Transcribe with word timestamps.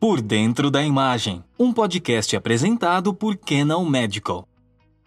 Por 0.00 0.22
Dentro 0.22 0.70
da 0.70 0.80
Imagem, 0.80 1.42
um 1.58 1.72
podcast 1.72 2.36
apresentado 2.36 3.12
por 3.12 3.36
Canon 3.36 3.84
Medical. 3.84 4.46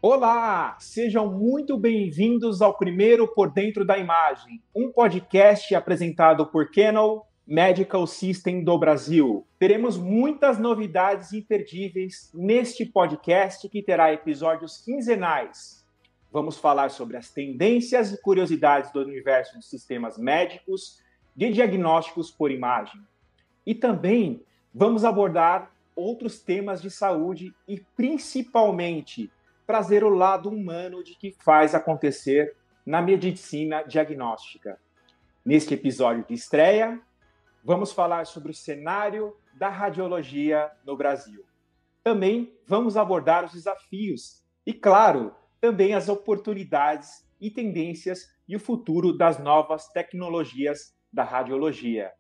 Olá, 0.02 0.76
sejam 0.82 1.32
muito 1.32 1.78
bem-vindos 1.78 2.62
ao 2.62 2.78
primeiro 2.78 3.26
Por 3.26 3.50
Dentro 3.50 3.86
da 3.86 3.98
Imagem, 3.98 4.62
um 4.76 4.92
podcast 4.92 5.74
apresentado 5.74 6.46
por 6.46 6.70
Canon 6.72 7.22
Medical 7.48 8.06
System 8.06 8.66
do 8.66 8.78
Brasil. 8.78 9.48
Teremos 9.58 9.98
muitas 9.98 10.60
novidades 10.60 11.32
imperdíveis 11.32 12.30
neste 12.34 12.86
podcast 12.86 13.70
que 13.70 13.82
terá 13.82 14.12
episódios 14.12 14.84
quinzenais. 14.84 15.86
Vamos 16.30 16.58
falar 16.58 16.92
sobre 16.92 17.16
as 17.16 17.30
tendências 17.30 18.12
e 18.12 18.22
curiosidades 18.22 18.92
do 18.92 19.00
universo 19.00 19.56
dos 19.56 19.70
sistemas 19.70 20.18
médicos 20.18 21.00
de 21.34 21.50
diagnósticos 21.50 22.30
por 22.30 22.52
imagem. 22.52 23.00
E 23.66 23.74
também 23.74 24.44
vamos 24.74 25.04
abordar 25.04 25.72
outros 25.96 26.40
temas 26.40 26.82
de 26.82 26.90
saúde 26.90 27.54
e, 27.68 27.80
principalmente, 27.96 29.32
trazer 29.68 30.04
o 30.04 30.10
lado 30.10 30.50
humano 30.50 31.04
de 31.04 31.16
que 31.16 31.36
faz 31.40 31.76
acontecer 31.76 32.56
na 32.86 33.02
medicina 33.02 33.84
diagnóstica. 33.84 34.80
Neste 35.46 35.74
episódio 35.74 36.26
de 36.28 36.34
estreia, 36.34 37.00
vamos 37.64 37.92
falar 37.92 38.26
sobre 38.26 38.52
o 38.52 38.56
cenário 38.56 39.36
da 39.54 39.70
radiologia 39.70 40.72
no 40.86 40.96
Brasil. 40.96 41.46
Também 42.04 42.58
vamos 42.66 42.98
abordar 42.98 43.46
os 43.46 43.54
desafios 43.54 44.44
e, 44.66 44.74
claro, 44.74 45.36
também 45.60 45.94
as 45.94 46.10
oportunidades 46.10 47.28
e 47.40 47.52
tendências 47.52 48.32
e 48.48 48.56
o 48.56 48.60
futuro 48.60 49.16
das 49.16 49.40
novas 49.40 49.88
tecnologias 49.90 50.96
da 51.14 51.24
radiologia. 51.24 52.12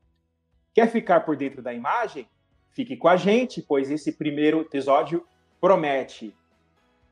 Quer 0.73 0.89
ficar 0.89 1.21
por 1.21 1.35
dentro 1.35 1.61
da 1.61 1.73
imagem? 1.73 2.29
Fique 2.73 2.95
com 2.95 3.07
a 3.07 3.17
gente, 3.17 3.61
pois 3.61 3.91
esse 3.91 4.13
primeiro 4.13 4.61
episódio 4.61 5.25
promete. 5.59 6.35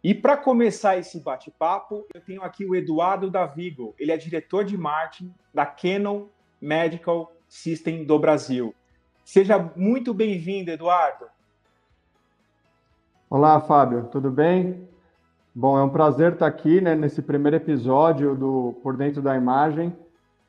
E 0.01 0.15
para 0.15 0.37
começar 0.37 0.97
esse 0.97 1.19
bate-papo, 1.19 2.05
eu 2.13 2.21
tenho 2.21 2.41
aqui 2.41 2.65
o 2.65 2.73
Eduardo 2.73 3.29
Davigo. 3.29 3.93
Ele 3.99 4.13
é 4.13 4.17
diretor 4.17 4.63
de 4.63 4.77
marketing 4.77 5.33
da 5.53 5.65
Canon 5.65 6.27
Medical 6.61 7.33
System 7.49 8.05
do 8.05 8.17
Brasil. 8.17 8.73
Seja 9.25 9.59
muito 9.75 10.13
bem-vindo, 10.13 10.71
Eduardo. 10.71 11.25
Olá, 13.29 13.59
Fábio, 13.59 14.07
tudo 14.11 14.31
bem? 14.31 14.87
Bom, 15.53 15.77
é 15.77 15.83
um 15.83 15.89
prazer 15.89 16.33
estar 16.33 16.47
aqui 16.47 16.79
né, 16.79 16.95
nesse 16.95 17.21
primeiro 17.21 17.57
episódio 17.57 18.33
do 18.33 18.79
Por 18.81 18.95
Dentro 18.95 19.21
da 19.21 19.35
Imagem. 19.35 19.93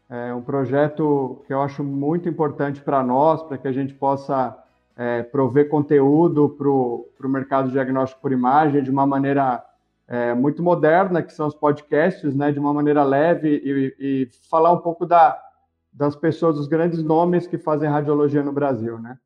É 0.08 0.32
um 0.32 0.42
projeto 0.42 1.42
que 1.46 1.52
eu 1.52 1.60
acho 1.60 1.82
muito 1.82 2.28
importante 2.28 2.80
para 2.80 3.02
nós, 3.02 3.42
para 3.42 3.58
que 3.58 3.66
a 3.66 3.72
gente 3.72 3.92
possa 3.92 4.56
é, 4.96 5.22
prover 5.22 5.68
conteúdo 5.68 6.50
para 6.50 6.68
o 6.68 7.30
mercado 7.30 7.70
diagnóstico 7.70 8.20
por 8.20 8.32
imagem 8.32 8.82
de 8.82 8.90
uma 8.90 9.06
maneira 9.06 9.64
é, 10.06 10.34
muito 10.34 10.62
moderna, 10.62 11.22
que 11.22 11.32
são 11.32 11.46
os 11.46 11.54
podcasts, 11.54 12.34
né, 12.34 12.50
de 12.50 12.58
uma 12.58 12.74
maneira 12.74 13.04
leve 13.04 13.48
e, 13.48 13.96
e 13.98 14.28
falar 14.50 14.72
um 14.72 14.80
pouco 14.80 15.06
da, 15.06 15.40
das 15.92 16.16
pessoas, 16.16 16.56
dos 16.56 16.66
grandes 16.66 17.02
nomes 17.02 17.46
que 17.46 17.56
fazem 17.58 17.88
radiologia 17.88 18.42
no 18.42 18.52
Brasil, 18.52 18.98
né? 18.98 19.18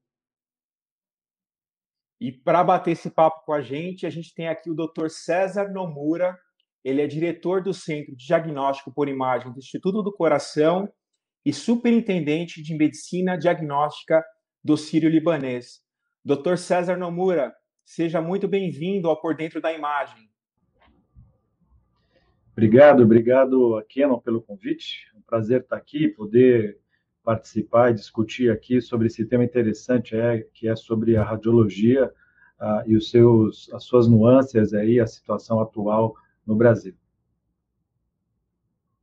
E 2.21 2.33
para 2.33 2.65
bater 2.65 2.93
esse 2.93 3.11
papo 3.11 3.45
com 3.45 3.53
a 3.53 3.61
gente, 3.61 4.07
a 4.07 4.11
gente 4.11 4.35
tem 4.35 4.49
aqui 4.49 4.71
o 4.71 4.75
Dr. 4.75 5.09
César 5.09 5.69
Nomura. 5.71 6.39
Ele 6.83 7.03
é 7.03 7.07
diretor 7.07 7.63
do 7.63 7.75
Centro 7.75 8.17
de 8.17 8.27
Diagnóstico 8.27 8.93
por 8.93 9.09
Imagem 9.09 9.53
do 9.53 9.59
Instituto 9.59 10.03
do 10.03 10.13
Coração 10.13 10.89
e 11.45 11.53
superintendente 11.53 12.63
de 12.63 12.75
Medicina 12.77 13.37
Diagnóstica 13.37 14.25
do 14.65 14.79
Sírio-Libanês. 14.79 15.83
Dr. 16.25 16.57
César 16.57 16.97
Nomura, 16.97 17.55
seja 17.85 18.23
muito 18.23 18.49
bem-vindo 18.49 19.11
ao 19.11 19.21
Por 19.21 19.37
Dentro 19.37 19.61
da 19.61 19.71
Imagem. 19.71 20.31
Obrigado, 22.53 23.03
obrigado 23.03 23.85
Kenon 23.89 24.19
pelo 24.21 24.41
convite. 24.41 25.11
É 25.15 25.19
um 25.19 25.21
prazer 25.21 25.61
estar 25.61 25.77
aqui, 25.77 26.09
poder 26.09 26.81
participar 27.23 27.91
e 27.91 27.95
discutir 27.95 28.51
aqui 28.51 28.81
sobre 28.81 29.09
esse 29.09 29.27
tema 29.27 29.45
interessante, 29.45 30.17
é, 30.17 30.41
que 30.55 30.69
é 30.69 30.75
sobre 30.77 31.17
a 31.17 31.23
radiologia 31.23 32.07
uh, 32.61 32.89
e 32.89 32.97
os 32.97 33.11
seus, 33.11 33.71
as 33.73 33.85
suas 33.85 34.07
nuances 34.07 34.73
aí, 34.73 35.01
a 35.01 35.07
situação 35.07 35.61
atual 35.61 36.15
no 36.47 36.55
Brasil. 36.55 36.95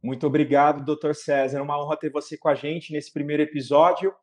Muito 0.02 0.26
obrigado, 0.26 0.84
doutor 0.84 1.14
César. 1.14 1.60
É 1.60 1.62
uma 1.62 1.80
honra 1.80 1.98
ter 1.98 2.10
você 2.10 2.36
com 2.36 2.48
a 2.48 2.56
gente 2.56 2.92
nesse 2.92 3.14
primeiro 3.14 3.44
episódio. 3.44 4.14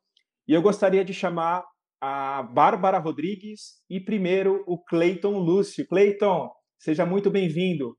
E 0.49 0.55
eu 0.55 0.63
gostaria 0.63 1.05
de 1.05 1.13
chamar 1.13 1.63
a 2.01 2.43
Bárbara 2.43 2.99
Rodrigues 2.99 3.83
e 3.91 4.01
primeiro 4.01 4.65
o 4.67 4.79
Cleiton 4.79 5.39
Lúcio. 5.39 5.87
Cleiton, 5.87 6.51
seja 6.79 7.05
muito 7.05 7.31
bem-vindo. 7.31 7.95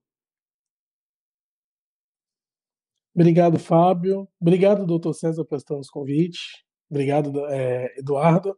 Obrigado, 3.14 3.60
Fábio. 3.60 4.28
Obrigado, 4.42 4.88
doutor 4.88 5.14
César, 5.14 5.46
por 5.46 5.58
estar 5.58 5.76
nos 5.76 5.92
convite. 5.92 6.40
Obrigado, 6.90 7.46
é, 7.46 8.00
Eduardo. 8.00 8.58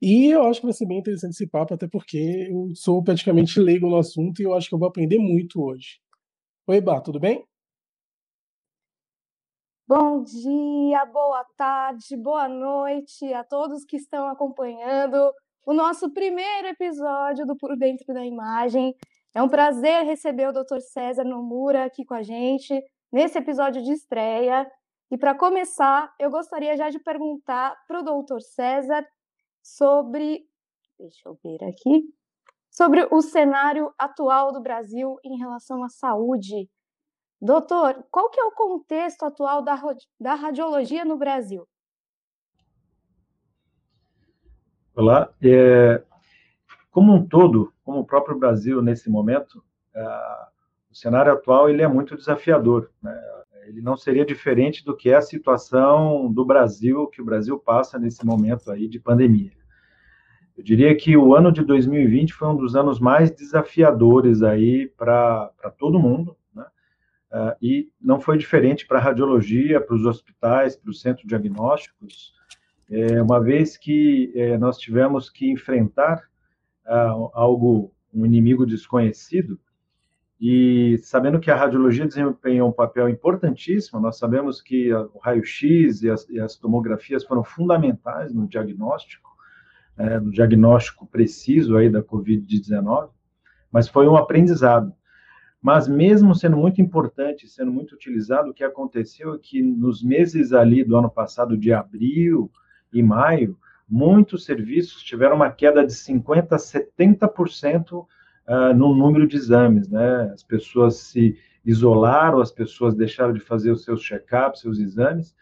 E 0.00 0.30
eu 0.30 0.44
acho 0.44 0.60
que 0.60 0.66
vai 0.66 0.72
ser 0.72 0.86
bem 0.86 0.98
interessante 0.98 1.32
esse 1.32 1.46
papo, 1.46 1.74
até 1.74 1.86
porque 1.86 2.48
eu 2.50 2.70
sou 2.74 3.04
praticamente 3.04 3.60
leigo 3.60 3.86
no 3.86 3.96
assunto 3.96 4.40
e 4.40 4.44
eu 4.44 4.54
acho 4.54 4.68
que 4.68 4.74
eu 4.74 4.78
vou 4.78 4.88
aprender 4.88 5.18
muito 5.18 5.62
hoje. 5.62 5.98
Oi, 6.66 6.80
Bá, 6.80 7.02
tudo 7.02 7.20
bem? 7.20 7.44
Bom 9.88 10.24
dia, 10.24 11.04
boa 11.06 11.44
tarde, 11.56 12.16
boa 12.16 12.48
noite 12.48 13.32
a 13.32 13.44
todos 13.44 13.84
que 13.84 13.96
estão 13.96 14.26
acompanhando 14.26 15.32
o 15.64 15.72
nosso 15.72 16.12
primeiro 16.12 16.66
episódio 16.66 17.46
do 17.46 17.56
Por 17.56 17.76
Dentro 17.76 18.12
da 18.12 18.26
Imagem. 18.26 18.96
É 19.32 19.40
um 19.40 19.48
prazer 19.48 20.04
receber 20.04 20.48
o 20.48 20.52
Dr. 20.52 20.80
César 20.80 21.22
Nomura 21.22 21.84
aqui 21.84 22.04
com 22.04 22.14
a 22.14 22.22
gente 22.22 22.82
nesse 23.12 23.38
episódio 23.38 23.80
de 23.80 23.92
estreia. 23.92 24.68
E 25.08 25.16
para 25.16 25.36
começar, 25.36 26.12
eu 26.18 26.32
gostaria 26.32 26.76
já 26.76 26.90
de 26.90 26.98
perguntar 26.98 27.76
para 27.86 28.00
o 28.00 28.02
Dr. 28.02 28.40
César 28.40 29.06
sobre, 29.62 30.48
deixa 30.98 31.28
eu 31.28 31.38
ver 31.44 31.62
aqui, 31.62 32.12
sobre 32.68 33.06
o 33.12 33.22
cenário 33.22 33.94
atual 33.96 34.50
do 34.50 34.60
Brasil 34.60 35.16
em 35.24 35.38
relação 35.38 35.84
à 35.84 35.88
saúde 35.88 36.68
Doutor, 37.40 38.04
qual 38.10 38.30
que 38.30 38.40
é 38.40 38.44
o 38.44 38.50
contexto 38.50 39.24
atual 39.24 39.62
da, 39.62 39.78
da 40.18 40.34
radiologia 40.34 41.04
no 41.04 41.18
Brasil? 41.18 41.68
Olá. 44.94 45.30
É, 45.42 46.02
como 46.90 47.12
um 47.12 47.26
todo, 47.26 47.72
como 47.84 48.00
o 48.00 48.06
próprio 48.06 48.38
Brasil 48.38 48.80
nesse 48.80 49.10
momento, 49.10 49.62
é, 49.94 50.00
o 50.90 50.94
cenário 50.94 51.30
atual 51.30 51.68
ele 51.68 51.82
é 51.82 51.88
muito 51.88 52.16
desafiador. 52.16 52.90
Né? 53.02 53.14
Ele 53.66 53.82
não 53.82 53.98
seria 53.98 54.24
diferente 54.24 54.82
do 54.82 54.96
que 54.96 55.10
é 55.10 55.16
a 55.16 55.20
situação 55.20 56.32
do 56.32 56.42
Brasil, 56.42 57.06
que 57.08 57.20
o 57.20 57.24
Brasil 57.24 57.58
passa 57.58 57.98
nesse 57.98 58.24
momento 58.24 58.70
aí 58.70 58.88
de 58.88 58.98
pandemia. 58.98 59.52
Eu 60.56 60.64
diria 60.64 60.96
que 60.96 61.14
o 61.18 61.34
ano 61.34 61.52
de 61.52 61.62
2020 61.62 62.32
foi 62.32 62.48
um 62.48 62.56
dos 62.56 62.74
anos 62.74 62.98
mais 62.98 63.30
desafiadores 63.30 64.42
aí 64.42 64.88
para 64.96 65.52
todo 65.76 65.98
mundo, 65.98 66.34
Uh, 67.36 67.54
e 67.60 67.90
não 68.00 68.18
foi 68.18 68.38
diferente 68.38 68.86
para 68.86 68.98
a 68.98 69.02
radiologia, 69.02 69.78
para 69.78 69.94
os 69.94 70.06
hospitais, 70.06 70.74
para 70.74 70.88
os 70.90 71.02
centros 71.02 71.26
diagnósticos, 71.26 72.32
é, 72.90 73.20
uma 73.20 73.38
vez 73.38 73.76
que 73.76 74.32
é, 74.34 74.56
nós 74.56 74.78
tivemos 74.78 75.28
que 75.28 75.50
enfrentar 75.50 76.22
uh, 76.86 77.30
algo, 77.34 77.92
um 78.14 78.24
inimigo 78.24 78.64
desconhecido, 78.64 79.60
e 80.40 80.96
sabendo 81.02 81.38
que 81.38 81.50
a 81.50 81.56
radiologia 81.56 82.06
desempenha 82.06 82.64
um 82.64 82.72
papel 82.72 83.06
importantíssimo, 83.06 84.00
nós 84.00 84.16
sabemos 84.16 84.62
que 84.62 84.90
o 84.94 85.18
raio-x 85.18 86.02
e, 86.02 86.08
e, 86.30 86.40
as 86.40 86.56
tomografias 86.56 87.22
foram 87.22 87.44
fundamentais 87.44 88.32
no 88.32 88.48
diagnóstico, 88.48 89.30
é, 89.98 90.18
no 90.18 90.30
diagnóstico 90.30 91.06
preciso 91.06 91.76
aí 91.76 91.90
da 91.90 92.02
Covid-19, 92.02 93.10
mas 93.70 93.88
foi 93.88 94.08
um 94.08 94.16
aprendizado. 94.16 94.94
Mas 95.66 95.88
mesmo 95.88 96.32
sendo 96.32 96.56
muito 96.56 96.80
importante, 96.80 97.48
sendo 97.48 97.72
muito 97.72 97.92
utilizado, 97.92 98.50
o 98.50 98.54
que 98.54 98.62
aconteceu 98.62 99.34
é 99.34 99.38
que 99.42 99.60
nos 99.60 100.00
meses 100.00 100.52
ali 100.52 100.84
do 100.84 100.96
ano 100.96 101.10
passado, 101.10 101.58
de 101.58 101.72
abril 101.72 102.48
e 102.92 103.02
maio, 103.02 103.58
muitos 103.88 104.44
serviços 104.44 105.02
tiveram 105.02 105.34
uma 105.34 105.50
queda 105.50 105.84
de 105.84 105.92
50% 105.92 106.52
a 106.52 106.56
70% 106.56 107.92
uh, 107.94 108.06
no 108.76 108.94
número 108.94 109.26
de 109.26 109.34
exames, 109.34 109.88
né? 109.88 110.30
As 110.32 110.44
pessoas 110.44 110.98
se 110.98 111.36
isolaram, 111.64 112.40
as 112.40 112.52
pessoas 112.52 112.94
deixaram 112.94 113.32
de 113.32 113.40
fazer 113.40 113.72
os 113.72 113.82
seus 113.82 114.00
check-ups, 114.00 114.60
seus 114.60 114.78
exames, 114.78 115.34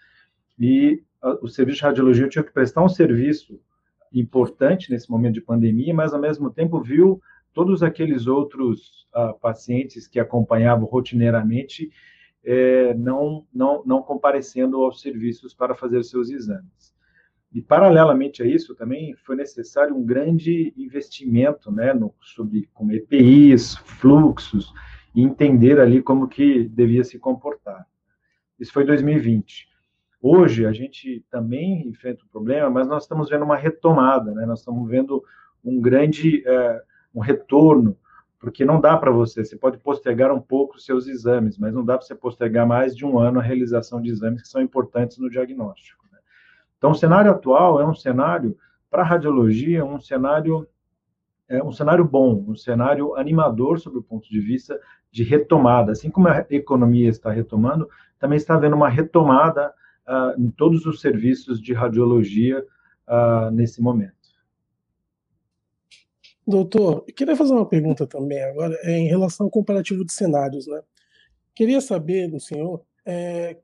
e 0.58 1.02
o 1.42 1.48
serviço 1.48 1.80
de 1.80 1.84
radiologia 1.84 2.30
tinha 2.30 2.44
que 2.44 2.50
prestar 2.50 2.82
um 2.82 2.88
serviço 2.88 3.60
importante 4.10 4.90
nesse 4.90 5.10
momento 5.10 5.34
de 5.34 5.42
pandemia, 5.42 5.92
mas 5.92 6.14
ao 6.14 6.20
mesmo 6.20 6.50
tempo 6.50 6.80
viu 6.80 7.20
todos 7.54 7.82
aqueles 7.82 8.26
outros 8.26 9.06
uh, 9.14 9.38
pacientes 9.40 10.06
que 10.06 10.20
acompanhavam 10.20 10.84
rotineiramente 10.84 11.90
é, 12.44 12.92
não, 12.94 13.46
não, 13.54 13.82
não 13.86 14.02
comparecendo 14.02 14.82
aos 14.82 15.00
serviços 15.00 15.54
para 15.54 15.74
fazer 15.74 16.02
seus 16.04 16.28
exames. 16.28 16.92
E, 17.54 17.62
paralelamente 17.62 18.42
a 18.42 18.46
isso, 18.46 18.74
também 18.74 19.14
foi 19.14 19.36
necessário 19.36 19.96
um 19.96 20.04
grande 20.04 20.74
investimento 20.76 21.70
né, 21.70 21.94
no, 21.94 22.12
sobre 22.20 22.68
como 22.74 22.92
EPIs, 22.92 23.76
fluxos, 23.76 24.72
e 25.14 25.22
entender 25.22 25.78
ali 25.78 26.02
como 26.02 26.26
que 26.26 26.64
devia 26.64 27.04
se 27.04 27.18
comportar. 27.18 27.86
Isso 28.58 28.72
foi 28.72 28.84
2020. 28.84 29.68
Hoje, 30.20 30.66
a 30.66 30.72
gente 30.72 31.24
também 31.30 31.86
enfrenta 31.86 32.24
um 32.24 32.28
problema, 32.28 32.68
mas 32.68 32.88
nós 32.88 33.04
estamos 33.04 33.30
vendo 33.30 33.44
uma 33.44 33.56
retomada, 33.56 34.32
né? 34.32 34.44
nós 34.44 34.58
estamos 34.58 34.88
vendo 34.90 35.22
um 35.64 35.80
grande 35.80 36.42
é, 36.46 36.82
um 37.14 37.20
retorno, 37.20 37.96
porque 38.38 38.64
não 38.64 38.80
dá 38.80 38.96
para 38.96 39.10
você, 39.10 39.44
você 39.44 39.56
pode 39.56 39.78
postergar 39.78 40.32
um 40.32 40.40
pouco 40.40 40.76
os 40.76 40.84
seus 40.84 41.06
exames, 41.06 41.56
mas 41.56 41.72
não 41.72 41.84
dá 41.84 41.96
para 41.96 42.06
você 42.06 42.14
postergar 42.14 42.66
mais 42.66 42.94
de 42.94 43.06
um 43.06 43.18
ano 43.18 43.40
a 43.40 43.42
realização 43.42 44.00
de 44.02 44.10
exames 44.10 44.42
que 44.42 44.48
são 44.48 44.60
importantes 44.60 45.18
no 45.18 45.30
diagnóstico. 45.30 46.04
Então, 46.84 46.90
o 46.90 46.94
cenário 46.94 47.30
atual 47.30 47.80
é 47.80 47.86
um 47.86 47.94
cenário, 47.94 48.58
para 48.90 49.02
radiologia, 49.02 49.82
um 49.82 49.98
cenário, 49.98 50.68
é 51.48 51.64
um 51.64 51.72
cenário 51.72 52.04
bom, 52.04 52.44
um 52.46 52.54
cenário 52.54 53.16
animador 53.16 53.80
sob 53.80 53.96
o 53.96 54.02
ponto 54.02 54.28
de 54.28 54.38
vista 54.38 54.78
de 55.10 55.24
retomada. 55.24 55.92
Assim 55.92 56.10
como 56.10 56.28
a 56.28 56.44
economia 56.50 57.08
está 57.08 57.30
retomando, 57.30 57.88
também 58.18 58.36
está 58.36 58.52
havendo 58.52 58.76
uma 58.76 58.90
retomada 58.90 59.72
uh, 60.06 60.38
em 60.38 60.50
todos 60.50 60.84
os 60.84 61.00
serviços 61.00 61.58
de 61.58 61.72
radiologia 61.72 62.62
uh, 63.08 63.50
nesse 63.50 63.80
momento. 63.80 64.13
Doutor, 66.46 67.04
queria 67.16 67.36
fazer 67.36 67.52
uma 67.52 67.66
pergunta 67.66 68.06
também 68.06 68.42
agora 68.42 68.78
é, 68.82 68.98
em 68.98 69.08
relação 69.08 69.46
ao 69.46 69.50
comparativo 69.50 70.04
de 70.04 70.12
cenários, 70.12 70.66
né? 70.66 70.82
Queria 71.54 71.80
saber 71.80 72.28
do 72.28 72.40
senhor 72.40 72.82
é, 73.06 73.56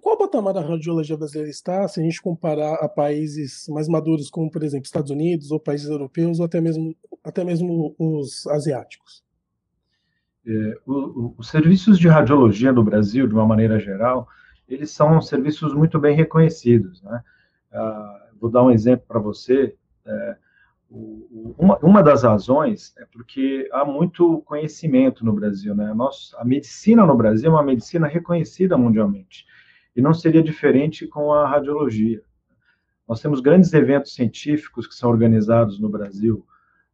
qual 0.00 0.16
patamar 0.16 0.52
da 0.52 0.60
radiologia 0.60 1.16
brasileira 1.16 1.50
está 1.50 1.86
se 1.88 2.00
a 2.00 2.02
gente 2.02 2.20
comparar 2.20 2.74
a 2.74 2.88
países 2.88 3.66
mais 3.68 3.88
maduros, 3.88 4.30
como, 4.30 4.50
por 4.50 4.62
exemplo, 4.62 4.84
Estados 4.84 5.10
Unidos, 5.10 5.50
ou 5.50 5.60
países 5.60 5.88
europeus, 5.88 6.38
ou 6.38 6.46
até 6.46 6.60
mesmo, 6.60 6.94
até 7.24 7.44
mesmo 7.44 7.94
os 7.98 8.46
asiáticos? 8.48 9.24
É, 10.46 10.74
os 10.86 11.48
serviços 11.48 11.98
de 11.98 12.08
radiologia 12.08 12.72
no 12.72 12.84
Brasil, 12.84 13.26
de 13.26 13.34
uma 13.34 13.46
maneira 13.46 13.78
geral, 13.78 14.28
eles 14.68 14.90
são 14.90 15.20
serviços 15.20 15.74
muito 15.74 15.98
bem 15.98 16.14
reconhecidos. 16.14 17.02
Né? 17.02 17.22
Ah, 17.72 18.28
vou 18.40 18.50
dar 18.50 18.62
um 18.62 18.70
exemplo 18.70 19.04
para 19.06 19.18
você. 19.18 19.74
É, 20.04 20.36
uma, 20.90 21.78
uma, 21.78 22.02
das 22.02 22.22
razões 22.22 22.94
é 22.96 23.04
porque 23.06 23.68
há 23.72 23.84
muito 23.84 24.40
conhecimento 24.42 25.24
no 25.24 25.32
Brasil. 25.32 25.74
Né? 25.74 25.92
a 26.36 26.44
medicina 26.44 27.04
no 27.04 27.16
Brasil 27.16 27.50
é 27.50 27.54
uma 27.54 27.62
medicina 27.62 28.06
reconhecida 28.06 28.78
mundialmente 28.78 29.44
e 29.96 30.00
não 30.00 30.14
seria 30.14 30.42
diferente 30.42 31.06
com 31.06 31.32
a 31.32 31.48
radiologia. 31.48 32.22
Nós 33.08 33.20
temos 33.20 33.40
grandes 33.40 33.72
eventos 33.72 34.14
científicos 34.14 34.86
que 34.86 34.94
são 34.94 35.10
organizados 35.10 35.80
no 35.80 35.88
Brasil. 35.88 36.46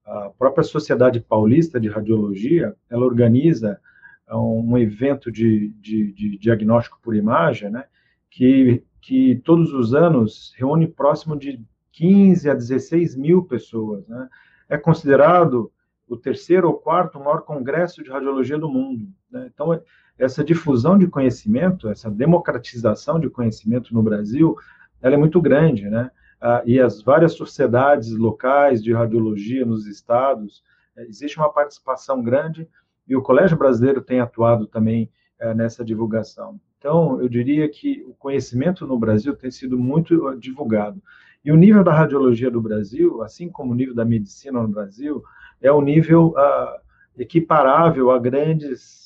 A 0.04 0.30
própria 0.30 0.62
Sociedade 0.62 1.20
Paulista 1.20 1.80
de 1.80 1.88
Radiologia, 1.88 2.74
ela 2.88 3.04
organiza 3.04 3.80
é, 4.28 4.34
um 4.34 4.76
evento 4.78 5.30
de, 5.30 5.70
de, 5.80 6.12
de 6.12 6.38
diagnóstico 6.38 6.98
por 7.02 7.16
imagem, 7.16 7.70
né, 7.70 7.84
que, 8.30 8.84
que 9.00 9.40
todos 9.44 9.72
os 9.72 9.94
anos 9.94 10.54
reúne 10.56 10.86
próximo 10.86 11.36
de 11.36 11.60
15 11.92 12.50
a 12.50 12.54
16 12.54 13.16
mil 13.16 13.44
pessoas. 13.44 14.06
Né? 14.08 14.28
É 14.68 14.76
considerado 14.76 15.70
o 16.08 16.16
terceiro 16.16 16.68
ou 16.68 16.74
quarto 16.74 17.18
maior 17.18 17.42
congresso 17.42 18.02
de 18.02 18.10
radiologia 18.10 18.58
do 18.58 18.68
mundo. 18.68 19.08
Né? 19.30 19.50
Então, 19.52 19.80
essa 20.18 20.44
difusão 20.44 20.98
de 20.98 21.06
conhecimento, 21.06 21.88
essa 21.88 22.10
democratização 22.10 23.18
de 23.18 23.30
conhecimento 23.30 23.94
no 23.94 24.02
Brasil, 24.02 24.56
ela 25.00 25.14
é 25.14 25.18
muito 25.18 25.40
grande, 25.40 25.88
né? 25.88 26.10
Ah, 26.40 26.62
e 26.66 26.80
as 26.80 27.02
várias 27.02 27.34
sociedades 27.34 28.10
locais 28.10 28.82
de 28.82 28.92
radiologia 28.92 29.64
nos 29.64 29.86
estados, 29.86 30.62
eh, 30.96 31.06
existe 31.08 31.38
uma 31.38 31.52
participação 31.52 32.22
grande 32.22 32.68
e 33.06 33.14
o 33.16 33.22
Colégio 33.22 33.56
Brasileiro 33.56 34.02
tem 34.02 34.20
atuado 34.20 34.66
também 34.66 35.10
eh, 35.38 35.54
nessa 35.54 35.84
divulgação. 35.84 36.60
Então, 36.78 37.20
eu 37.20 37.28
diria 37.28 37.68
que 37.68 38.04
o 38.08 38.14
conhecimento 38.14 38.86
no 38.86 38.98
Brasil 38.98 39.36
tem 39.36 39.50
sido 39.50 39.78
muito 39.78 40.28
eh, 40.28 40.36
divulgado. 40.36 41.00
E 41.44 41.50
o 41.50 41.56
nível 41.56 41.82
da 41.82 41.92
radiologia 41.92 42.50
do 42.50 42.60
Brasil, 42.60 43.22
assim 43.22 43.48
como 43.48 43.72
o 43.72 43.74
nível 43.74 43.94
da 43.94 44.04
medicina 44.04 44.62
no 44.62 44.68
Brasil, 44.68 45.22
é 45.60 45.72
um 45.72 45.80
nível 45.80 46.34
ah, 46.36 46.80
equiparável 47.18 48.10
a 48.10 48.18
grandes 48.18 49.02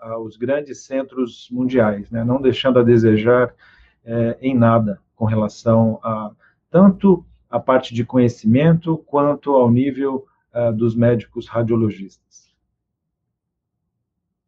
aos 0.00 0.36
grandes 0.36 0.84
centros 0.84 1.48
mundiais, 1.50 2.10
né? 2.10 2.24
não 2.24 2.40
deixando 2.40 2.80
a 2.80 2.82
desejar 2.82 3.54
é, 4.04 4.36
em 4.40 4.52
nada 4.52 5.00
com 5.14 5.24
relação 5.24 6.00
a 6.02 6.32
tanto 6.70 7.24
a 7.48 7.58
parte 7.58 7.92
de 7.92 8.04
conhecimento 8.04 8.96
quanto 8.98 9.54
ao 9.56 9.70
nível 9.70 10.24
uh, 10.54 10.72
dos 10.72 10.94
médicos 10.94 11.48
radiologistas. 11.48 12.48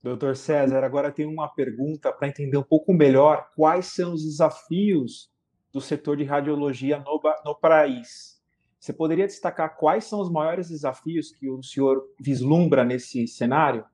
Doutor 0.00 0.36
César, 0.36 0.84
agora 0.84 1.10
tem 1.10 1.26
uma 1.26 1.48
pergunta 1.48 2.12
para 2.12 2.28
entender 2.28 2.56
um 2.56 2.62
pouco 2.62 2.92
melhor 2.92 3.48
quais 3.56 3.86
são 3.86 4.12
os 4.12 4.22
desafios 4.22 5.31
do 5.72 5.80
setor 5.80 6.16
de 6.16 6.24
radiologia 6.24 6.98
no, 6.98 7.20
no 7.44 7.54
país. 7.54 8.40
Você 8.78 8.92
poderia 8.92 9.26
destacar 9.26 9.76
quais 9.76 10.04
são 10.04 10.20
os 10.20 10.30
maiores 10.30 10.68
desafios 10.68 11.30
que 11.30 11.48
o 11.48 11.62
senhor 11.62 12.02
vislumbra 12.20 12.84
nesse 12.84 13.26
cenário? 13.28 13.84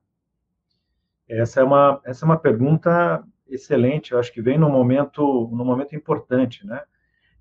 Essa 1.27 1.61
é 1.61 1.63
uma, 1.63 2.01
essa 2.03 2.25
é 2.25 2.27
uma 2.27 2.39
pergunta 2.39 3.23
excelente, 3.47 4.11
eu 4.11 4.19
acho 4.19 4.33
que 4.33 4.41
vem 4.41 4.57
num 4.57 4.69
momento, 4.69 5.47
num 5.51 5.65
momento 5.65 5.95
importante, 5.95 6.65
né? 6.65 6.81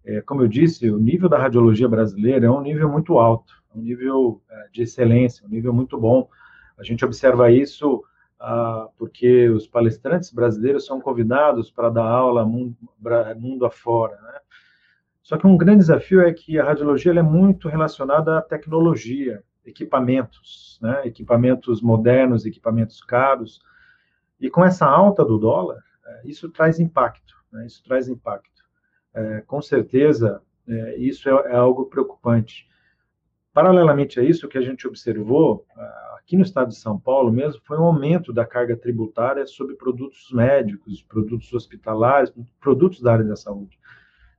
É, 0.05 0.20
como 0.23 0.43
eu 0.43 0.49
disse, 0.49 0.90
o 0.90 0.99
nível 0.99 1.29
da 1.29 1.38
radiologia 1.38 1.88
brasileira 1.88 2.46
é 2.46 2.50
um 2.50 2.61
nível 2.61 2.88
muito 2.88 3.19
alto, 3.19 3.52
um 3.75 3.81
nível 3.81 4.43
é, 4.49 4.69
de 4.73 4.82
excelência, 4.82 5.46
um 5.46 5.50
nível 5.50 5.73
muito 5.73 5.99
bom. 5.99 6.29
A 6.79 6.82
gente 6.82 7.05
observa 7.05 7.50
isso 7.50 8.02
porque 8.96 9.49
os 9.49 9.67
palestrantes 9.67 10.32
brasileiros 10.32 10.87
são 10.87 11.00
convidados 11.00 11.70
para 11.70 11.90
dar 11.90 12.05
aula 12.05 12.44
mundo, 12.44 12.76
mundo 13.37 13.67
afora, 13.67 14.20
né? 14.20 14.38
Só 15.29 15.37
que 15.37 15.46
um 15.46 15.58
grande 15.58 15.81
desafio 15.81 16.23
é 16.23 16.32
que 16.32 16.58
a 16.58 16.64
radiologia 16.64 17.12
é 17.12 17.23
muito 17.23 17.69
relacionada 17.69 18.38
à 18.38 18.40
tecnologia, 18.40 19.44
equipamentos, 19.62 20.79
né? 20.81 21.02
equipamentos 21.05 21.82
modernos, 21.82 22.46
equipamentos 22.46 23.02
caros, 23.02 23.61
e 24.40 24.49
com 24.49 24.64
essa 24.64 24.87
alta 24.87 25.23
do 25.23 25.37
dólar, 25.37 25.82
é, 26.06 26.23
isso 26.25 26.49
traz 26.49 26.81
impacto, 26.81 27.35
né? 27.52 27.67
isso 27.67 27.82
traz 27.85 28.08
impacto. 28.08 28.64
É, 29.12 29.43
com 29.43 29.61
certeza, 29.61 30.40
é, 30.67 30.96
isso 30.96 31.29
é, 31.29 31.32
é, 31.52 31.56
algo 31.56 31.87
preocupante. 31.87 32.67
Paralelamente 33.52 34.20
a 34.20 34.23
isso, 34.23 34.46
o 34.46 34.49
que 34.49 34.58
a 34.58 34.62
gente 34.62 34.87
observou 34.87 35.66
aqui 36.16 36.37
no 36.37 36.42
estado 36.42 36.68
de 36.68 36.76
São 36.76 36.99
Paulo 36.99 37.32
mesmo 37.32 37.61
foi 37.64 37.78
um 37.78 37.84
aumento 37.84 38.32
da 38.32 38.44
carga 38.44 38.76
tributária 38.76 39.46
sobre 39.46 39.75
produtos 39.75 40.30
médicos, 40.30 41.02
produtos 41.02 41.52
hospitalares, 41.52 42.32
produtos 42.61 43.00
da 43.00 43.12
área 43.12 43.25
da 43.25 43.37
saúde. 43.37 43.78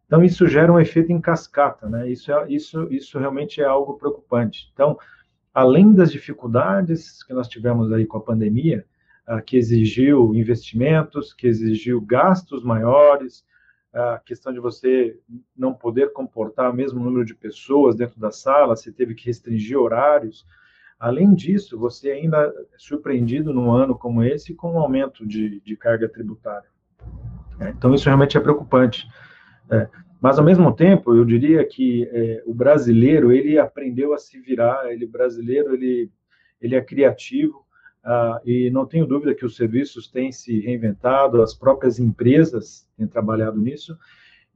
Então, 0.05 0.23
isso 0.23 0.47
gera 0.47 0.71
um 0.71 0.79
efeito 0.79 1.11
em 1.11 1.19
cascata, 1.21 1.87
né? 1.89 2.09
Isso, 2.09 2.31
é, 2.31 2.51
isso, 2.51 2.87
isso 2.91 3.19
realmente 3.19 3.61
é 3.61 3.65
algo 3.65 3.95
preocupante. 3.95 4.71
Então, 4.73 4.97
além 5.53 5.93
das 5.93 6.11
dificuldades 6.11 7.23
que 7.23 7.33
nós 7.33 7.47
tivemos 7.47 7.91
aí 7.91 8.05
com 8.05 8.17
a 8.17 8.21
pandemia, 8.21 8.85
que 9.45 9.57
exigiu 9.57 10.33
investimentos, 10.33 11.33
que 11.33 11.45
exigiu 11.45 12.01
gastos 12.01 12.63
maiores, 12.63 13.45
a 13.93 14.19
questão 14.19 14.53
de 14.53 14.59
você 14.59 15.17
não 15.57 15.73
poder 15.73 16.13
comportar 16.13 16.71
o 16.71 16.73
mesmo 16.73 16.99
número 16.99 17.25
de 17.25 17.33
pessoas 17.33 17.95
dentro 17.95 18.19
da 18.19 18.31
sala, 18.31 18.75
você 18.75 18.91
teve 18.91 19.15
que 19.15 19.25
restringir 19.25 19.77
horários. 19.77 20.45
Além 20.99 21.33
disso, 21.33 21.77
você 21.77 22.11
ainda 22.11 22.53
é 22.73 22.77
surpreendido 22.77 23.53
num 23.53 23.71
ano 23.71 23.97
como 23.97 24.23
esse 24.23 24.53
com 24.53 24.73
um 24.73 24.79
aumento 24.79 25.25
de, 25.25 25.59
de 25.61 25.75
carga 25.75 26.07
tributária. 26.07 26.69
É, 27.59 27.69
então, 27.69 27.93
isso 27.93 28.05
realmente 28.05 28.37
é 28.37 28.39
preocupante. 28.39 29.07
É, 29.71 29.87
mas, 30.21 30.37
ao 30.37 30.45
mesmo 30.45 30.73
tempo, 30.73 31.15
eu 31.15 31.23
diria 31.23 31.65
que 31.65 32.07
é, 32.11 32.43
o 32.45 32.53
brasileiro, 32.53 33.31
ele 33.31 33.57
aprendeu 33.57 34.13
a 34.13 34.17
se 34.17 34.39
virar, 34.39 34.91
ele 34.91 35.05
brasileiro, 35.05 35.73
ele, 35.73 36.11
ele 36.61 36.75
é 36.75 36.81
criativo, 36.81 37.65
ah, 38.03 38.41
e 38.45 38.69
não 38.69 38.85
tenho 38.85 39.05
dúvida 39.05 39.35
que 39.35 39.45
os 39.45 39.55
serviços 39.55 40.07
têm 40.07 40.31
se 40.31 40.59
reinventado, 40.59 41.41
as 41.41 41.53
próprias 41.53 41.99
empresas 41.99 42.87
têm 42.97 43.07
trabalhado 43.07 43.59
nisso, 43.59 43.97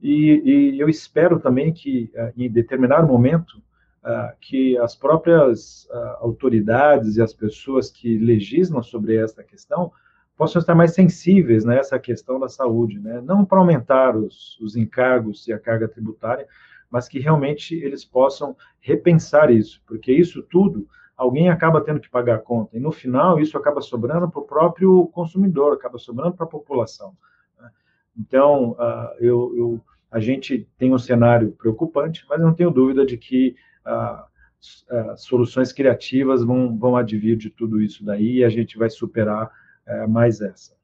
e, 0.00 0.42
e 0.74 0.80
eu 0.80 0.88
espero 0.88 1.38
também 1.38 1.72
que, 1.72 2.10
ah, 2.16 2.32
em 2.36 2.50
determinado 2.50 3.06
momento, 3.06 3.62
ah, 4.02 4.34
que 4.40 4.76
as 4.78 4.94
próprias 4.94 5.88
autoridades 6.20 7.16
e 7.16 7.22
as 7.22 7.32
pessoas 7.32 7.90
que 7.90 8.18
legislam 8.18 8.82
sobre 8.82 9.16
esta 9.16 9.42
questão 9.42 9.92
possam 10.36 10.60
estar 10.60 10.74
mais 10.74 10.92
sensíveis 10.92 11.64
nessa 11.64 11.98
questão 11.98 12.40
da 12.40 12.48
saúde, 12.48 12.98
né? 12.98 13.20
não 13.20 13.44
para 13.44 13.58
aumentar 13.58 14.16
os, 14.16 14.58
os 14.60 14.76
encargos 14.76 15.46
e 15.46 15.52
a 15.52 15.58
carga 15.58 15.86
tributária, 15.86 16.46
mas 16.90 17.08
que 17.08 17.18
realmente 17.18 17.74
eles 17.74 18.04
possam 18.04 18.56
repensar 18.80 19.50
isso, 19.50 19.80
porque 19.86 20.12
isso 20.12 20.42
tudo 20.42 20.88
alguém 21.16 21.48
acaba 21.48 21.80
tendo 21.80 22.00
que 22.00 22.10
pagar 22.10 22.36
a 22.36 22.40
conta. 22.40 22.76
E 22.76 22.80
no 22.80 22.92
final, 22.92 23.38
isso 23.38 23.56
acaba 23.56 23.80
sobrando 23.80 24.30
para 24.30 24.40
o 24.40 24.46
próprio 24.46 25.06
consumidor, 25.08 25.74
acaba 25.74 25.98
sobrando 25.98 26.34
para 26.34 26.46
a 26.46 26.48
população. 26.48 27.16
Né? 27.60 27.70
Então, 28.18 28.72
uh, 28.72 29.14
eu, 29.20 29.52
eu, 29.56 29.80
a 30.10 30.20
gente 30.20 30.68
tem 30.78 30.92
um 30.92 30.98
cenário 30.98 31.52
preocupante, 31.52 32.24
mas 32.28 32.40
não 32.40 32.54
tenho 32.54 32.70
dúvida 32.70 33.04
de 33.04 33.16
que 33.16 33.56
ah, 33.84 34.26
ah, 34.90 35.16
soluções 35.16 35.72
criativas 35.72 36.42
vão, 36.42 36.76
vão 36.76 36.96
advir 36.96 37.36
de 37.36 37.50
tudo 37.50 37.82
isso 37.82 38.04
daí 38.04 38.38
e 38.38 38.44
a 38.44 38.48
gente 38.48 38.78
vai 38.78 38.88
superar 38.88 39.50
eh, 39.86 40.06
mais 40.06 40.40
essa. 40.40 40.74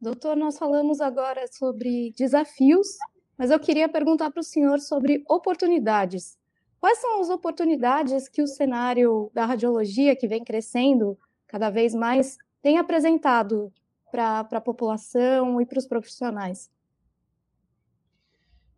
Doutor, 0.00 0.36
nós 0.36 0.58
falamos 0.58 1.00
agora 1.00 1.46
sobre 1.48 2.12
desafios, 2.16 2.88
mas 3.36 3.50
eu 3.50 3.60
queria 3.60 3.88
perguntar 3.88 4.30
para 4.30 4.40
o 4.40 4.44
senhor 4.44 4.80
sobre 4.80 5.22
oportunidades. 5.28 6.38
Quais 6.82 6.98
são 6.98 7.20
as 7.20 7.30
oportunidades 7.30 8.28
que 8.28 8.42
o 8.42 8.46
cenário 8.48 9.30
da 9.32 9.46
radiologia, 9.46 10.16
que 10.16 10.26
vem 10.26 10.42
crescendo 10.42 11.16
cada 11.46 11.70
vez 11.70 11.94
mais, 11.94 12.36
tem 12.60 12.76
apresentado 12.76 13.72
para 14.10 14.40
a 14.40 14.60
população 14.60 15.60
e 15.60 15.64
para 15.64 15.78
os 15.78 15.86
profissionais? 15.86 16.72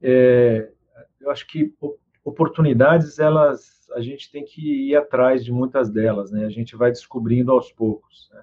É, 0.02 0.70
eu 1.18 1.30
acho 1.30 1.46
que 1.46 1.74
oportunidades, 2.22 3.18
elas, 3.18 3.88
a 3.92 4.02
gente 4.02 4.30
tem 4.30 4.44
que 4.44 4.90
ir 4.90 4.96
atrás 4.96 5.42
de 5.42 5.50
muitas 5.50 5.88
delas, 5.88 6.30
né? 6.30 6.44
A 6.44 6.50
gente 6.50 6.76
vai 6.76 6.90
descobrindo 6.90 7.52
aos 7.52 7.72
poucos. 7.72 8.30
Né? 8.34 8.42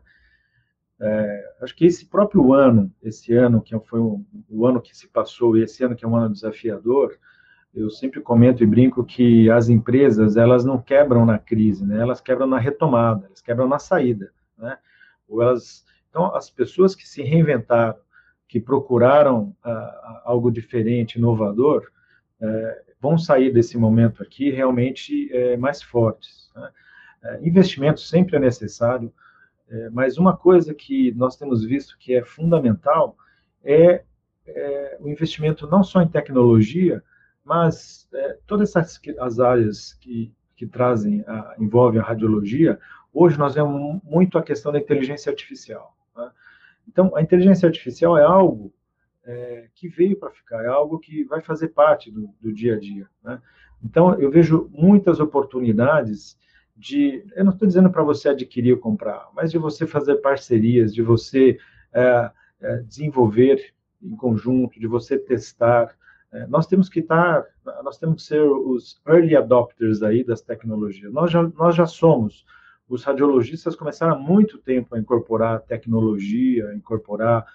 É, 1.02 1.56
acho 1.62 1.76
que 1.76 1.86
esse 1.86 2.08
próprio 2.08 2.52
ano, 2.52 2.92
esse 3.04 3.32
ano 3.36 3.62
que 3.62 3.80
foi 3.82 4.00
um, 4.00 4.26
o 4.50 4.66
ano 4.66 4.82
que 4.82 4.98
se 4.98 5.08
passou 5.08 5.56
e 5.56 5.62
esse 5.62 5.84
ano 5.84 5.96
que 5.96 6.04
é 6.04 6.08
um 6.08 6.16
ano 6.16 6.34
desafiador, 6.34 7.16
eu 7.74 7.90
sempre 7.90 8.22
comento 8.22 8.64
e 8.64 8.68
brinco 8.68 9.04
que 9.04 9.50
as 9.50 9.70
empresas 9.70 10.36
elas 10.36 10.66
não 10.66 10.82
quebram 10.82 11.26
na 11.26 11.40
crise, 11.40 11.86
né? 11.86 12.00
Elas 12.00 12.20
quebram 12.20 12.48
na 12.48 12.60
retomada, 12.60 13.26
elas 13.28 13.42
quebram 13.42 13.68
na 13.68 13.80
saída, 13.80 14.32
né? 14.58 14.78
Ou 15.28 15.42
elas, 15.42 15.86
então 16.10 16.36
as 16.36 16.50
pessoas 16.50 16.94
que 16.94 17.08
se 17.08 17.22
reinventaram, 17.22 18.00
que 18.48 18.60
procuraram 18.60 19.56
ah, 19.64 20.22
algo 20.26 20.52
diferente, 20.52 21.18
inovador, 21.18 21.90
eh, 22.42 22.84
vão 23.00 23.18
sair 23.18 23.54
desse 23.54 23.78
momento 23.78 24.24
aqui 24.24 24.50
realmente 24.50 25.30
eh, 25.32 25.56
mais 25.58 25.82
fortes. 25.82 26.52
Né? 26.56 26.70
Eh, 27.24 27.40
investimento 27.44 28.02
sempre 28.02 28.36
é 28.36 28.40
necessário, 28.40 29.14
mas 29.94 30.18
uma 30.18 30.36
coisa 30.36 30.74
que 30.74 31.14
nós 31.14 31.38
temos 31.38 31.64
visto 31.64 31.98
que 31.98 32.14
é 32.14 32.26
fundamental 32.26 33.16
é, 33.64 34.04
o 35.00 35.08
investimento 35.08 35.66
não 35.66 35.82
só 35.82 36.02
em 36.02 36.10
tecnologia, 36.10 37.02
mas 37.44 38.08
é, 38.14 38.38
todas 38.46 38.70
essas 38.70 39.00
as 39.20 39.40
áreas 39.40 39.94
que, 39.94 40.34
que 40.56 40.68
trazem, 40.68 41.24
a, 41.28 41.56
envolvem 41.60 42.00
a 42.00 42.04
radiologia, 42.04 42.80
hoje 43.14 43.38
nós 43.38 43.56
vemos 43.56 44.02
muito 44.04 44.38
a 44.38 44.44
questão 44.44 44.72
da 44.72 44.80
inteligência 44.80 45.30
artificial. 45.30 45.96
Né? 46.16 46.32
Então, 46.88 47.16
a 47.16 47.22
inteligência 47.22 47.68
artificial 47.68 48.18
é 48.18 48.24
algo 48.24 48.74
é, 49.24 49.68
que 49.76 49.88
veio 49.88 50.18
para 50.18 50.32
ficar, 50.32 50.64
é 50.64 50.68
algo 50.68 51.00
que 51.00 51.24
vai 51.24 51.42
fazer 51.42 51.70
parte 51.70 52.12
do, 52.12 52.34
do 52.40 52.54
dia 52.54 52.76
a 52.76 52.80
dia. 52.80 53.08
Né? 53.24 53.42
Então, 53.84 54.20
eu 54.20 54.30
vejo 54.30 54.70
muitas 54.72 55.20
oportunidades 55.20 56.38
de, 56.76 57.24
eu 57.36 57.44
não 57.44 57.52
estou 57.52 57.68
dizendo 57.68 57.92
para 57.92 58.04
você 58.04 58.30
adquirir 58.30 58.74
ou 58.74 58.80
comprar, 58.80 59.30
mas 59.36 59.52
de 59.52 59.58
você 59.58 59.86
fazer 59.86 60.16
parcerias, 60.16 60.94
de 60.94 61.02
você 61.02 61.58
é, 61.94 62.32
é, 62.62 62.78
desenvolver 62.78 63.74
em 64.02 64.16
conjunto, 64.16 64.80
de 64.80 64.88
você 64.88 65.18
testar, 65.18 65.96
nós 66.48 66.66
temos 66.66 66.88
que 66.88 67.00
estar, 67.00 67.46
nós 67.84 67.98
temos 67.98 68.22
que 68.22 68.28
ser 68.30 68.42
os 68.42 69.02
early 69.08 69.36
adopters 69.36 70.02
aí 70.02 70.24
das 70.24 70.42
tecnologias. 70.42 71.12
Nós 71.12 71.30
já, 71.30 71.44
nós 71.44 71.76
já 71.76 71.86
somos. 71.86 72.46
Os 72.88 73.04
radiologistas 73.04 73.76
começaram 73.76 74.16
há 74.16 74.20
muito 74.20 74.58
tempo 74.58 74.96
a 74.96 75.00
incorporar 75.00 75.62
tecnologia, 75.62 76.70
a 76.70 76.76
incorporar 76.76 77.46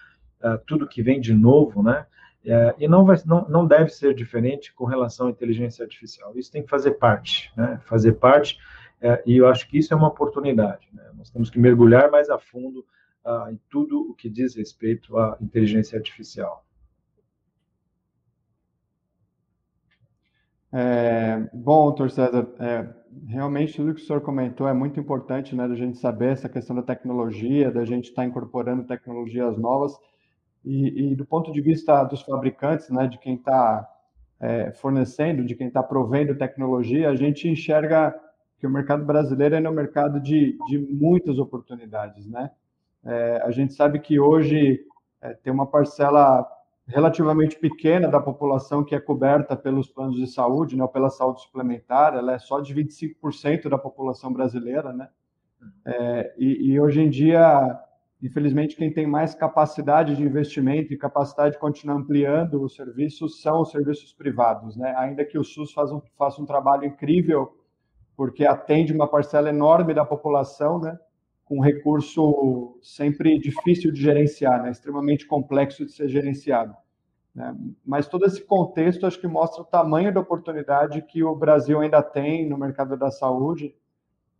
uh, 0.42 0.59
tudo 0.66 0.87
que 0.87 1.02
vem 1.02 1.21
de 1.21 1.35
novo, 1.35 1.83
né? 1.83 2.06
Uh, 2.45 2.75
e 2.78 2.87
não, 2.87 3.04
vai, 3.04 3.16
não, 3.26 3.49
não 3.49 3.66
deve 3.66 3.90
ser 3.90 4.14
diferente 4.14 4.73
com 4.73 4.85
relação 4.85 5.26
à 5.26 5.30
inteligência 5.30 5.83
artificial. 5.83 6.33
Isso 6.37 6.52
tem 6.52 6.62
que 6.62 6.71
fazer 6.71 6.92
parte, 6.92 7.52
né? 7.56 7.80
Fazer 7.85 8.12
parte, 8.12 8.59
uh, 9.02 9.21
e 9.26 9.37
eu 9.37 9.49
acho 9.49 9.68
que 9.68 9.78
isso 9.78 9.92
é 9.92 9.97
uma 9.97 10.09
oportunidade. 10.09 10.87
Né? 10.92 11.02
Nós 11.16 11.30
temos 11.30 11.50
que 11.50 11.59
mergulhar 11.59 12.11
mais 12.11 12.30
a 12.30 12.38
fundo 12.38 12.85
ah, 13.26 13.49
em 13.50 13.61
tudo 13.68 14.09
o 14.09 14.14
que 14.14 14.30
diz 14.30 14.54
respeito 14.54 15.18
à 15.18 15.37
inteligência 15.40 15.99
artificial. 15.99 16.64
É, 20.78 21.49
bom, 21.54 21.87
doutor 21.87 22.11
César, 22.11 22.47
é, 22.61 22.87
realmente 23.28 23.75
tudo 23.76 23.95
que 23.95 24.02
o 24.02 24.04
senhor 24.04 24.21
comentou 24.21 24.68
é 24.68 24.75
muito 24.75 25.00
importante, 25.00 25.56
né, 25.56 25.66
da 25.66 25.75
gente 25.75 25.97
saber 25.97 26.33
essa 26.33 26.50
questão 26.50 26.76
da 26.76 26.83
tecnologia, 26.83 27.71
da 27.71 27.83
gente 27.87 28.11
estar 28.11 28.21
tá 28.21 28.28
incorporando 28.28 28.85
tecnologias 28.85 29.56
novas, 29.56 29.99
e, 30.62 31.12
e, 31.12 31.16
do 31.16 31.25
ponto 31.25 31.50
de 31.50 31.62
vista 31.62 32.04
dos 32.04 32.21
fabricantes, 32.21 32.90
né, 32.90 33.06
de 33.06 33.16
quem 33.16 33.37
está 33.37 33.88
é, 34.38 34.71
fornecendo, 34.73 35.47
de 35.47 35.54
quem 35.54 35.68
está 35.68 35.83
provendo 35.83 36.37
tecnologia, 36.37 37.09
a 37.09 37.16
gente 37.16 37.49
enxerga 37.49 38.14
que 38.59 38.66
o 38.66 38.71
mercado 38.71 39.02
brasileiro 39.02 39.54
é 39.54 39.71
um 39.71 39.73
mercado 39.73 40.21
de, 40.21 40.59
de 40.66 40.78
muitas 40.78 41.38
oportunidades, 41.38 42.26
né? 42.26 42.50
É, 43.02 43.40
a 43.45 43.50
gente 43.50 43.73
sabe 43.73 43.99
que 43.99 44.21
hoje 44.21 44.85
é, 45.23 45.33
tem 45.33 45.50
uma 45.50 45.66
parcela 45.66 46.47
relativamente 46.87 47.59
pequena 47.59 48.09
da 48.09 48.21
população 48.21 48.85
que 48.85 48.95
é 48.95 49.00
coberta 49.00 49.57
pelos 49.57 49.88
planos 49.88 50.16
de 50.16 50.26
saúde, 50.26 50.76
né, 50.76 50.87
pela 50.87 51.11
saúde 51.11 51.43
suplementar, 51.43 52.14
ela 52.14 52.33
é 52.33 52.38
só 52.38 52.61
de 52.61 52.75
25% 52.75 53.69
da 53.69 53.76
população 53.76 54.33
brasileira, 54.33 54.93
né? 54.93 55.09
É, 55.85 56.35
e, 56.38 56.71
e, 56.71 56.81
hoje 56.81 57.00
em 57.00 57.11
dia, 57.11 57.76
infelizmente, 58.23 58.76
quem 58.76 58.93
tem 58.93 59.07
mais 59.07 59.35
capacidade 59.35 60.14
de 60.14 60.23
investimento 60.23 60.93
e 60.93 60.97
capacidade 60.97 61.55
de 61.55 61.61
continuar 61.61 61.97
ampliando 61.97 62.62
os 62.62 62.76
serviços 62.76 63.40
são 63.40 63.62
os 63.62 63.71
serviços 63.71 64.12
privados, 64.12 64.76
né? 64.76 64.95
Ainda 64.97 65.25
que 65.25 65.38
o 65.38 65.43
SUS 65.43 65.73
faça 65.73 65.95
um, 65.95 66.02
faça 66.16 66.40
um 66.40 66.47
trabalho 66.47 66.85
incrível, 66.85 67.57
porque 68.16 68.47
atende 68.47 68.93
uma 68.93 69.09
parcela 69.09 69.49
enorme 69.49 69.93
da 69.93 70.05
população, 70.05 70.78
né? 70.78 70.97
Com 71.47 71.59
um 71.59 71.62
recurso 71.62 72.76
sempre 72.83 73.38
difícil 73.38 73.93
de 73.93 74.03
gerenciar, 74.03 74.62
né? 74.62 74.71
extremamente 74.71 75.26
complexo 75.26 75.87
de 75.87 75.93
ser 75.93 76.09
gerenciado. 76.09 76.75
Né? 77.33 77.57
Mas 77.85 78.09
todo 78.09 78.26
esse 78.26 78.45
contexto 78.45 79.07
acho 79.07 79.21
que 79.21 79.29
mostra 79.29 79.62
o 79.62 79.65
tamanho 79.65 80.12
da 80.12 80.21
oportunidade 80.21 81.00
que 81.03 81.23
o 81.23 81.37
Brasil 81.37 81.81
ainda 81.81 82.03
tem 82.03 82.49
no 82.49 82.59
mercado 82.59 82.97
da 82.97 83.12
saúde. 83.12 83.75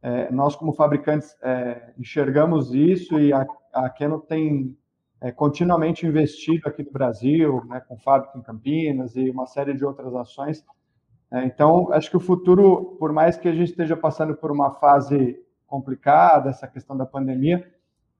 É, 0.03 0.33
nós, 0.33 0.57
como 0.57 0.73
fabricantes, 0.73 1.37
é, 1.43 1.93
enxergamos 1.97 2.75
isso 2.75 3.21
e 3.21 3.33
a, 3.33 3.47
Keno 3.91 4.21
tem 4.21 4.77
é, 5.21 5.31
continuamente 5.31 6.07
investido 6.07 6.69
aqui 6.69 6.83
no 6.83 6.91
Brasil, 6.91 7.65
né, 7.67 7.81
com 7.87 7.97
fábrica 7.99 8.37
em 8.37 8.43
Campinas 8.43 9.15
e 9.15 9.31
uma 9.31 9.47
série 9.47 9.75
de 9.75 9.85
outras 9.85 10.13
ações. 10.13 10.65
É, 11.31 11.45
então, 11.45 11.93
acho 11.93 12.11
que 12.11 12.17
o 12.17 12.21
futuro, 12.21 12.97
por 12.99 13.13
mais 13.13 13.37
que 13.37 13.47
a 13.49 13.53
gente 13.53 13.71
esteja 13.71 13.97
passando 13.97 14.35
por 14.35 14.51
uma 14.51 14.73
fase 14.73 15.39
complicada, 15.77 16.49
essa 16.49 16.67
questão 16.67 16.97
da 16.97 17.05
pandemia, 17.05 17.71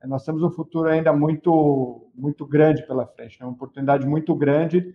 nós 0.05 0.25
temos 0.25 0.43
um 0.43 0.51
futuro 0.51 0.89
ainda 0.89 1.13
muito, 1.13 2.11
muito 2.15 2.47
grande 2.47 2.87
pela 2.87 3.07
frente, 3.07 3.41
né? 3.41 3.47
uma 3.47 3.55
oportunidade 3.55 4.07
muito 4.07 4.35
grande 4.35 4.95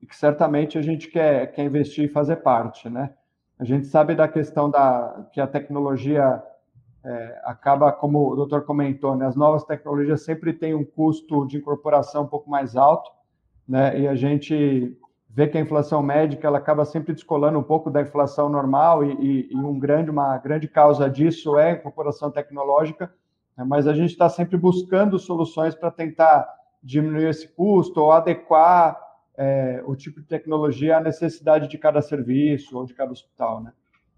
e 0.00 0.06
que 0.06 0.14
certamente 0.14 0.76
a 0.76 0.82
gente 0.82 1.08
quer, 1.08 1.50
quer 1.52 1.64
investir 1.64 2.04
e 2.04 2.08
fazer 2.08 2.36
parte. 2.36 2.90
Né? 2.90 3.14
A 3.58 3.64
gente 3.64 3.86
sabe 3.86 4.14
da 4.14 4.28
questão 4.28 4.70
da 4.70 5.26
que 5.32 5.40
a 5.40 5.46
tecnologia 5.46 6.42
é, 7.02 7.40
acaba, 7.44 7.90
como 7.90 8.30
o 8.30 8.36
doutor 8.36 8.64
comentou, 8.64 9.16
né? 9.16 9.26
as 9.26 9.34
novas 9.34 9.64
tecnologias 9.64 10.22
sempre 10.22 10.52
têm 10.52 10.74
um 10.74 10.84
custo 10.84 11.46
de 11.46 11.56
incorporação 11.56 12.24
um 12.24 12.28
pouco 12.28 12.50
mais 12.50 12.76
alto, 12.76 13.10
né? 13.66 13.98
e 13.98 14.06
a 14.06 14.14
gente 14.14 14.96
vê 15.36 15.46
que 15.46 15.58
a 15.58 15.60
inflação 15.60 16.02
médica 16.02 16.46
ela 16.46 16.56
acaba 16.56 16.82
sempre 16.86 17.12
descolando 17.12 17.58
um 17.58 17.62
pouco 17.62 17.90
da 17.90 18.00
inflação 18.00 18.48
normal 18.48 19.04
e, 19.04 19.50
e, 19.52 19.54
um 19.54 19.78
grande, 19.78 20.10
uma 20.10 20.38
grande 20.38 20.66
causa 20.66 21.10
disso 21.10 21.58
é 21.58 21.72
a 21.72 21.72
incorporação 21.72 22.30
tecnológica, 22.30 23.12
né? 23.54 23.62
mas 23.62 23.86
a 23.86 23.92
gente 23.92 24.12
está 24.12 24.30
sempre 24.30 24.56
buscando 24.56 25.18
soluções 25.18 25.74
para 25.74 25.90
tentar 25.90 26.48
diminuir 26.82 27.28
esse 27.28 27.46
custo 27.48 28.00
ou 28.00 28.12
adequar 28.12 28.98
é, 29.36 29.82
o 29.86 29.94
tipo 29.94 30.22
de 30.22 30.26
tecnologia 30.26 30.96
à 30.96 31.00
necessidade 31.02 31.68
de 31.68 31.76
cada 31.76 32.00
serviço 32.00 32.78
ou 32.78 32.86
de 32.86 32.94
cada 32.94 33.12
hospital, 33.12 33.62
né? 33.62 33.74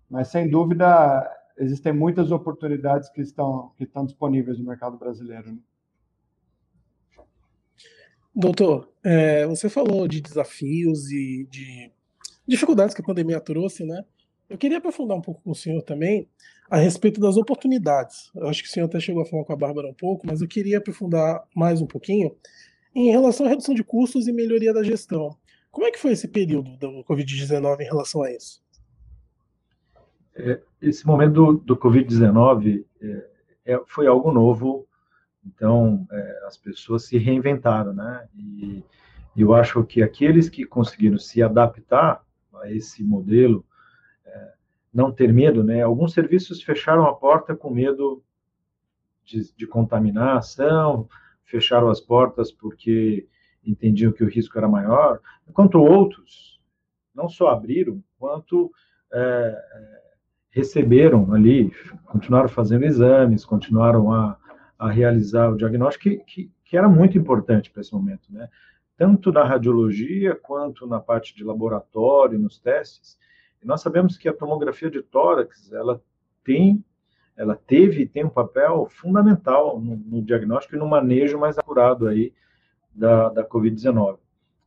Mas 0.09 0.29
sem 0.29 0.49
dúvida 0.49 1.29
existem 1.59 1.93
muitas 1.93 2.31
oportunidades 2.31 3.09
que 3.09 3.21
estão 3.21 3.73
que 3.77 3.83
estão 3.83 4.05
disponíveis 4.05 4.57
no 4.57 4.65
mercado 4.65 4.97
brasileiro. 4.97 5.51
Né? 5.51 5.59
Doutor, 8.40 8.88
é, 9.02 9.45
você 9.49 9.68
falou 9.68 10.07
de 10.07 10.21
desafios 10.21 11.11
e 11.11 11.45
de 11.50 11.90
dificuldades 12.47 12.95
que 12.95 13.02
a 13.02 13.04
pandemia 13.04 13.40
trouxe, 13.40 13.85
né? 13.85 14.04
Eu 14.49 14.57
queria 14.57 14.78
aprofundar 14.78 15.18
um 15.18 15.21
pouco 15.21 15.42
com 15.42 15.50
o 15.50 15.57
senhor 15.57 15.83
também 15.83 16.28
a 16.71 16.76
respeito 16.76 17.21
das 17.21 17.37
oportunidades. 17.37 18.30
Eu 18.37 18.47
acho 18.47 18.62
que 18.62 18.68
o 18.68 18.71
senhor 18.71 18.87
até 18.87 19.00
chegou 19.00 19.23
a 19.23 19.26
falar 19.26 19.45
com 19.45 19.52
a 19.52 19.57
Bárbara 19.57 19.88
um 19.88 19.92
pouco, 19.92 20.25
mas 20.25 20.40
eu 20.40 20.47
queria 20.47 20.78
aprofundar 20.78 21.42
mais 21.52 21.80
um 21.80 21.87
pouquinho 21.87 22.30
em 22.95 23.11
relação 23.11 23.45
à 23.45 23.49
redução 23.49 23.75
de 23.75 23.83
custos 23.83 24.28
e 24.28 24.33
melhoria 24.33 24.73
da 24.73 24.85
gestão. 24.85 25.37
Como 25.73 25.85
é 25.85 25.90
que 25.90 25.99
foi 25.99 26.12
esse 26.12 26.28
período 26.28 26.76
do 26.76 27.02
Covid-19 27.02 27.80
em 27.80 27.87
relação 27.87 28.23
a 28.23 28.30
isso? 28.30 28.62
É, 30.37 30.61
esse 30.80 31.04
momento 31.04 31.33
do, 31.33 31.52
do 31.54 31.76
Covid-19 31.76 32.85
é, 33.02 33.28
é, 33.75 33.80
foi 33.85 34.07
algo 34.07 34.30
novo 34.30 34.88
então, 35.55 36.07
é, 36.11 36.43
as 36.47 36.57
pessoas 36.57 37.05
se 37.07 37.19
reinventaram, 37.19 37.93
né? 37.93 38.28
E, 38.35 38.85
eu 39.37 39.55
acho 39.55 39.85
que 39.85 40.02
aqueles 40.02 40.49
que 40.49 40.64
conseguiram 40.64 41.17
se 41.17 41.40
adaptar 41.40 42.25
a 42.61 42.73
esse 42.73 43.05
modelo, 43.05 43.64
é, 44.26 44.52
não 44.93 45.12
ter 45.12 45.33
medo, 45.33 45.62
né? 45.62 45.83
Alguns 45.83 46.12
serviços 46.12 46.61
fecharam 46.61 47.05
a 47.07 47.14
porta 47.14 47.55
com 47.55 47.71
medo 47.71 48.23
de, 49.25 49.55
de 49.55 49.67
contaminação, 49.67 51.09
fecharam 51.45 51.88
as 51.88 52.00
portas 52.00 52.50
porque 52.50 53.28
entendiam 53.64 54.12
que 54.12 54.25
o 54.25 54.28
risco 54.28 54.59
era 54.59 54.69
maior, 54.69 55.21
enquanto 55.49 55.81
outros 55.81 56.61
não 57.14 57.28
só 57.28 57.49
abriram, 57.49 58.02
quanto 58.19 58.73
é, 59.12 59.19
é, 59.21 60.02
receberam 60.50 61.33
ali, 61.33 61.71
continuaram 62.07 62.49
fazendo 62.49 62.85
exames, 62.85 63.45
continuaram 63.45 64.12
a, 64.12 64.37
a 64.79 64.91
realizar 64.91 65.51
o 65.51 65.57
diagnóstico, 65.57 66.05
que, 66.05 66.17
que, 66.19 66.51
que 66.65 66.77
era 66.77 66.89
muito 66.89 67.19
importante 67.19 67.71
para 67.71 67.81
esse 67.81 67.93
momento, 67.93 68.33
né? 68.33 68.49
Tanto 68.97 69.33
na 69.33 69.45
radiologia 69.45 70.35
quanto 70.35 70.87
na 70.87 71.01
parte 71.01 71.35
de 71.35 71.45
laboratório, 71.45 72.39
nos 72.39 72.59
testes. 72.59 73.19
E 73.63 73.67
nós 73.67 73.81
sabemos 73.81 74.17
que 74.17 74.29
a 74.29 74.33
tomografia 74.33 74.91
de 74.91 75.03
tórax, 75.03 75.73
ela 75.73 76.01
tem, 76.45 76.85
ela 77.37 77.55
teve 77.55 78.03
e 78.03 78.09
tem 78.09 78.25
um 78.25 78.31
papel 78.31 78.87
fundamental 78.91 79.81
no, 79.81 79.97
no 79.97 80.23
diagnóstico 80.23 80.77
e 80.77 80.79
no 80.79 80.87
manejo 80.87 81.39
mais 81.39 81.59
acurado 81.59 82.09
aí 82.09 82.33
da, 82.93 83.29
da 83.29 83.49
Covid-19. 83.49 84.19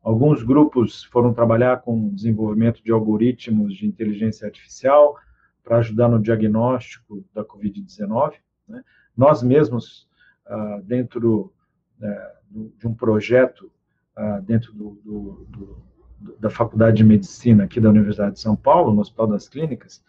Alguns 0.02 0.42
grupos 0.42 1.04
foram 1.04 1.34
trabalhar 1.34 1.82
com 1.82 2.08
o 2.08 2.12
desenvolvimento 2.12 2.84
de 2.84 2.92
algoritmos 2.92 3.76
de 3.76 3.86
inteligência 3.86 4.48
artificial 4.48 5.16
para 5.64 5.78
ajudar 5.78 6.08
no 6.08 6.20
diagnóstico 6.20 7.24
da 7.34 7.46
Covid-19. 7.46 8.34
Né? 8.68 8.84
Nós 9.16 9.44
mesmos, 9.44 10.08
ah, 10.46 10.80
dentro 10.84 11.54
é, 12.02 12.32
de 12.78 12.88
um 12.88 12.94
projeto, 12.94 13.72
ah, 14.16 14.40
dentro 14.40 14.74
do, 14.74 15.02
do, 15.04 15.48
do, 15.50 16.38
da 16.40 16.50
Faculdade 16.50 16.98
de 16.98 17.04
Medicina 17.04 17.64
aqui 17.64 17.80
da 17.80 17.90
Universidade 17.90 18.34
de 18.34 18.40
São 18.40 18.56
Paulo, 18.56 18.94
no 18.94 19.02
Hospital 19.02 19.28
das 19.28 19.48
Clínicas, 19.48 20.04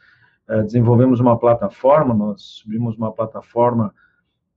é, 0.48 0.62
desenvolvemos 0.62 1.20
uma 1.20 1.38
plataforma, 1.38 2.12
nós 2.12 2.42
subimos 2.42 2.96
uma 2.96 3.12
plataforma 3.12 3.94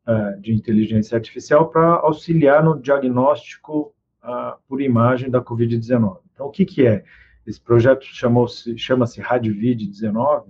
é, 0.07 0.31
de 0.37 0.53
inteligência 0.53 1.15
artificial 1.15 1.69
para 1.69 1.95
auxiliar 1.95 2.63
no 2.63 2.79
diagnóstico 2.79 3.93
uh, 4.23 4.57
por 4.67 4.81
imagem 4.81 5.29
da 5.29 5.41
Covid-19. 5.41 6.19
Então, 6.33 6.47
o 6.47 6.51
que, 6.51 6.65
que 6.65 6.85
é? 6.85 7.03
Esse 7.45 7.61
projeto 7.61 8.03
chama-se 8.03 8.77
chama 8.77 9.05
RadVid19, 9.05 10.45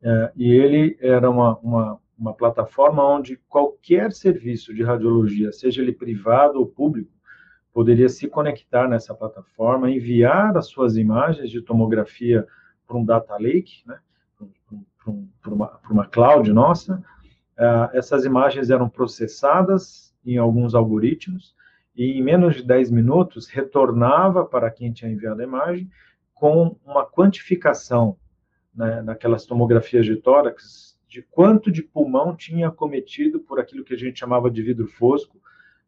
é, 0.00 0.32
e 0.36 0.52
ele 0.52 0.96
era 1.00 1.28
uma, 1.28 1.58
uma, 1.58 2.00
uma 2.18 2.34
plataforma 2.34 3.06
onde 3.06 3.36
qualquer 3.48 4.12
serviço 4.12 4.74
de 4.74 4.82
radiologia, 4.82 5.52
seja 5.52 5.80
ele 5.80 5.92
privado 5.92 6.58
ou 6.58 6.66
público, 6.66 7.12
poderia 7.72 8.08
se 8.08 8.26
conectar 8.26 8.88
nessa 8.88 9.14
plataforma, 9.14 9.90
enviar 9.90 10.56
as 10.56 10.66
suas 10.66 10.96
imagens 10.96 11.48
de 11.48 11.62
tomografia 11.62 12.44
para 12.86 12.96
um 12.96 13.04
data 13.04 13.36
lake, 13.36 13.82
né, 13.86 13.98
para, 14.36 15.12
um, 15.12 15.28
uma, 15.46 15.80
uma 15.88 16.06
cloud 16.06 16.52
nossa. 16.52 17.02
Uh, 17.56 17.96
essas 17.96 18.24
imagens 18.24 18.68
eram 18.70 18.88
processadas 18.88 20.12
em 20.26 20.38
alguns 20.38 20.74
algoritmos 20.74 21.54
e 21.94 22.18
em 22.18 22.22
menos 22.22 22.56
de 22.56 22.64
10 22.64 22.90
minutos 22.90 23.46
retornava 23.48 24.44
para 24.44 24.70
quem 24.70 24.92
tinha 24.92 25.10
enviado 25.10 25.40
a 25.40 25.44
imagem 25.44 25.88
com 26.34 26.76
uma 26.84 27.04
quantificação 27.04 28.16
né, 28.74 29.04
tomografias 29.46 30.06
de 30.06 30.16
tórax 30.16 30.97
de 31.08 31.22
quanto 31.22 31.72
de 31.72 31.82
pulmão 31.82 32.36
tinha 32.36 32.70
cometido 32.70 33.40
por 33.40 33.58
aquilo 33.58 33.84
que 33.84 33.94
a 33.94 33.98
gente 33.98 34.18
chamava 34.18 34.50
de 34.50 34.62
vidro 34.62 34.86
fosco, 34.86 35.40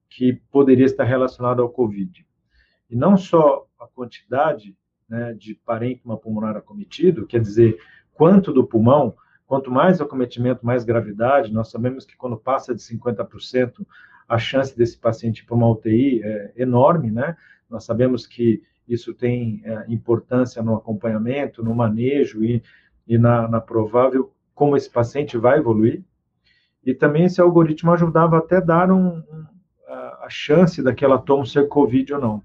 que 0.08 0.40
poderia 0.50 0.86
estar 0.86 1.04
relacionado 1.04 1.62
ao 1.62 1.70
Covid. 1.70 2.26
E 2.88 2.96
não 2.96 3.16
só 3.16 3.66
a 3.78 3.86
quantidade 3.86 4.76
né, 5.08 5.34
de 5.34 5.54
parênquima 5.54 6.16
pulmonar 6.16 6.56
acometido, 6.56 7.26
quer 7.26 7.40
dizer, 7.40 7.78
quanto 8.12 8.52
do 8.52 8.66
pulmão, 8.66 9.14
quanto 9.46 9.70
mais 9.70 10.00
acometimento, 10.00 10.64
mais 10.64 10.84
gravidade, 10.84 11.52
nós 11.52 11.70
sabemos 11.70 12.04
que 12.04 12.16
quando 12.16 12.36
passa 12.36 12.74
de 12.74 12.80
50%, 12.80 13.86
a 14.28 14.38
chance 14.38 14.76
desse 14.76 14.96
paciente 14.96 15.42
ir 15.42 15.44
para 15.44 15.56
uma 15.56 15.68
UTI 15.68 16.22
é 16.22 16.52
enorme, 16.56 17.10
né? 17.10 17.36
Nós 17.68 17.84
sabemos 17.84 18.26
que 18.26 18.62
isso 18.86 19.12
tem 19.12 19.60
é, 19.64 19.84
importância 19.88 20.62
no 20.62 20.76
acompanhamento, 20.76 21.64
no 21.64 21.74
manejo 21.74 22.44
e, 22.44 22.62
e 23.06 23.18
na, 23.18 23.48
na, 23.48 23.60
provável 23.60 24.32
como 24.60 24.76
esse 24.76 24.90
paciente 24.90 25.38
vai 25.38 25.58
evoluir. 25.58 26.04
E 26.84 26.92
também 26.92 27.24
esse 27.24 27.40
algoritmo 27.40 27.92
ajudava 27.92 28.36
até 28.36 28.58
a 28.58 28.60
dar 28.60 28.92
um, 28.92 29.16
um, 29.16 29.46
a, 29.88 30.26
chance 30.28 30.82
daquela 30.82 31.16
tomo 31.16 31.46
ser 31.46 31.66
COVID 31.66 32.12
ou 32.12 32.20
não. 32.20 32.44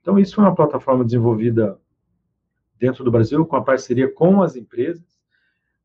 Então, 0.00 0.18
isso 0.18 0.34
foi 0.34 0.42
uma 0.42 0.54
plataforma 0.54 1.04
desenvolvida 1.04 1.78
dentro 2.76 3.04
do 3.04 3.10
Brasil, 3.12 3.46
com 3.46 3.54
a 3.54 3.62
parceria 3.62 4.12
com 4.12 4.42
as 4.42 4.56
empresas, 4.56 5.16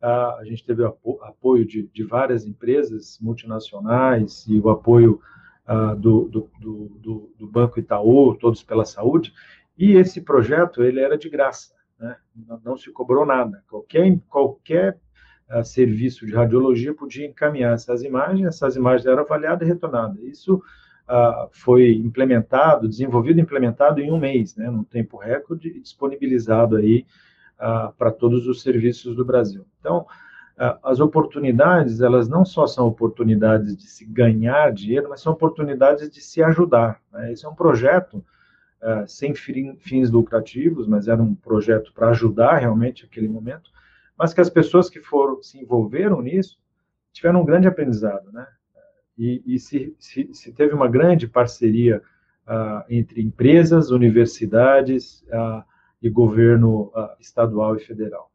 a 0.02 0.42
gente 0.44 0.66
teve 0.66 0.84
o 0.84 1.20
apoio 1.22 1.68
de, 1.68 1.88
de 1.94 2.04
várias 2.04 2.44
empresas 2.48 3.20
multinacionais 3.22 4.48
e 4.48 4.60
o 4.60 4.72
apoio 4.72 5.22
do, 6.00 6.28
do, 6.28 6.50
do, 6.60 7.34
do, 7.38 7.48
Banco 7.48 7.80
Itaú, 7.80 8.36
Todos 8.36 8.64
pela 8.64 8.86
Saúde, 8.86 9.32
e 9.78 9.92
esse 9.92 10.20
projeto 10.20 10.84
ele 10.84 11.00
era 11.00 11.16
de 11.16 11.30
graça, 11.30 11.76
né? 12.00 12.18
não, 12.36 12.60
não, 12.66 12.78
se 12.78 12.92
cobrou 12.92 13.24
nada. 13.24 13.64
Qualquer, 13.70 14.20
qualquer 14.28 15.00
uh, 15.54 15.64
serviço 15.64 16.26
de 16.26 16.34
radiologia 16.34 16.94
podia 16.94 17.26
encaminhar 17.26 17.74
essas 17.74 18.04
imagens, 18.04 18.48
essas 18.48 18.76
imagens 18.76 19.06
eram 19.06 19.24
avaliadas 19.24 19.68
e 19.68 19.72
retornadas. 19.72 20.22
Isso 20.24 20.56
uh, 20.56 21.50
foi 21.52 21.94
implementado, 21.94 22.88
desenvolvido 22.88 23.40
e 23.40 23.42
implementado 23.42 24.00
em 24.00 24.12
um 24.12 24.20
mês, 24.20 24.56
né? 24.56 24.70
num 24.70 24.84
tempo 24.84 25.18
recorde, 25.18 25.68
e 25.70 25.80
disponibilizado 25.80 26.78
aí 26.78 27.06
uh, 27.62 27.94
para 27.94 28.12
todos 28.12 28.48
os 28.48 28.62
serviços 28.62 29.16
do 29.16 29.26
Brasil. 29.26 29.66
Então, 29.80 30.00
uh, 30.58 30.78
as 30.84 31.00
oportunidades, 31.00 32.02
elas 32.02 32.28
não 32.28 32.44
só 32.44 32.66
são 32.66 32.88
oportunidades 32.88 33.76
de 33.76 33.84
se 33.84 34.06
ganhar 34.06 34.72
dinheiro, 34.72 35.10
mas 35.10 35.22
são 35.22 35.34
oportunidades 35.34 36.10
de 36.10 36.22
se 36.22 36.42
ajudar. 36.42 37.00
Né? 37.12 37.32
Esse 37.32 37.46
é 37.46 37.50
um 37.50 37.56
projeto 37.56 38.24
uh, 38.82 39.08
sem 39.08 39.34
fins 39.34 40.10
lucrativos, 40.10 40.88
mas 40.88 41.08
era 41.08 41.22
um 41.22 41.36
projeto 41.36 41.94
para 41.94 42.10
ajudar 42.10 42.58
realmente 42.58 43.06
aquele 43.06 43.28
momento, 43.28 43.70
mas 44.18 44.34
que 44.34 44.42
as 44.42 44.50
pessoas 44.50 44.90
que 44.90 45.00
foram 45.00 45.42
se 45.42 45.60
envolveram 45.60 46.22
nisso 46.22 46.60
tiveram 47.12 47.42
um 47.42 47.46
grande 47.46 47.68
aprendizado, 47.68 48.32
né? 48.32 48.48
E, 49.18 49.44
e 49.46 49.60
se, 49.60 49.94
se, 50.00 50.30
se, 50.34 50.54
teve 50.54 50.74
uma 50.74 50.88
grande 50.88 51.28
parceria 51.28 52.02
uh, 52.48 52.84
entre 52.90 53.22
empresas, 53.22 53.92
universidades, 53.92 55.22
uh, 55.24 55.64
e 56.02 56.10
governo 56.10 56.92
uh, 56.96 57.10
estadual 57.20 57.76
e 57.76 57.80
federal. 57.80 58.31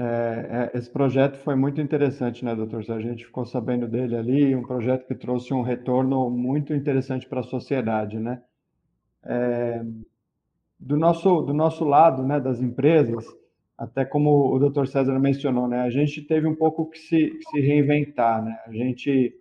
É, 0.00 0.70
é, 0.72 0.78
esse 0.78 0.88
projeto 0.88 1.38
foi 1.38 1.56
muito 1.56 1.80
interessante, 1.80 2.44
né, 2.44 2.54
doutor? 2.54 2.84
A 2.88 3.00
gente 3.00 3.24
ficou 3.24 3.44
sabendo 3.44 3.88
dele 3.88 4.14
ali, 4.14 4.54
um 4.54 4.62
projeto 4.62 5.04
que 5.04 5.14
trouxe 5.14 5.52
um 5.52 5.62
retorno 5.62 6.30
muito 6.30 6.72
interessante 6.72 7.28
para 7.28 7.40
a 7.40 7.42
sociedade, 7.42 8.16
né? 8.20 8.40
É, 9.24 9.82
do 10.78 10.96
nosso 10.96 11.42
do 11.42 11.52
nosso 11.52 11.84
lado, 11.84 12.22
né, 12.22 12.38
das 12.38 12.60
empresas, 12.60 13.26
até 13.76 14.04
como 14.04 14.54
o 14.54 14.58
Dr. 14.60 14.86
César 14.86 15.18
mencionou, 15.18 15.66
né, 15.66 15.80
a 15.80 15.90
gente 15.90 16.22
teve 16.22 16.46
um 16.46 16.54
pouco 16.54 16.88
que 16.88 16.98
se, 16.98 17.30
que 17.30 17.50
se 17.50 17.60
reinventar, 17.60 18.44
né? 18.44 18.56
A 18.68 18.72
gente 18.72 19.34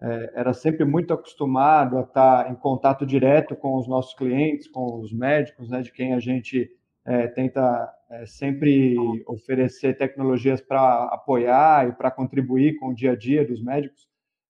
é, 0.00 0.32
era 0.36 0.54
sempre 0.54 0.86
muito 0.86 1.12
acostumado 1.12 1.98
a 1.98 2.00
estar 2.00 2.50
em 2.50 2.54
contato 2.54 3.04
direto 3.04 3.54
com 3.54 3.76
os 3.76 3.86
nossos 3.86 4.14
clientes, 4.14 4.66
com 4.68 5.00
os 5.00 5.12
médicos, 5.12 5.68
né, 5.68 5.82
de 5.82 5.92
quem 5.92 6.14
a 6.14 6.18
gente 6.18 6.70
é, 7.04 7.26
tenta 7.28 7.92
é, 8.12 8.26
sempre 8.26 8.94
oferecer 9.26 9.96
tecnologias 9.96 10.60
para 10.60 11.04
apoiar 11.06 11.88
e 11.88 11.92
para 11.92 12.10
contribuir 12.10 12.78
com 12.78 12.88
o 12.88 12.94
dia 12.94 13.12
a 13.12 13.16
dia 13.16 13.44
dos 13.44 13.62
médicos, 13.62 14.06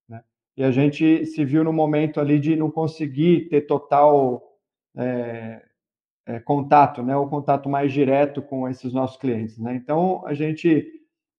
né? 0.09 0.23
E 0.57 0.65
a 0.65 0.71
gente 0.71 1.25
se 1.27 1.45
viu 1.45 1.63
no 1.63 1.73
momento 1.73 2.21
ali 2.21 2.41
de 2.41 2.57
não 2.57 2.71
conseguir 2.71 3.49
ter 3.49 3.63
total 3.63 4.43
é, 4.97 5.63
é, 6.27 6.41
contato, 6.41 7.03
né, 7.03 7.17
o 7.17 7.29
contato 7.29 7.69
mais 7.69 7.93
direto 7.93 8.43
com 8.43 8.69
esses 8.69 8.93
nossos 8.93 9.17
clientes. 9.17 9.59
Né? 9.59 9.75
Então, 9.75 10.25
a 10.27 10.35
gente, 10.35 10.87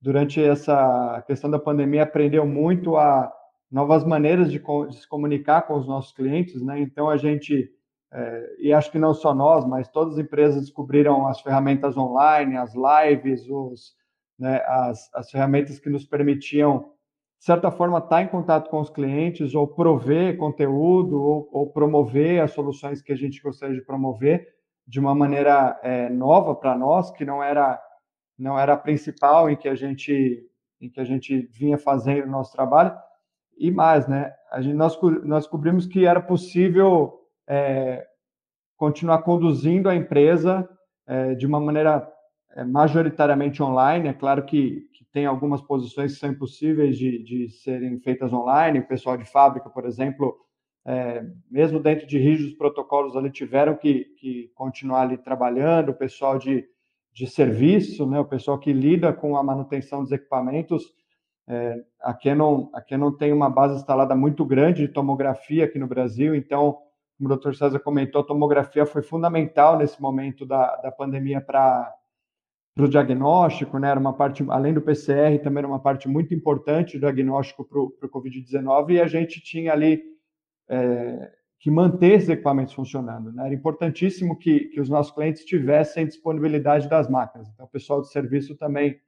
durante 0.01 0.41
essa 0.41 1.23
questão 1.27 1.49
da 1.49 1.59
pandemia, 1.59 2.03
aprendeu 2.03 2.45
muito 2.45 2.97
a 2.97 3.31
novas 3.71 4.03
maneiras 4.03 4.51
de, 4.51 4.59
de 4.59 4.95
se 4.95 5.07
comunicar 5.07 5.63
com 5.63 5.75
os 5.75 5.87
nossos 5.87 6.11
clientes. 6.11 6.61
Né? 6.61 6.79
Então, 6.79 7.09
a 7.09 7.17
gente, 7.17 7.69
é, 8.13 8.55
e 8.59 8.73
acho 8.73 8.91
que 8.91 8.99
não 8.99 9.13
só 9.13 9.33
nós, 9.33 9.65
mas 9.65 9.87
todas 9.87 10.13
as 10.13 10.19
empresas 10.19 10.61
descobriram 10.61 11.27
as 11.27 11.41
ferramentas 11.41 11.97
online, 11.97 12.57
as 12.57 12.73
lives, 12.75 13.49
os, 13.49 13.95
né, 14.37 14.61
as, 14.67 15.09
as 15.13 15.31
ferramentas 15.31 15.79
que 15.79 15.89
nos 15.89 16.05
permitiam 16.05 16.93
de 17.43 17.47
certa 17.47 17.69
forma, 17.69 17.97
estar 17.97 18.21
em 18.21 18.29
contato 18.29 18.69
com 18.69 18.79
os 18.79 18.89
clientes 18.89 19.53
ou 19.53 19.67
prover 19.67 20.37
conteúdo 20.37 21.21
ou, 21.21 21.49
ou, 21.51 21.69
promover 21.69 22.41
as 22.41 22.51
soluções 22.51 23.01
que 23.01 23.11
a 23.11 23.17
gente 23.17 23.41
gostaria 23.41 23.75
de 23.75 23.85
promover 23.85 24.47
de 24.87 24.97
uma 24.97 25.13
maneira 25.13 25.77
é, 25.83 26.07
nova 26.07 26.55
para 26.55 26.73
nós, 26.77 27.11
que 27.11 27.25
não 27.25 27.43
era 27.43 27.81
não 28.37 28.57
era 28.57 28.75
a 28.75 28.77
principal 28.77 29.49
em 29.49 29.57
que 29.57 29.67
a 29.67 29.75
gente 29.75 30.49
em 30.79 30.89
que 30.89 31.01
a 31.01 31.03
gente 31.03 31.41
vinha 31.51 31.77
fazendo 31.77 32.27
o 32.27 32.31
nosso 32.31 32.53
trabalho 32.53 32.97
e 33.57 33.69
mais, 33.69 34.07
né? 34.07 34.33
A 34.49 34.61
gente 34.61 34.75
nós 34.75 34.97
nós 35.25 35.43
descobrimos 35.43 35.85
que 35.85 36.05
era 36.05 36.21
possível 36.21 37.22
é, 37.53 38.07
continuar 38.75 39.19
conduzindo 39.19 39.87
a 39.87 39.95
empresa 39.95 40.67
é, 41.05 41.35
de 41.35 41.45
uma 41.45 41.59
maneira 41.59 42.11
é, 42.55 42.63
majoritariamente 42.63 43.61
online. 43.61 44.09
É 44.09 44.13
claro 44.13 44.43
que, 44.43 44.81
que, 44.91 45.03
tem 45.13 45.27
algumas 45.27 45.61
posições 45.61 46.13
que 46.13 46.19
são 46.19 46.31
impossíveis 46.31 46.97
de, 46.97 47.23
de 47.23 47.49
serem 47.49 47.99
feitas 47.99 48.33
online. 48.33 48.79
O 48.79 48.87
pessoal 48.87 49.15
de 49.15 49.25
fábrica, 49.25 49.69
por 49.69 49.85
exemplo, 49.85 50.35
é, 50.83 51.23
mesmo 51.51 51.79
dentro 51.79 52.07
de 52.07 52.17
rígidos 52.17 52.55
protocolos, 52.55 53.15
ali 53.15 53.29
tiveram 53.29 53.75
que, 53.75 54.05
que 54.17 54.51
continuar 54.55 55.01
ali 55.01 55.17
trabalhando. 55.19 55.89
O 55.89 55.93
pessoal 55.93 56.39
de, 56.39 56.65
de 57.13 57.27
serviço, 57.27 58.07
né, 58.07 58.19
o 58.19 58.25
pessoal 58.25 58.57
que 58.57 58.73
lida 58.73 59.13
com 59.13 59.37
a 59.37 59.43
manutenção 59.43 60.01
dos 60.01 60.11
equipamentos, 60.11 60.83
é, 61.47 61.75
a, 62.01 62.15
Canon, 62.15 62.69
a 62.73 62.81
Canon 62.81 63.11
tem 63.11 63.31
uma 63.31 63.51
base 63.51 63.75
instalada 63.75 64.15
muito 64.15 64.43
grande 64.43 64.87
de 64.87 64.91
tomografia 64.91 65.65
aqui 65.65 65.77
no 65.77 65.85
Brasil, 65.85 66.33
então, 66.33 66.79
como 67.17 67.31
o 67.31 67.37
Dr. 67.37 67.53
César 67.53 67.79
comentou, 67.79 68.21
a 68.21 68.25
tomografia 68.25 68.85
foi 68.85 69.01
fundamental 69.01 69.77
nesse 69.77 70.01
momento 70.01 70.45
da, 70.45 70.75
da 70.77 70.91
pandemia 70.91 71.39
para 71.39 71.93
o 72.77 72.87
diagnóstico, 72.87 73.77
né? 73.77 73.89
Era 73.89 73.99
uma 73.99 74.13
parte, 74.13 74.43
além 74.49 74.73
do 74.73 74.81
PCR, 74.81 75.39
também 75.43 75.59
era 75.59 75.67
uma 75.67 75.79
parte 75.79 76.07
muito 76.07 76.33
importante 76.33 76.97
do 76.97 77.01
diagnóstico 77.01 77.63
para 77.63 77.79
o 77.79 78.09
Covid-19, 78.09 78.91
e 78.91 79.01
a 79.01 79.07
gente 79.07 79.41
tinha 79.41 79.71
ali 79.71 80.01
é, 80.69 81.31
que 81.59 81.69
manter 81.71 82.13
esses 82.13 82.29
equipamentos 82.29 82.73
funcionando. 82.73 83.31
Né? 83.31 83.45
Era 83.45 83.53
importantíssimo 83.53 84.37
que, 84.37 84.65
que 84.65 84.81
os 84.81 84.89
nossos 84.89 85.13
clientes 85.13 85.45
tivessem 85.45 86.05
disponibilidade 86.05 86.89
das 86.89 87.09
máquinas. 87.09 87.47
Então, 87.49 87.65
o 87.65 87.69
pessoal 87.69 88.01
de 88.01 88.11
serviço 88.11 88.57
também 88.57 88.99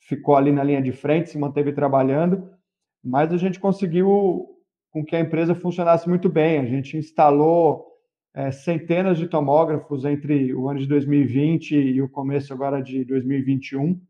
ficou 0.00 0.36
ali 0.36 0.50
na 0.50 0.64
linha 0.64 0.82
de 0.82 0.92
frente, 0.92 1.30
se 1.30 1.38
manteve 1.38 1.72
trabalhando, 1.72 2.50
mas 3.02 3.32
a 3.32 3.36
gente 3.36 3.60
conseguiu 3.60 4.53
com 4.94 5.04
que 5.04 5.16
a 5.16 5.20
empresa 5.20 5.56
funcionasse 5.56 6.08
muito 6.08 6.28
bem. 6.28 6.60
A 6.60 6.64
gente 6.64 6.96
instalou 6.96 7.84
é, 8.32 8.52
centenas 8.52 9.18
de 9.18 9.26
tomógrafos 9.26 10.04
entre 10.04 10.54
o 10.54 10.68
ano 10.68 10.78
de 10.78 10.86
2020 10.86 11.74
e 11.74 12.00
o 12.00 12.08
começo 12.08 12.52
agora 12.52 12.80
de 12.80 13.04
2021, 13.04 14.00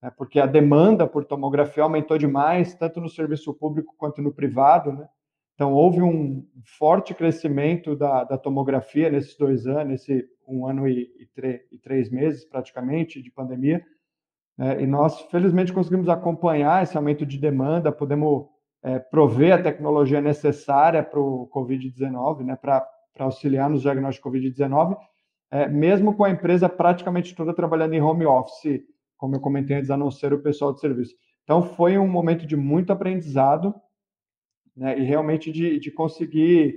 né, 0.00 0.08
porque 0.16 0.38
a 0.38 0.46
demanda 0.46 1.04
por 1.04 1.24
tomografia 1.24 1.82
aumentou 1.82 2.16
demais, 2.16 2.76
tanto 2.76 3.00
no 3.00 3.08
serviço 3.08 3.52
público 3.52 3.92
quanto 3.98 4.22
no 4.22 4.32
privado. 4.32 4.92
Né? 4.92 5.08
Então, 5.56 5.72
houve 5.72 6.00
um 6.00 6.46
forte 6.78 7.12
crescimento 7.12 7.96
da, 7.96 8.22
da 8.22 8.38
tomografia 8.38 9.10
nesses 9.10 9.36
dois 9.36 9.66
anos, 9.66 9.88
nesse 9.88 10.28
um 10.46 10.64
ano 10.64 10.86
e, 10.86 11.10
e, 11.18 11.28
e 11.72 11.78
três 11.78 12.08
meses 12.08 12.44
praticamente 12.44 13.20
de 13.20 13.32
pandemia. 13.32 13.84
É, 14.56 14.80
e 14.80 14.86
nós, 14.86 15.22
felizmente, 15.22 15.72
conseguimos 15.72 16.08
acompanhar 16.08 16.84
esse 16.84 16.96
aumento 16.96 17.26
de 17.26 17.36
demanda, 17.36 17.90
podemos 17.90 18.46
é, 18.82 18.98
prover 18.98 19.54
a 19.54 19.62
tecnologia 19.62 20.20
necessária 20.20 21.02
para 21.02 21.20
o 21.20 21.48
Covid-19, 21.54 22.44
né, 22.44 22.56
para 22.56 22.86
auxiliar 23.18 23.68
nos 23.68 23.82
diagnósticos 23.82 24.32
Covid-19, 24.32 24.96
é, 25.50 25.68
mesmo 25.68 26.14
com 26.14 26.24
a 26.24 26.30
empresa 26.30 26.68
praticamente 26.68 27.34
toda 27.34 27.54
trabalhando 27.54 27.94
em 27.94 28.00
home 28.00 28.24
office, 28.24 28.82
como 29.16 29.36
eu 29.36 29.40
comentei 29.40 29.76
antes, 29.76 29.90
a 29.90 29.96
não 29.96 30.10
ser 30.10 30.32
o 30.32 30.42
pessoal 30.42 30.72
de 30.72 30.80
serviço. 30.80 31.14
Então, 31.44 31.62
foi 31.62 31.98
um 31.98 32.08
momento 32.08 32.46
de 32.46 32.56
muito 32.56 32.92
aprendizado, 32.92 33.74
né, 34.76 34.98
e 34.98 35.02
realmente 35.02 35.50
de, 35.50 35.78
de 35.78 35.90
conseguir 35.90 36.76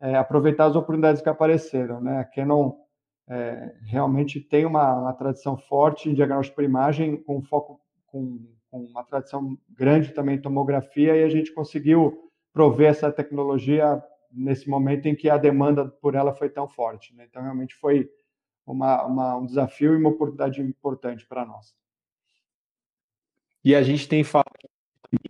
é, 0.00 0.16
aproveitar 0.16 0.66
as 0.66 0.76
oportunidades 0.76 1.22
que 1.22 1.28
apareceram. 1.28 2.00
Né? 2.00 2.18
A 2.18 2.24
Canon 2.24 2.72
é, 3.28 3.74
realmente 3.82 4.40
tem 4.40 4.66
uma, 4.66 4.94
uma, 4.94 5.12
tradição 5.12 5.56
forte 5.56 6.10
em 6.10 6.14
diagnóstico 6.14 6.56
por 6.56 6.64
imagem, 6.64 7.16
com 7.22 7.42
foco 7.42 7.80
com, 8.06 8.38
uma 8.76 9.04
tradição 9.04 9.56
grande 9.70 10.12
também 10.12 10.36
em 10.36 10.40
tomografia, 10.40 11.16
e 11.16 11.22
a 11.22 11.28
gente 11.28 11.52
conseguiu 11.52 12.30
prover 12.52 12.90
essa 12.90 13.10
tecnologia 13.10 14.02
nesse 14.30 14.68
momento 14.68 15.06
em 15.06 15.14
que 15.14 15.30
a 15.30 15.36
demanda 15.36 15.86
por 15.86 16.14
ela 16.14 16.34
foi 16.34 16.48
tão 16.48 16.68
forte. 16.68 17.14
Né? 17.14 17.26
Então, 17.28 17.42
realmente 17.42 17.74
foi 17.74 18.08
uma, 18.66 19.04
uma, 19.04 19.36
um 19.36 19.46
desafio 19.46 19.94
e 19.94 19.96
uma 19.96 20.10
oportunidade 20.10 20.60
importante 20.60 21.26
para 21.26 21.44
nós. 21.44 21.74
E 23.64 23.74
a 23.74 23.82
gente 23.82 24.08
tem 24.08 24.22
falado 24.22 24.50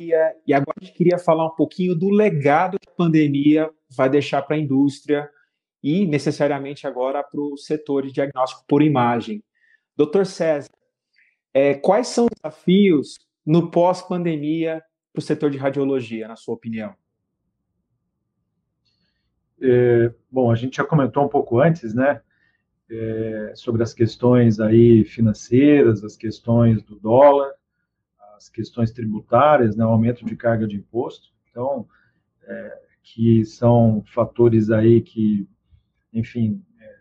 e 0.00 0.54
agora 0.54 0.76
a 0.80 0.84
gente 0.84 0.96
queria 0.96 1.18
falar 1.18 1.46
um 1.46 1.54
pouquinho 1.54 1.94
do 1.94 2.08
legado 2.08 2.78
que 2.80 2.88
a 2.88 2.94
pandemia 2.94 3.70
vai 3.94 4.08
deixar 4.08 4.42
para 4.42 4.56
a 4.56 4.58
indústria 4.58 5.28
e 5.82 6.06
necessariamente 6.06 6.86
agora 6.86 7.22
para 7.22 7.40
o 7.40 7.56
setor 7.56 8.06
de 8.06 8.12
diagnóstico 8.12 8.64
por 8.66 8.82
imagem. 8.82 9.42
Doutor 9.96 10.26
César, 10.26 10.70
é, 11.52 11.74
quais 11.74 12.08
são 12.08 12.24
os 12.24 12.30
desafios 12.34 13.18
no 13.44 13.70
pós-pandemia 13.70 14.82
para 15.12 15.20
o 15.20 15.22
setor 15.22 15.50
de 15.50 15.58
radiologia, 15.58 16.26
na 16.26 16.36
sua 16.36 16.54
opinião? 16.54 16.94
É, 19.60 20.12
bom, 20.30 20.50
a 20.50 20.54
gente 20.54 20.76
já 20.76 20.84
comentou 20.84 21.24
um 21.24 21.28
pouco 21.28 21.60
antes, 21.60 21.94
né, 21.94 22.20
é, 22.90 23.52
sobre 23.54 23.82
as 23.82 23.94
questões 23.94 24.60
aí 24.60 25.04
financeiras, 25.04 26.04
as 26.04 26.16
questões 26.16 26.82
do 26.82 26.96
dólar, 26.96 27.52
as 28.36 28.48
questões 28.48 28.90
tributárias, 28.90 29.76
né, 29.76 29.84
o 29.84 29.88
aumento 29.88 30.24
de 30.24 30.36
carga 30.36 30.66
de 30.66 30.76
imposto, 30.76 31.32
então, 31.50 31.88
é, 32.42 32.78
que 33.02 33.44
são 33.44 34.02
fatores 34.06 34.70
aí 34.70 35.00
que, 35.00 35.48
enfim, 36.12 36.62
é, 36.80 36.96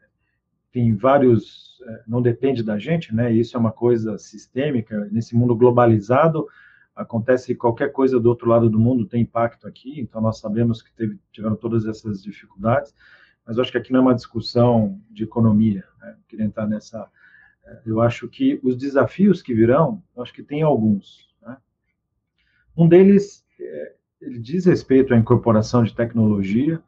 tem 0.71 0.95
vários, 0.95 1.72
não 2.07 2.21
depende 2.21 2.63
da 2.63 2.77
gente, 2.77 3.13
né, 3.13 3.31
isso 3.31 3.55
é 3.55 3.59
uma 3.59 3.71
coisa 3.71 4.17
sistêmica, 4.17 5.07
nesse 5.11 5.35
mundo 5.35 5.55
globalizado, 5.55 6.47
acontece 6.95 7.55
qualquer 7.55 7.91
coisa 7.91 8.19
do 8.19 8.29
outro 8.29 8.47
lado 8.47 8.69
do 8.69 8.79
mundo 8.79 9.05
tem 9.05 9.21
impacto 9.21 9.67
aqui, 9.67 9.99
então 9.99 10.21
nós 10.21 10.39
sabemos 10.39 10.81
que 10.81 10.93
teve, 10.93 11.19
tiveram 11.31 11.55
todas 11.55 11.85
essas 11.85 12.21
dificuldades, 12.21 12.93
mas 13.45 13.57
acho 13.57 13.71
que 13.71 13.77
aqui 13.77 13.91
não 13.91 13.99
é 13.99 14.03
uma 14.03 14.15
discussão 14.15 14.99
de 15.09 15.23
economia, 15.23 15.83
né? 15.99 16.15
queria 16.27 16.45
entrar 16.45 16.67
nessa 16.67 17.09
eu 17.85 18.01
acho 18.01 18.27
que 18.27 18.59
os 18.61 18.75
desafios 18.75 19.41
que 19.41 19.53
virão, 19.53 20.03
acho 20.17 20.33
que 20.33 20.43
tem 20.43 20.61
alguns. 20.61 21.29
Né? 21.41 21.57
Um 22.75 22.87
deles 22.87 23.45
é, 23.59 23.93
ele 24.21 24.39
diz 24.39 24.65
respeito 24.65 25.13
à 25.13 25.17
incorporação 25.17 25.83
de 25.83 25.95
tecnologia, 25.95 26.81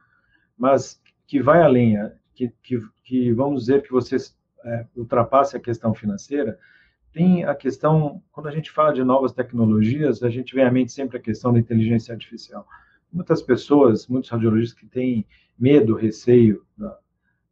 mas 0.58 1.02
que 1.28 1.42
vai 1.42 1.62
além, 1.62 1.98
é, 1.98 2.14
que, 2.34 2.52
que, 2.62 2.80
que 3.04 3.32
vamos 3.34 3.62
dizer 3.62 3.82
que 3.84 3.92
você 3.92 4.18
é, 4.66 4.86
ultrapasse 4.96 5.56
a 5.56 5.60
questão 5.60 5.94
financeira, 5.94 6.58
tem 7.14 7.46
a 7.46 7.56
questão, 7.56 8.22
quando 8.32 8.48
a 8.48 8.52
gente 8.52 8.70
fala 8.70 8.92
de 8.92 9.04
novas 9.04 9.32
tecnologias, 9.32 10.22
a 10.22 10.30
gente 10.30 10.54
vem 10.54 10.66
à 10.66 10.72
mente 10.72 10.92
sempre 10.92 11.18
a 11.18 11.22
questão 11.22 11.54
da 11.54 11.60
inteligência 11.60 12.14
artificial. 12.14 12.68
Muitas 13.12 13.42
pessoas, 13.42 14.08
muitos 14.08 14.30
radiologistas 14.30 14.78
que 14.78 14.86
têm 14.86 15.26
medo, 15.58 15.96
receio 15.96 16.66
da, 16.78 16.98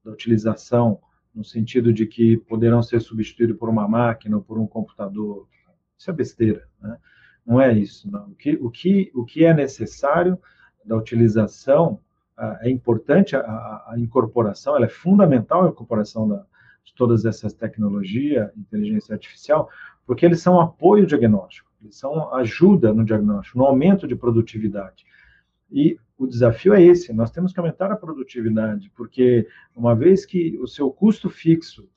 da 0.04 0.12
utilização 0.12 1.00
no 1.34 1.46
sentido 1.46 1.94
de 1.94 2.06
que 2.06 2.38
poderão 2.38 2.84
ser 2.84 3.00
substituídos 3.00 3.58
por 3.58 3.70
uma 3.70 3.88
máquina 3.88 4.36
ou 4.36 4.44
por 4.44 4.60
um 4.60 4.68
computador. 4.68 5.48
Isso 5.98 6.10
é 6.10 6.14
besteira, 6.14 6.68
né? 6.82 6.98
Não 7.46 7.60
é 7.62 7.74
isso. 7.74 8.10
Não. 8.12 8.28
O, 8.30 8.36
que, 8.36 8.56
o, 8.56 8.70
que, 8.70 9.12
o 9.16 9.26
que 9.26 9.46
é 9.46 9.54
necessário 9.54 10.38
da 10.84 10.96
utilização, 10.96 12.00
é 12.62 12.70
importante 12.70 13.36
a, 13.36 13.42
a, 13.42 13.94
incorporação, 13.98 14.76
ela 14.76 14.86
é 14.86 14.90
fundamental 14.90 15.66
a 15.66 15.70
incorporação 15.70 16.28
da, 16.28 16.46
de 16.84 16.94
todas 16.96 17.26
essas 17.26 17.54
tecnologias, 17.54 18.52
inteligência 18.58 19.14
artificial, 19.14 19.70
porque 20.06 20.26
eles 20.26 20.42
são 20.42 20.60
apoio 20.60 21.06
diagnóstico, 21.06 21.72
eles 21.82 21.98
são 21.98 22.34
ajuda 22.36 22.94
no 22.94 23.06
diagnóstico, 23.06 23.58
no 23.58 23.66
aumento 23.66 24.08
de 24.08 24.16
produtividade. 24.16 25.06
E 25.72 25.98
o 26.18 26.28
desafio 26.28 26.74
é 26.74 26.82
esse: 26.82 27.14
nós 27.14 27.32
temos 27.32 27.52
que 27.52 27.60
aumentar 27.60 27.92
a 27.92 27.96
produtividade, 27.96 28.92
porque 28.96 29.48
uma 29.76 29.96
vez 29.96 30.26
que 30.26 30.58
o 30.60 30.68
seu 30.68 30.92
custo 30.92 31.30
fixo 31.30 31.90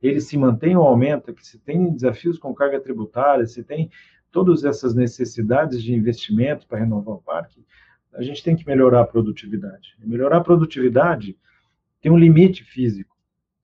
ele 0.00 0.20
se 0.20 0.36
mantém 0.36 0.76
ou 0.76 0.84
aumenta, 0.84 1.32
que 1.32 1.46
se 1.46 1.58
tem 1.58 1.92
desafios 1.92 2.38
com 2.38 2.54
carga 2.54 2.80
tributária, 2.80 3.46
se 3.46 3.62
tem 3.62 3.90
todas 4.32 4.64
essas 4.64 4.94
necessidades 4.94 5.82
de 5.82 5.94
investimento 5.94 6.66
para 6.66 6.78
renovar 6.78 7.14
o 7.14 7.22
parque, 7.22 7.64
a 8.14 8.22
gente 8.22 8.42
tem 8.42 8.56
que 8.56 8.66
melhorar 8.66 9.02
a 9.02 9.06
produtividade. 9.06 9.96
E 10.02 10.06
melhorar 10.06 10.38
a 10.38 10.44
produtividade 10.44 11.36
tem 12.00 12.10
um 12.10 12.18
limite 12.18 12.64
físico, 12.64 13.16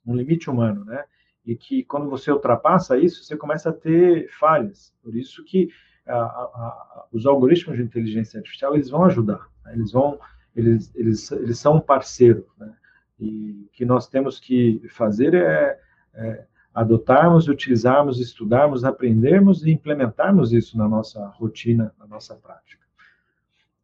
um 0.08 0.16
limite 0.16 0.48
humano, 0.48 0.84
né? 0.84 1.04
E 1.44 1.54
que 1.54 1.84
quando 1.84 2.08
você 2.08 2.30
ultrapassa 2.30 2.98
isso, 2.98 3.24
você 3.24 3.36
começa 3.36 3.70
a 3.70 3.72
ter 3.72 4.28
falhas. 4.30 4.94
Por 5.02 5.14
isso 5.14 5.44
que 5.44 5.68
a, 6.06 6.14
a, 6.16 7.06
os 7.12 7.26
algoritmos 7.26 7.76
de 7.76 7.82
inteligência 7.82 8.38
artificial 8.38 8.74
eles 8.74 8.90
vão 8.90 9.04
ajudar, 9.04 9.48
né? 9.64 9.74
eles 9.74 9.92
vão, 9.92 10.18
eles, 10.56 10.94
eles, 10.94 11.30
eles 11.32 11.58
são 11.58 11.76
um 11.76 11.80
parceiro, 11.80 12.46
né? 12.58 12.74
E 13.20 13.66
o 13.66 13.68
que 13.72 13.84
nós 13.84 14.08
temos 14.08 14.38
que 14.38 14.80
fazer 14.88 15.34
é, 15.34 15.78
é 16.14 16.46
adotarmos, 16.72 17.48
utilizarmos, 17.48 18.20
estudarmos, 18.20 18.84
aprendermos 18.84 19.66
e 19.66 19.72
implementarmos 19.72 20.52
isso 20.52 20.78
na 20.78 20.88
nossa 20.88 21.26
rotina, 21.26 21.92
na 21.98 22.06
nossa 22.06 22.36
prática. 22.36 22.86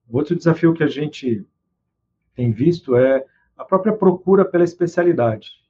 Outro 0.08 0.37
desafio 0.37 0.72
que 0.72 0.84
a 0.84 0.88
gente 0.88 1.44
tem 2.34 2.52
visto 2.52 2.94
é 2.96 3.24
a 3.56 3.64
própria 3.64 3.92
procura 3.92 4.44
pela 4.44 4.62
especialidade. 4.62 5.63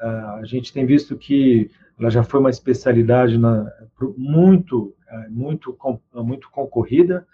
Né? 0.00 0.08
a 0.40 0.44
gente 0.44 0.72
tem 0.72 0.86
visto 0.86 1.16
que 1.16 1.70
ela 1.98 2.10
já 2.10 2.22
foi 2.22 2.40
uma 2.40 2.50
especialidade 2.50 3.36
na, 3.36 3.70
muito, 4.16 4.94
muito, 5.28 5.76
muito 6.14 6.50
concorrida 6.50 7.26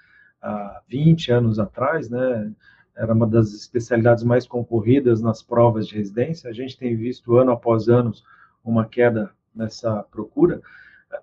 há 0.43 0.83
20 0.89 1.31
anos 1.33 1.59
atrás, 1.59 2.11
né? 2.11 2.53
Era 2.97 3.13
uma 3.13 3.27
das 3.27 3.53
especialidades 3.53 4.25
mais 4.25 4.47
concorridas 4.47 5.21
nas 5.21 5.43
provas 5.43 5.87
de 5.87 5.95
residência. 5.95 6.49
A 6.49 6.53
gente 6.53 6.79
tem 6.79 6.97
visto 6.97 7.37
ano 7.37 7.53
após 7.53 7.89
ano 7.89 8.11
uma 8.65 8.87
queda 8.87 9.31
nessa 9.55 10.03
procura. 10.05 10.61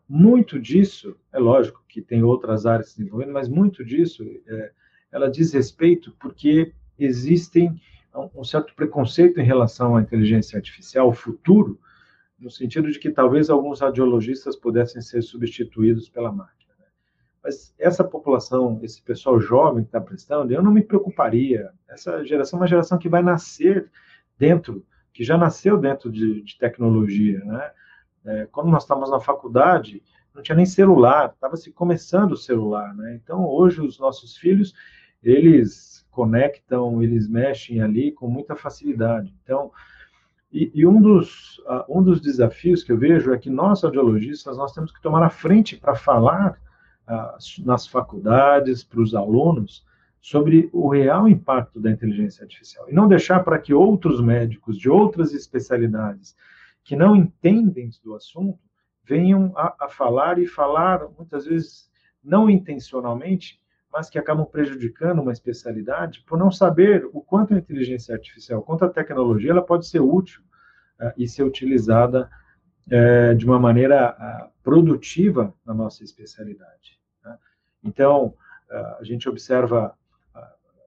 Muito 0.08 0.60
disso, 0.60 1.16
é 1.32 1.40
lógico 1.40 1.84
que 1.88 2.02
tem 2.02 2.24
outras 2.24 2.66
áreas 2.66 2.90
se 2.90 3.00
desenvolvendo, 3.00 3.34
mas 3.34 3.50
muito 3.50 3.84
disso 3.84 4.24
é, 4.48 4.72
ela 5.12 5.30
diz 5.30 5.52
respeito 5.52 6.16
porque 6.20 6.72
existem 6.98 7.80
um 8.14 8.44
certo 8.44 8.76
preconceito 8.76 9.40
em 9.40 9.44
relação 9.44 9.96
à 9.96 10.02
inteligência 10.02 10.58
artificial, 10.58 11.10
o 11.10 11.14
futuro, 11.14 11.80
no 12.40 12.52
sentido 12.52 12.92
de 12.92 13.00
que 13.00 13.10
talvez 13.10 13.50
alguns 13.50 13.80
radiologistas 13.80 14.56
pudessem 14.56 15.02
ser 15.02 15.22
substituídos 15.22 16.10
pela 16.10 16.32
máquina. 16.32 16.74
Né? 16.80 16.86
Mas 17.44 17.74
essa 17.80 18.04
população, 18.04 18.80
esse 18.84 19.02
pessoal 19.02 19.40
jovem 19.40 19.84
que 19.84 19.90
está 19.90 20.02
prestando, 20.02 20.54
eu 20.54 20.62
não 20.62 20.72
me 20.72 20.84
preocuparia. 20.84 21.72
Essa 21.88 22.24
geração 22.24 22.60
é 22.60 22.62
uma 22.62 22.68
geração 22.68 22.98
que 22.98 23.10
vai 23.10 23.24
nascer 23.24 23.90
dentro, 24.38 24.86
que 25.14 25.24
já 25.24 25.38
nasceu 25.38 25.78
dentro 25.78 26.12
de, 26.12 26.42
de 26.42 26.58
tecnologia. 26.58 27.40
Né? 27.46 27.72
É, 28.26 28.48
quando 28.52 28.70
nós 28.70 28.84
estávamos 28.84 29.10
na 29.10 29.20
faculdade, 29.20 30.04
não 30.36 30.42
tinha 30.42 30.56
nem 30.56 30.66
celular, 30.66 31.32
estava 31.34 31.56
se 31.56 31.72
começando 31.72 32.34
o 32.34 32.38
celular. 32.38 32.94
Né? 32.96 33.20
Então, 33.24 33.46
hoje, 33.46 33.82
os 33.82 33.98
nossos 34.00 34.36
filhos, 34.38 34.74
eles 35.22 36.03
conectam, 36.14 37.02
eles 37.02 37.28
mexem 37.28 37.82
ali 37.82 38.12
com 38.12 38.28
muita 38.28 38.56
facilidade. 38.56 39.34
Então, 39.44 39.72
e, 40.52 40.72
e 40.74 40.86
um, 40.86 41.02
dos, 41.02 41.58
uh, 41.60 41.84
um 41.90 42.04
dos 42.04 42.22
desafios 42.22 42.84
que 42.84 42.92
eu 42.92 42.98
vejo 42.98 43.34
é 43.34 43.38
que 43.38 43.50
nós, 43.50 43.84
audiologistas, 43.84 44.56
nós 44.56 44.72
temos 44.72 44.92
que 44.92 45.02
tomar 45.02 45.24
a 45.24 45.30
frente 45.30 45.76
para 45.76 45.96
falar 45.96 46.60
uh, 47.08 47.66
nas 47.66 47.88
faculdades, 47.88 48.84
para 48.84 49.02
os 49.02 49.16
alunos, 49.16 49.84
sobre 50.22 50.70
o 50.72 50.88
real 50.88 51.28
impacto 51.28 51.80
da 51.80 51.90
inteligência 51.90 52.44
artificial. 52.44 52.88
E 52.88 52.94
não 52.94 53.08
deixar 53.08 53.44
para 53.44 53.58
que 53.58 53.74
outros 53.74 54.22
médicos 54.22 54.78
de 54.78 54.90
outras 54.90 55.34
especialidades 55.34 56.36
que 56.84 56.96
não 56.96 57.16
entendem 57.16 57.90
do 58.04 58.16
assunto 58.16 58.60
venham 59.04 59.52
a, 59.58 59.76
a 59.82 59.90
falar 59.90 60.38
e 60.38 60.46
falar, 60.46 61.08
muitas 61.18 61.46
vezes, 61.46 61.92
não 62.24 62.50
intencionalmente, 62.50 63.60
mas 63.94 64.10
que 64.10 64.18
acabam 64.18 64.44
prejudicando 64.44 65.22
uma 65.22 65.32
especialidade 65.32 66.24
por 66.26 66.36
não 66.36 66.50
saber 66.50 67.08
o 67.14 67.22
quanto 67.22 67.54
a 67.54 67.58
inteligência 67.58 68.16
artificial, 68.16 68.64
quanto 68.64 68.84
a 68.84 68.90
tecnologia, 68.90 69.52
ela 69.52 69.62
pode 69.62 69.88
ser 69.88 70.00
útil 70.00 70.42
uh, 71.00 71.12
e 71.16 71.28
ser 71.28 71.44
utilizada 71.44 72.28
uh, 72.88 73.36
de 73.36 73.46
uma 73.46 73.60
maneira 73.60 74.18
uh, 74.20 74.52
produtiva 74.64 75.54
na 75.64 75.76
nossa 75.76 76.04
especialidade. 76.04 77.00
Né? 77.24 77.38
Então, 77.84 78.34
a 79.00 79.04
gente 79.04 79.30
observa, 79.30 79.96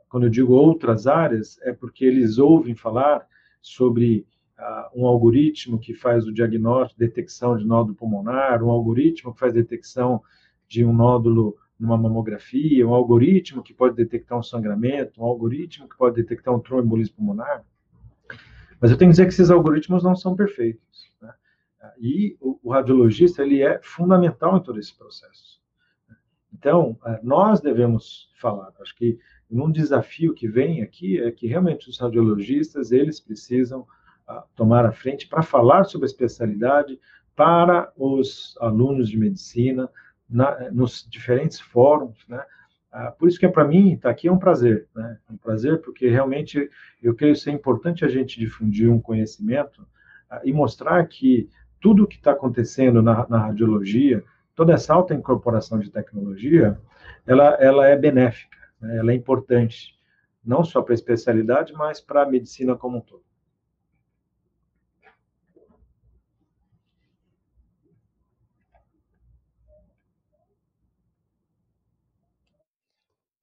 quando 0.08 0.24
eu 0.24 0.30
digo 0.30 0.54
outras 0.54 1.06
áreas, 1.06 1.56
é 1.62 1.72
porque 1.72 2.04
eles 2.04 2.36
ouvem 2.36 2.74
falar 2.74 3.24
sobre 3.62 4.26
um 4.92 5.06
algoritmo 5.06 5.78
que 5.78 5.94
faz 5.94 6.26
o 6.26 6.32
diagnóstico, 6.32 6.98
detecção 6.98 7.56
de 7.56 7.64
nódulo 7.64 7.94
pulmonar, 7.94 8.60
um 8.60 8.70
algoritmo 8.70 9.32
que 9.32 9.38
faz 9.38 9.52
detecção 9.52 10.20
de 10.66 10.84
um 10.84 10.92
nódulo 10.92 11.56
numa 11.78 11.96
mamografia, 11.96 12.86
um 12.86 12.94
algoritmo 12.94 13.62
que 13.62 13.74
pode 13.74 13.94
detectar 13.94 14.38
um 14.38 14.42
sangramento, 14.42 15.20
um 15.20 15.24
algoritmo 15.24 15.88
que 15.88 15.96
pode 15.96 16.16
detectar 16.16 16.54
um 16.54 16.60
tromboembolismo 16.60 17.16
pulmonar. 17.16 17.64
Mas 18.80 18.90
eu 18.90 18.96
tenho 18.96 19.10
que 19.10 19.12
dizer 19.12 19.24
que 19.24 19.32
esses 19.32 19.50
algoritmos 19.50 20.02
não 20.02 20.14
são 20.14 20.34
perfeitos. 20.34 21.12
Né? 21.20 21.32
E 21.98 22.36
o, 22.40 22.70
radiologista 22.70 23.42
ele 23.42 23.62
é 23.62 23.80
fundamental 23.82 24.56
em 24.56 24.62
todo 24.62 24.78
esse 24.78 24.96
processo. 24.96 25.60
Então, 26.52 26.98
é, 27.04 27.20
nós 27.22 27.60
devemos 27.60 28.30
falar. 28.38 28.72
Acho 28.80 28.94
que 28.96 29.18
um 29.50 29.70
desafio 29.70 30.34
que 30.34 30.48
vem 30.48 30.82
aqui 30.82 31.20
é 31.20 31.30
que 31.30 31.46
realmente 31.46 31.88
os 31.88 31.98
radiologistas 31.98 32.90
eles 32.90 33.20
precisam 33.20 33.80
uh, 34.28 34.42
tomar 34.54 34.84
a 34.84 34.92
frente 34.92 35.28
para 35.28 35.42
falar 35.42 35.84
sobre 35.84 36.06
a 36.06 36.10
especialidade 36.10 36.98
para 37.36 37.92
os 37.96 38.56
alunos 38.60 39.08
de 39.08 39.18
medicina, 39.18 39.88
na, 40.28 40.70
nos 40.70 41.06
diferentes 41.08 41.60
fóruns, 41.60 42.26
né? 42.28 42.42
Ah, 42.90 43.10
por 43.10 43.28
isso 43.28 43.38
que 43.38 43.44
é 43.44 43.48
para 43.48 43.66
mim 43.66 43.92
estar 43.92 44.08
tá 44.08 44.10
aqui 44.10 44.28
é 44.28 44.32
um 44.32 44.38
prazer, 44.38 44.88
né? 44.94 45.18
É 45.28 45.32
um 45.32 45.36
prazer 45.36 45.80
porque 45.82 46.08
realmente 46.08 46.70
eu 47.02 47.14
creio 47.14 47.36
ser 47.36 47.50
importante 47.50 48.04
a 48.04 48.08
gente 48.08 48.38
difundir 48.38 48.90
um 48.90 49.00
conhecimento 49.00 49.86
ah, 50.30 50.40
e 50.44 50.52
mostrar 50.52 51.06
que 51.06 51.48
tudo 51.80 52.04
o 52.04 52.06
que 52.06 52.16
está 52.16 52.32
acontecendo 52.32 53.02
na, 53.02 53.26
na, 53.28 53.38
radiologia, 53.38 54.24
toda 54.54 54.72
essa 54.72 54.94
alta 54.94 55.14
incorporação 55.14 55.78
de 55.78 55.90
tecnologia, 55.90 56.80
ela, 57.26 57.50
ela 57.60 57.86
é 57.86 57.96
benéfica, 57.96 58.56
né? 58.80 58.96
ela 58.96 59.12
é 59.12 59.14
importante, 59.14 59.94
não 60.44 60.64
só 60.64 60.80
para 60.80 60.94
a 60.94 60.96
especialidade, 60.96 61.72
mas 61.74 62.00
para 62.00 62.22
a 62.22 62.28
medicina 62.30 62.74
como 62.74 62.98
um 62.98 63.00
todo. 63.00 63.25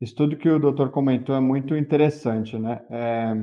Isso 0.04 0.16
tudo 0.16 0.36
que 0.36 0.50
o 0.50 0.60
doutor 0.60 0.90
comentou 0.90 1.34
é 1.34 1.40
muito 1.40 1.78
interessante, 1.78 2.58
né? 2.58 2.82
É, 2.90 3.34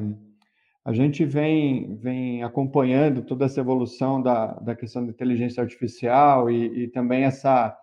a 0.85 0.93
gente 0.93 1.25
vem, 1.25 1.97
vem 1.97 2.43
acompanhando 2.43 3.23
toda 3.23 3.47
essa 3.47 3.61
evolução 3.61 4.21
da, 4.21 4.49
da 4.59 4.75
questão 4.77 5.03
da 5.07 5.11
inteligência 5.11 5.63
artificial 5.63 6.51
e, 6.51 6.83
e 6.83 6.89
também 6.89 7.25
essa, 7.25 7.75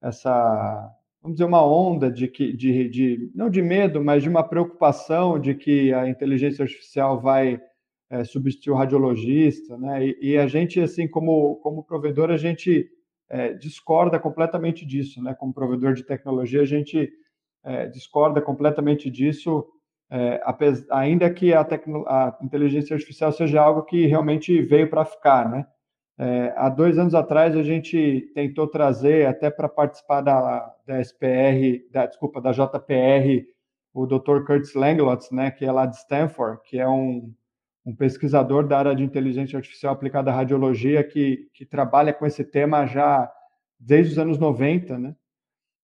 essa, 0.00 0.94
vamos 1.20 1.34
dizer, 1.34 1.44
uma 1.44 1.66
onda 1.66 2.08
de, 2.08 2.28
que, 2.28 2.52
de, 2.52 2.88
de, 2.88 3.32
não 3.34 3.50
de 3.50 3.60
medo, 3.60 4.00
mas 4.00 4.22
de 4.22 4.28
uma 4.28 4.48
preocupação 4.48 5.36
de 5.36 5.52
que 5.52 5.92
a 5.92 6.08
inteligência 6.08 6.62
artificial 6.62 7.20
vai 7.20 7.60
é, 8.08 8.22
substituir 8.22 8.74
o 8.74 8.76
radiologista, 8.76 9.76
né? 9.76 10.06
E, 10.06 10.34
e, 10.34 10.38
a 10.38 10.46
gente, 10.46 10.80
assim, 10.80 11.08
como, 11.08 11.56
como 11.56 11.82
provedor, 11.82 12.30
a 12.30 12.36
gente 12.36 12.88
é, 13.28 13.54
discorda 13.54 14.20
completamente 14.20 14.86
disso, 14.86 15.20
né? 15.20 15.34
Como 15.34 15.52
provedor 15.52 15.94
de 15.94 16.04
tecnologia, 16.04 16.62
a 16.62 16.64
gente 16.64 17.12
é, 17.64 17.86
discorda 17.86 18.40
completamente 18.40 19.10
disso, 19.10 19.66
é, 20.10 20.40
ainda 20.90 21.30
que 21.30 21.52
a, 21.52 21.62
a, 21.62 22.38
inteligência 22.42 22.94
artificial 22.94 23.32
seja 23.32 23.60
algo 23.60 23.82
que 23.82 24.06
realmente 24.06 24.60
veio 24.62 24.88
para 24.88 25.04
ficar, 25.04 25.48
né? 25.48 25.66
É, 26.16 26.54
há 26.56 26.68
dois 26.68 26.96
anos 26.96 27.14
atrás 27.14 27.56
a 27.56 27.62
gente 27.62 28.30
tentou 28.34 28.68
trazer 28.68 29.26
até 29.26 29.50
para 29.50 29.68
participar 29.68 30.20
da, 30.20 30.72
da 30.86 31.00
SPR, 31.00 31.90
da, 31.90 32.06
desculpa, 32.06 32.40
da 32.40 32.52
JPR, 32.52 33.44
o 33.92 34.06
Dr. 34.06 34.44
Curtis 34.46 34.74
Langlotz, 34.74 35.30
né, 35.32 35.50
que 35.50 35.64
é 35.64 35.72
lá 35.72 35.86
de 35.86 35.96
Stanford, 35.96 36.60
que 36.64 36.78
é 36.78 36.88
um, 36.88 37.32
um 37.84 37.94
pesquisador 37.94 38.66
da 38.66 38.78
área 38.78 38.94
de 38.94 39.02
inteligência 39.02 39.56
artificial 39.56 39.92
aplicada 39.92 40.30
à 40.30 40.34
radiologia 40.34 41.02
que, 41.02 41.48
que 41.52 41.66
trabalha 41.66 42.12
com 42.12 42.24
esse 42.24 42.44
tema 42.44 42.86
já 42.86 43.28
desde 43.78 44.12
os 44.12 44.18
anos 44.18 44.38
90, 44.38 44.98
né? 44.98 45.16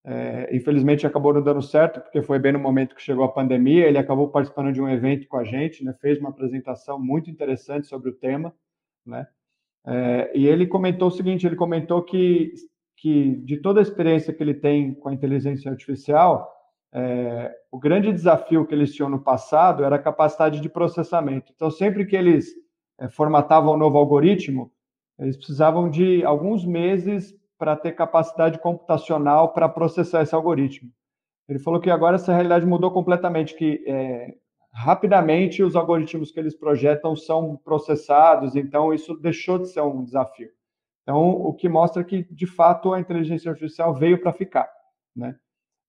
É, 0.03 0.57
infelizmente 0.57 1.07
acabou 1.07 1.35
não 1.35 1.43
dando 1.43 1.61
certo, 1.61 2.01
porque 2.01 2.23
foi 2.23 2.39
bem 2.39 2.53
no 2.53 2.59
momento 2.59 2.95
que 2.95 3.03
chegou 3.03 3.25
a 3.25 3.33
pandemia. 3.33 3.87
Ele 3.87 3.99
acabou 3.99 4.29
participando 4.29 4.73
de 4.73 4.81
um 4.81 4.89
evento 4.89 5.29
com 5.29 5.37
a 5.37 5.45
gente, 5.45 5.85
né, 5.85 5.95
fez 6.01 6.19
uma 6.19 6.31
apresentação 6.31 6.99
muito 6.99 7.31
interessante 7.31 7.87
sobre 7.87 8.11
o 8.11 8.15
tema. 8.15 8.55
Né, 9.05 9.27
é, 9.87 10.31
e 10.35 10.47
ele 10.47 10.67
comentou 10.67 11.09
o 11.09 11.11
seguinte: 11.11 11.47
ele 11.47 11.57
comentou 11.57 12.03
que, 12.03 12.53
que 12.97 13.37
de 13.45 13.59
toda 13.59 13.81
a 13.81 13.83
experiência 13.83 14.33
que 14.33 14.43
ele 14.43 14.55
tem 14.55 14.95
com 14.95 15.09
a 15.11 15.15
inteligência 15.15 15.71
artificial, 15.71 16.51
é, 16.93 17.55
o 17.71 17.79
grande 17.79 18.13
desafio 18.13 18.67
que 18.67 18.75
eles 18.75 18.95
tinham 18.95 19.09
no 19.09 19.23
passado 19.23 19.85
era 19.85 19.97
a 19.97 20.03
capacidade 20.03 20.61
de 20.61 20.69
processamento. 20.69 21.53
Então, 21.55 21.71
sempre 21.71 22.05
que 22.05 22.17
eles 22.17 22.53
é, 22.99 23.09
formatavam 23.09 23.75
um 23.75 23.79
novo 23.79 23.99
algoritmo, 23.99 24.73
eles 25.19 25.37
precisavam 25.37 25.91
de 25.91 26.25
alguns 26.25 26.65
meses 26.65 27.35
para 27.61 27.77
ter 27.77 27.93
capacidade 27.93 28.59
computacional 28.59 29.53
para 29.53 29.69
processar 29.69 30.23
esse 30.23 30.35
algoritmo. 30.35 30.91
Ele 31.47 31.59
falou 31.59 31.79
que 31.79 31.91
agora 31.91 32.17
essa 32.17 32.33
realidade 32.33 32.65
mudou 32.65 32.91
completamente, 32.91 33.55
que 33.55 33.85
é, 33.87 34.35
rapidamente 34.73 35.63
os 35.63 35.77
algoritmos 35.77 36.31
que 36.31 36.41
eles 36.41 36.57
projetam 36.57 37.15
são 37.15 37.61
processados, 37.63 38.57
então 38.57 38.95
isso 38.95 39.15
deixou 39.15 39.59
de 39.59 39.69
ser 39.69 39.83
um 39.83 40.03
desafio. 40.03 40.49
Então, 41.03 41.29
o 41.29 41.53
que 41.53 41.69
mostra 41.69 42.03
que, 42.03 42.23
de 42.33 42.47
fato, 42.47 42.95
a 42.95 43.01
inteligência 43.01 43.51
artificial 43.51 43.93
veio 43.95 44.19
para 44.19 44.33
ficar, 44.33 44.71
né? 45.15 45.37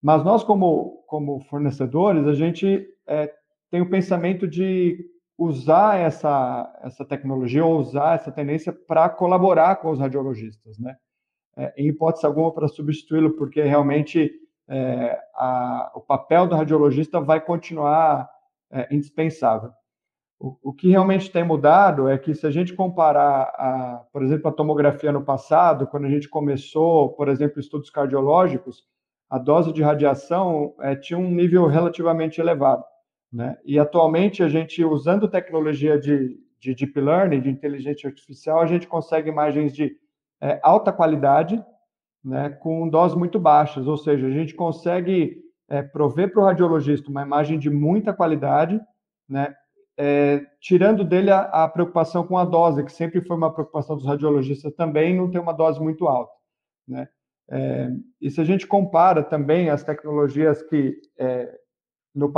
Mas 0.04 0.26
nós, 0.26 0.44
como, 0.44 1.04
como 1.08 1.40
fornecedores, 1.46 2.28
a 2.28 2.34
gente 2.34 2.86
é, 3.08 3.32
tem 3.70 3.82
o 3.82 3.90
pensamento 3.90 4.46
de 4.46 4.98
usar 5.38 5.98
essa, 6.00 6.80
essa 6.84 7.06
tecnologia 7.06 7.64
ou 7.64 7.80
usar 7.80 8.16
essa 8.16 8.32
tendência 8.32 8.74
para 8.74 9.08
colaborar 9.08 9.78
com 9.78 9.92
os 9.92 10.00
radiologistas, 10.00 10.78
né? 10.78 10.98
É, 11.58 11.74
em 11.78 11.88
hipótese 11.88 12.26
alguma, 12.26 12.54
para 12.54 12.68
substituí-lo, 12.68 13.32
porque 13.32 13.62
realmente 13.62 14.32
é, 14.68 15.20
a, 15.36 15.92
o 15.96 16.02
papel 16.02 16.48
do 16.48 16.56
radiologista 16.56 17.20
vai 17.20 17.42
continuar 17.42 18.30
é, 18.72 18.88
indispensável. 18.94 19.72
o, 20.40 20.58
o, 20.64 20.74
que 20.74 20.90
realmente 20.90 21.32
tem 21.32 21.44
mudado 21.44 22.08
é 22.08 22.18
que 22.18 22.34
se 22.34 22.48
a 22.48 22.52
gente 22.52 22.74
comparar, 22.74 23.44
a, 23.56 24.06
por 24.12 24.24
exemplo, 24.24 24.48
a 24.48 24.54
tomografia 24.54 25.12
no 25.12 25.24
passado, 25.24 25.86
quando 25.88 26.06
a 26.06 26.10
gente 26.10 26.30
começou, 26.30 27.10
por 27.10 27.28
exemplo, 27.28 27.60
estudos 27.60 27.90
cardiológicos, 27.90 28.86
a 29.30 29.38
dose 29.38 29.72
de 29.72 29.82
radiação 29.82 30.74
é, 30.82 30.96
tinha 30.96 31.18
um 31.18 31.32
nível 31.32 31.66
relativamente 31.68 32.42
elevado. 32.42 32.84
Né? 33.32 33.58
E 33.64 33.80
atualmente 33.80 34.44
a 34.44 34.50
gente, 34.50 34.84
usando 34.84 35.28
tecnologia 35.28 35.98
de, 35.98 36.38
de 36.60 36.76
deep 36.76 37.00
learning, 37.00 37.40
de 37.40 37.50
inteligência 37.50 38.10
artificial, 38.10 38.60
a 38.60 38.66
gente 38.66 38.88
consegue 38.88 39.30
imagens 39.30 39.74
de 39.74 39.96
é, 40.42 40.60
alta 40.64 40.92
qualidade, 40.92 41.64
né, 42.24 42.50
com 42.50 42.88
doses 42.90 43.18
muito 43.18 43.40
baixas, 43.40 43.88
ou 43.88 43.98
seja, 43.98 44.28
a 44.28 44.32
gente 44.32 44.54
consegue 44.54 45.42
é, 45.70 45.82
prover 45.82 46.32
para 46.32 46.42
o 46.42 46.46
radiologista 46.46 47.10
uma 47.10 47.22
imagem 47.22 47.58
de 47.58 47.70
muita 47.70 48.14
qualidade, 48.14 48.80
né, 49.30 49.56
é, 49.98 50.46
tirando 50.60 51.04
dele 51.04 51.30
a, 51.32 51.42
a, 51.42 51.68
preocupação 51.68 52.26
com 52.26 52.38
a 52.38 52.46
dose, 52.46 52.84
que 52.84 52.92
sempre 52.92 53.22
foi 53.22 53.38
uma 53.38 53.54
preocupação 53.54 53.96
dos 53.96 54.06
radiologistas 54.06 54.74
também, 54.74 55.16
não 55.16 55.30
ter 55.30 55.40
uma 55.40 55.54
dose 55.54 55.80
muito 55.80 56.08
alta. 56.08 56.34
Né? 56.88 57.08
É, 57.50 57.92
e 58.20 58.32
se 58.32 58.40
a 58.42 58.44
gente 58.44 58.66
compara 58.66 59.24
também 59.24 59.70
as 59.70 59.84
tecnologias 59.84 60.64
que, 60.64 60.96
é, 61.20 61.54
no, 62.16 62.32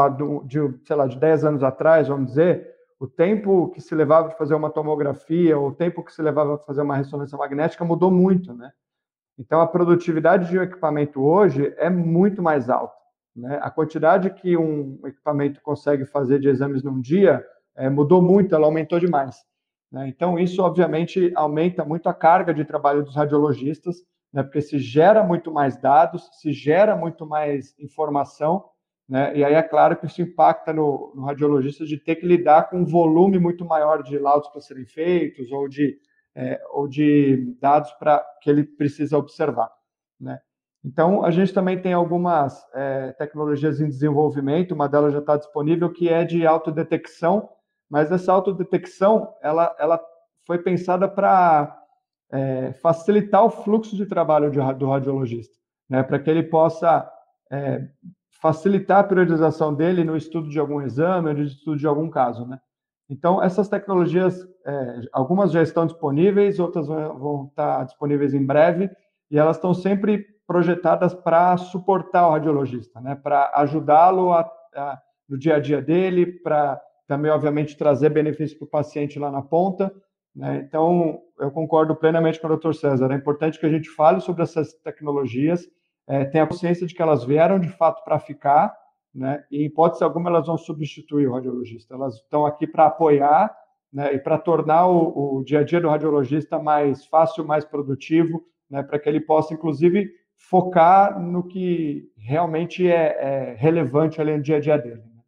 de, 0.46 0.60
sei 0.86 0.96
lá, 0.96 1.08
de 1.08 1.18
10 1.18 1.46
anos 1.46 1.64
atrás, 1.64 2.08
vamos 2.08 2.28
dizer, 2.28 2.73
o 3.04 3.08
tempo 3.08 3.70
que 3.72 3.82
se 3.82 3.94
levava 3.94 4.30
para 4.30 4.38
fazer 4.38 4.56
uma 4.56 4.70
tomografia, 4.70 5.60
o 5.60 5.74
tempo 5.74 6.02
que 6.06 6.14
se 6.14 6.22
levava 6.22 6.56
para 6.56 6.66
fazer 6.66 6.84
uma 6.84 6.96
ressonância 6.96 7.38
magnética 7.38 7.84
mudou 7.84 8.10
muito, 8.10 8.54
né? 8.54 8.72
Então, 9.38 9.60
a 9.60 9.68
produtividade 9.68 10.50
de 10.50 10.58
um 10.58 10.64
equipamento 10.64 11.22
hoje 11.22 11.74
é 11.76 11.90
muito 11.90 12.42
mais 12.42 12.70
alta. 12.70 12.96
Né? 13.36 13.60
A 13.62 13.70
quantidade 13.70 14.30
que 14.30 14.56
um 14.56 15.02
equipamento 15.06 15.60
consegue 15.62 16.06
fazer 16.06 16.40
de 16.40 16.48
exames 16.48 16.82
num 16.82 17.02
dia 17.02 17.46
é, 17.76 17.90
mudou 17.90 18.22
muito, 18.22 18.56
ela 18.56 18.68
aumentou 18.68 18.98
demais. 19.02 19.36
Né? 19.92 20.08
Então, 20.08 20.40
isso, 20.40 20.62
obviamente, 20.64 21.30
aumenta 21.36 21.84
muito 21.84 22.08
a 22.08 22.14
carga 22.14 22.54
de 22.54 22.64
trabalho 22.64 23.04
dos 23.04 23.18
radiologistas, 23.18 23.98
né? 24.32 24.44
porque 24.44 24.62
se 24.62 24.80
gera 24.80 25.22
muito 25.26 25.52
mais 25.52 25.76
dados, 25.76 26.30
se 26.40 26.54
gera 26.54 26.96
muito 26.96 27.26
mais 27.26 27.78
informação, 27.78 28.64
né? 29.08 29.36
e 29.36 29.44
aí 29.44 29.54
é 29.54 29.62
claro 29.62 29.98
que 29.98 30.06
isso 30.06 30.22
impacta 30.22 30.72
no, 30.74 31.14
no 31.16 31.26
radiologista 31.26 31.86
de 31.86 31.98
ter 31.98 32.16
que 32.16 32.26
lidar 32.26 32.70
com 32.70 32.78
um 32.78 32.86
volume 32.86 33.38
muito 33.38 33.66
maior 33.66 34.02
de 34.02 34.18
laudos 34.18 34.50
para 34.50 34.62
serem 34.62 34.86
feitos, 34.86 35.52
ou 35.52 35.68
de 35.68 36.00
é, 36.36 36.60
ou 36.72 36.88
de 36.88 37.56
dados 37.60 37.92
para 37.94 38.24
que 38.42 38.50
ele 38.50 38.64
precisa 38.64 39.18
observar. 39.18 39.72
Né? 40.20 40.40
Então, 40.84 41.24
a 41.24 41.32
gente 41.32 41.54
também 41.54 41.82
tem 41.82 41.94
algumas 41.94 42.62
é, 42.74 43.14
tecnologias 43.14 43.80
em 43.80 43.88
desenvolvimento, 43.88 44.74
uma 44.74 44.90
delas 44.90 45.14
já 45.14 45.20
está 45.20 45.38
disponível, 45.38 45.92
que 45.92 46.10
é 46.10 46.26
de 46.26 46.46
autodetecção, 46.46 47.50
mas 47.90 48.12
essa 48.12 48.34
autodetecção 48.34 49.34
ela, 49.42 49.76
ela 49.80 50.04
foi 50.46 50.58
pensada 50.58 51.08
para 51.08 51.80
é, 52.32 52.74
facilitar 52.74 53.46
o 53.46 53.50
fluxo 53.50 53.96
de 53.96 54.06
trabalho 54.06 54.50
de, 54.50 54.58
do 54.74 54.90
radiologista, 54.90 55.56
né? 55.90 56.04
para 56.04 56.20
que 56.20 56.30
ele 56.30 56.44
possa 56.44 57.10
é, 57.52 57.88
facilitar 58.44 59.00
a 59.00 59.04
priorização 59.06 59.74
dele 59.74 60.04
no 60.04 60.18
estudo 60.18 60.50
de 60.50 60.60
algum 60.60 60.82
exame, 60.82 61.34
no 61.34 61.44
estudo 61.44 61.78
de 61.78 61.88
algum 61.88 62.10
caso. 62.10 62.46
Né? 62.46 62.60
Então, 63.10 63.42
essas 63.42 63.70
tecnologias, 63.70 64.46
é, 64.66 65.00
algumas 65.14 65.54
já 65.54 65.62
estão 65.64 65.86
disponíveis, 65.86 66.60
outras 66.60 66.88
vão 66.88 67.46
estar 67.46 67.86
disponíveis 67.86 68.34
em 68.34 68.46
breve, 68.46 68.90
e 69.32 69.40
elas 69.40 69.56
estão 69.56 69.74
sempre 69.74 70.26
projetadas 70.46 71.14
para 71.14 71.56
suportar 71.56 72.28
o 72.28 72.32
radiologista, 72.32 73.00
né? 73.00 73.16
para 73.16 73.50
ajudá-lo 73.56 74.34
no 75.30 75.38
dia 75.38 75.56
a 75.56 75.60
dia 75.60 75.82
dele, 75.82 76.26
para 76.26 76.82
também, 77.08 77.32
obviamente, 77.32 77.78
trazer 77.78 78.10
benefício 78.10 78.58
para 78.58 78.66
o 78.66 78.70
paciente 78.70 79.18
lá 79.18 79.32
na 79.32 79.42
ponta. 79.42 79.90
Né? 80.36 80.66
Então, 80.68 81.22
eu 81.40 81.50
concordo 81.50 81.96
plenamente 81.96 82.42
com 82.42 82.48
o 82.48 82.58
Dr. 82.58 82.74
César. 82.74 83.10
É 83.10 83.16
importante 83.16 83.58
que 83.58 83.66
a 83.66 83.70
gente 83.70 83.90
fale 83.90 84.20
sobre 84.20 84.44
essas 84.44 84.74
tecnologias, 84.74 85.66
é, 86.08 86.26
tenha 86.26 86.48
consciência 86.48 86.86
de 86.86 86.94
que 86.94 87.02
elas 87.02 87.24
vieram 87.24 87.60
de 87.60 87.70
fato 87.70 88.04
para 88.04 88.20
ficar, 88.20 88.76
né? 89.14 89.44
E 89.52 89.62
em 89.62 89.66
hipótese 89.66 90.04
alguma 90.04 90.30
elas 90.30 90.48
vão 90.48 90.58
substituir 90.58 91.28
o 91.28 91.34
radiologista. 91.34 91.94
Elas 91.94 92.16
estão 92.16 92.46
aqui 92.46 92.66
para 92.66 92.88
apoiar, 92.88 93.56
né? 93.92 94.14
E 94.14 94.20
para 94.20 94.38
tornar 94.38 94.88
o, 94.88 95.38
o, 95.38 95.44
dia 95.44 95.60
a 95.60 95.64
dia 95.64 95.80
do 95.80 95.90
radiologista 95.90 96.60
mais 96.60 97.06
fácil, 97.06 97.46
mais 97.46 97.64
produtivo, 97.64 98.44
né? 98.70 98.82
Para 98.84 99.00
que 99.00 99.08
ele 99.08 99.22
possa, 99.22 99.54
inclusive, 99.54 100.10
focar 100.36 101.20
no 101.22 101.48
que 101.48 102.12
realmente 102.18 102.90
é, 102.90 103.52
é 103.52 103.56
relevante 103.56 104.20
ali 104.20 104.36
no 104.36 104.44
dia 104.44 104.58
a 104.58 104.60
dia 104.60 104.78
dele. 104.78 105.02
Né? 105.02 105.24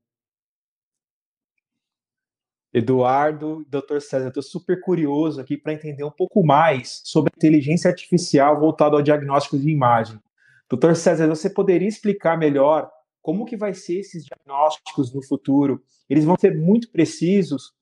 Eduardo, 2.74 3.66
Dr. 3.70 4.02
César, 4.02 4.28
estou 4.28 4.44
super 4.44 4.82
curioso 4.82 5.40
aqui 5.40 5.56
para 5.56 5.72
entender 5.72 6.04
um 6.04 6.12
pouco 6.12 6.44
mais 6.44 7.02
sobre 7.06 7.32
inteligência 7.34 7.90
artificial 7.90 8.60
voltada 8.60 8.98
ao 8.98 9.02
diagnóstico 9.02 9.58
de 9.58 9.70
imagem. 9.70 10.20
Doutor 10.70 10.96
César, 10.96 11.28
você 11.28 11.50
poderia 11.50 11.88
explicar 11.88 12.38
melhor 12.38 12.90
como 13.22 13.46
que 13.46 13.58
vai 13.58 13.74
ser 13.74 14.00
esses 14.00 14.24
diagnósticos 14.24 15.14
no 15.14 15.24
futuro? 15.24 15.84
Eles 16.10 16.26
vão 16.26 16.36
ser 16.38 16.56
muito 16.56 16.92
precisos? 16.92 17.74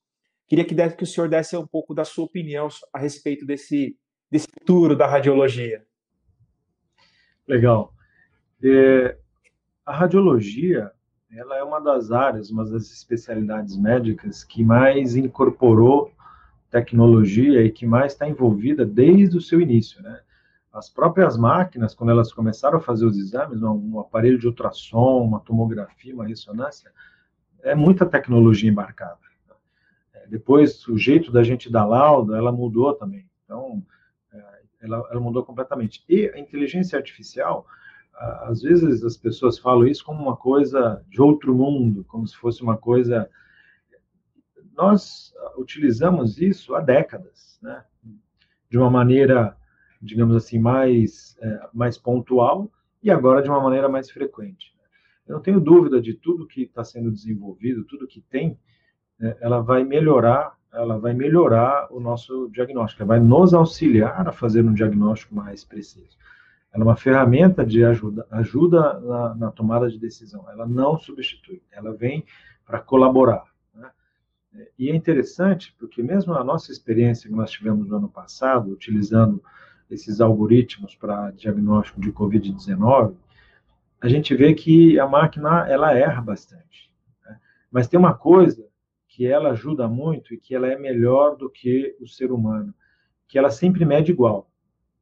Queria 0.47 0.65
que, 0.65 0.73
desse, 0.73 0.95
que 0.95 1.03
o 1.03 1.07
senhor 1.07 1.29
desse 1.29 1.55
um 1.57 1.67
pouco 1.67 1.93
da 1.93 2.05
sua 2.05 2.25
opinião 2.25 2.67
a 2.93 2.99
respeito 2.99 3.45
desse, 3.45 3.97
desse 4.31 4.47
futuro 4.59 4.95
da 4.95 5.07
radiologia. 5.07 5.85
Legal. 7.47 7.93
É, 8.63 9.17
a 9.85 9.93
radiologia 9.93 10.91
ela 11.35 11.57
é 11.57 11.63
uma 11.63 11.79
das 11.79 12.11
áreas, 12.11 12.49
uma 12.51 12.63
das 12.63 12.91
especialidades 12.91 13.75
médicas 13.75 14.43
que 14.43 14.63
mais 14.63 15.15
incorporou 15.15 16.11
tecnologia 16.69 17.63
e 17.63 17.71
que 17.71 17.85
mais 17.85 18.13
está 18.13 18.27
envolvida 18.27 18.85
desde 18.85 19.37
o 19.37 19.41
seu 19.41 19.59
início, 19.59 20.01
né? 20.01 20.21
As 20.73 20.89
próprias 20.89 21.37
máquinas, 21.37 21.93
quando 21.93 22.09
elas 22.09 22.33
começaram 22.33 22.79
a 22.79 22.81
fazer 22.81 23.05
os 23.05 23.15
exames, 23.15 23.61
um 23.61 23.99
aparelho 23.99 24.39
de 24.39 24.47
ultrassom, 24.47 25.23
uma 25.23 25.39
tomografia, 25.39 26.15
uma 26.15 26.25
ressonância, 26.25 26.91
é 27.61 27.75
muita 27.75 28.07
tecnologia 28.07 28.69
embarcada. 28.69 29.19
É, 30.13 30.27
depois, 30.27 30.87
o 30.87 30.97
jeito 30.97 31.31
da 31.31 31.43
gente 31.43 31.71
dar 31.71 31.85
laudo, 31.85 32.35
ela 32.35 32.51
mudou 32.51 32.91
também. 32.95 33.29
Então, 33.45 33.85
é, 34.33 34.61
ela, 34.81 35.07
ela 35.11 35.19
mudou 35.19 35.45
completamente. 35.45 36.03
E 36.09 36.27
a 36.29 36.39
inteligência 36.39 36.97
artificial, 36.97 37.67
às 38.41 38.63
vezes 38.63 39.03
as 39.03 39.15
pessoas 39.15 39.59
falam 39.59 39.85
isso 39.85 40.03
como 40.03 40.23
uma 40.23 40.35
coisa 40.35 41.05
de 41.07 41.21
outro 41.21 41.53
mundo, 41.53 42.03
como 42.05 42.27
se 42.27 42.35
fosse 42.35 42.63
uma 42.63 42.77
coisa. 42.77 43.29
Nós 44.75 45.33
utilizamos 45.55 46.41
isso 46.41 46.73
há 46.73 46.81
décadas, 46.81 47.59
né? 47.61 47.83
De 48.69 48.77
uma 48.77 48.89
maneira 48.89 49.55
digamos 50.03 50.35
assim, 50.35 50.59
mais, 50.59 51.37
é, 51.41 51.69
mais 51.73 51.97
pontual 51.97 52.69
e 53.01 53.09
agora 53.09 53.41
de 53.41 53.49
uma 53.49 53.61
maneira 53.61 53.87
mais 53.87 54.11
frequente. 54.11 54.73
Eu 55.25 55.35
não 55.35 55.41
tenho 55.41 55.59
dúvida 55.59 56.01
de 56.01 56.13
tudo 56.13 56.45
que 56.45 56.63
está 56.63 56.83
sendo 56.83 57.09
desenvolvido, 57.09 57.85
tudo 57.85 58.07
que 58.07 58.21
tem, 58.21 58.59
né, 59.17 59.35
ela 59.39 59.61
vai 59.61 59.83
melhorar, 59.83 60.57
ela 60.73 60.99
vai 60.99 61.13
melhorar 61.13 61.87
o 61.91 61.99
nosso 61.99 62.49
diagnóstico, 62.49 63.03
ela 63.03 63.07
vai 63.07 63.19
nos 63.19 63.53
auxiliar 63.53 64.27
a 64.27 64.31
fazer 64.31 64.65
um 64.65 64.73
diagnóstico 64.73 65.33
mais 65.33 65.63
preciso. 65.63 66.17
Ela 66.73 66.83
é 66.83 66.87
uma 66.87 66.95
ferramenta 66.95 67.65
de 67.65 67.85
ajuda, 67.85 68.27
ajuda 68.31 68.99
na, 68.99 69.35
na 69.35 69.51
tomada 69.51 69.89
de 69.89 69.99
decisão. 69.99 70.45
Ela 70.49 70.65
não 70.65 70.97
substitui, 70.97 71.61
ela 71.71 71.93
vem 71.93 72.25
para 72.65 72.79
colaborar. 72.79 73.45
Né? 73.75 73.89
E 74.77 74.89
é 74.89 74.95
interessante 74.95 75.73
porque 75.79 76.01
mesmo 76.01 76.33
a 76.33 76.43
nossa 76.43 76.71
experiência 76.71 77.29
que 77.29 77.35
nós 77.35 77.51
tivemos 77.51 77.87
no 77.87 77.97
ano 77.97 78.09
passado, 78.09 78.71
utilizando 78.71 79.41
esses 79.93 80.19
algoritmos 80.19 80.95
para 80.95 81.31
diagnóstico 81.31 82.01
de 82.01 82.11
COVID-19, 82.11 83.15
a 84.01 84.07
gente 84.07 84.35
vê 84.35 84.53
que 84.53 84.99
a 84.99 85.07
máquina 85.07 85.67
ela 85.69 85.93
erra 85.97 86.21
bastante. 86.21 86.91
Né? 87.25 87.39
Mas 87.71 87.87
tem 87.87 87.99
uma 87.99 88.13
coisa 88.13 88.67
que 89.07 89.25
ela 89.25 89.51
ajuda 89.51 89.87
muito 89.87 90.33
e 90.33 90.37
que 90.37 90.55
ela 90.55 90.67
é 90.67 90.77
melhor 90.77 91.37
do 91.37 91.49
que 91.49 91.95
o 92.01 92.07
ser 92.07 92.31
humano, 92.31 92.73
que 93.27 93.37
ela 93.37 93.51
sempre 93.51 93.85
mede 93.85 94.11
igual. 94.11 94.49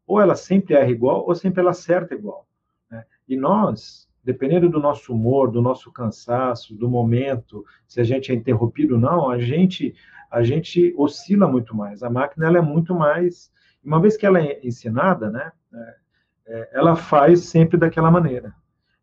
Ou 0.05 0.21
ela 0.21 0.35
sempre 0.35 0.75
erra 0.75 0.89
igual, 0.89 1.25
ou 1.25 1.33
sempre 1.33 1.61
ela 1.61 1.71
acerta 1.71 2.13
igual. 2.13 2.45
Né? 2.89 3.05
E 3.27 3.37
nós, 3.37 4.09
dependendo 4.23 4.69
do 4.69 4.79
nosso 4.79 5.13
humor, 5.13 5.49
do 5.49 5.61
nosso 5.61 5.91
cansaço, 5.91 6.75
do 6.75 6.89
momento, 6.89 7.65
se 7.87 8.01
a 8.01 8.03
gente 8.03 8.31
é 8.31 8.35
interrompido 8.35 8.95
ou 8.95 9.01
não, 9.01 9.29
a 9.29 9.39
gente 9.39 9.95
a 10.29 10.43
gente 10.43 10.93
oscila 10.97 11.45
muito 11.45 11.75
mais. 11.75 12.01
A 12.01 12.09
máquina 12.09 12.47
ela 12.47 12.57
é 12.57 12.61
muito 12.61 12.95
mais 12.95 13.51
uma 13.83 14.01
vez 14.01 14.17
que 14.17 14.25
ela 14.25 14.39
é 14.39 14.59
ensinada, 14.65 15.29
né, 15.29 15.51
é, 15.73 15.95
é, 16.47 16.69
ela 16.73 16.95
faz 16.95 17.45
sempre 17.45 17.77
daquela 17.77 18.11
maneira. 18.11 18.53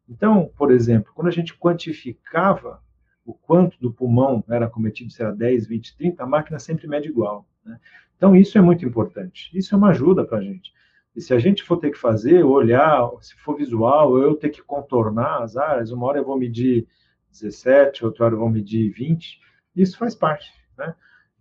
Então, 0.09 0.51
por 0.57 0.71
exemplo, 0.71 1.13
quando 1.15 1.29
a 1.29 1.33
gente 1.33 1.57
quantificava 1.57 2.83
o 3.25 3.35
quanto 3.35 3.79
do 3.79 3.93
pulmão 3.93 4.43
era 4.49 4.69
cometido, 4.69 5.13
se 5.13 5.23
era 5.23 5.35
10, 5.35 5.67
20, 5.67 5.97
30, 5.97 6.23
a 6.23 6.27
máquina 6.27 6.59
sempre 6.59 6.87
mede 6.87 7.09
igual. 7.09 7.47
Né? 7.65 7.79
Então, 8.17 8.35
isso 8.35 8.57
é 8.57 8.61
muito 8.61 8.85
importante. 8.87 9.51
Isso 9.57 9.75
é 9.75 9.79
uma 9.79 9.91
ajuda 9.91 10.25
para 10.25 10.39
a 10.39 10.43
gente. 10.43 10.73
E 11.15 11.21
se 11.21 11.35
a 11.35 11.39
gente 11.39 11.63
for 11.63 11.77
ter 11.77 11.91
que 11.91 11.99
fazer, 11.99 12.43
olhar, 12.43 13.11
se 13.21 13.35
for 13.37 13.57
visual, 13.57 14.19
eu 14.19 14.35
ter 14.35 14.49
que 14.49 14.63
contornar 14.63 15.43
as 15.43 15.57
áreas, 15.57 15.91
uma 15.91 16.07
hora 16.07 16.19
eu 16.19 16.25
vou 16.25 16.39
medir 16.39 16.87
17, 17.31 18.05
outra 18.05 18.25
hora 18.25 18.35
eu 18.35 18.39
vou 18.39 18.49
medir 18.49 18.91
20, 18.91 19.41
isso 19.77 19.99
faz 19.99 20.15
parte. 20.15 20.51
Né? 20.77 20.95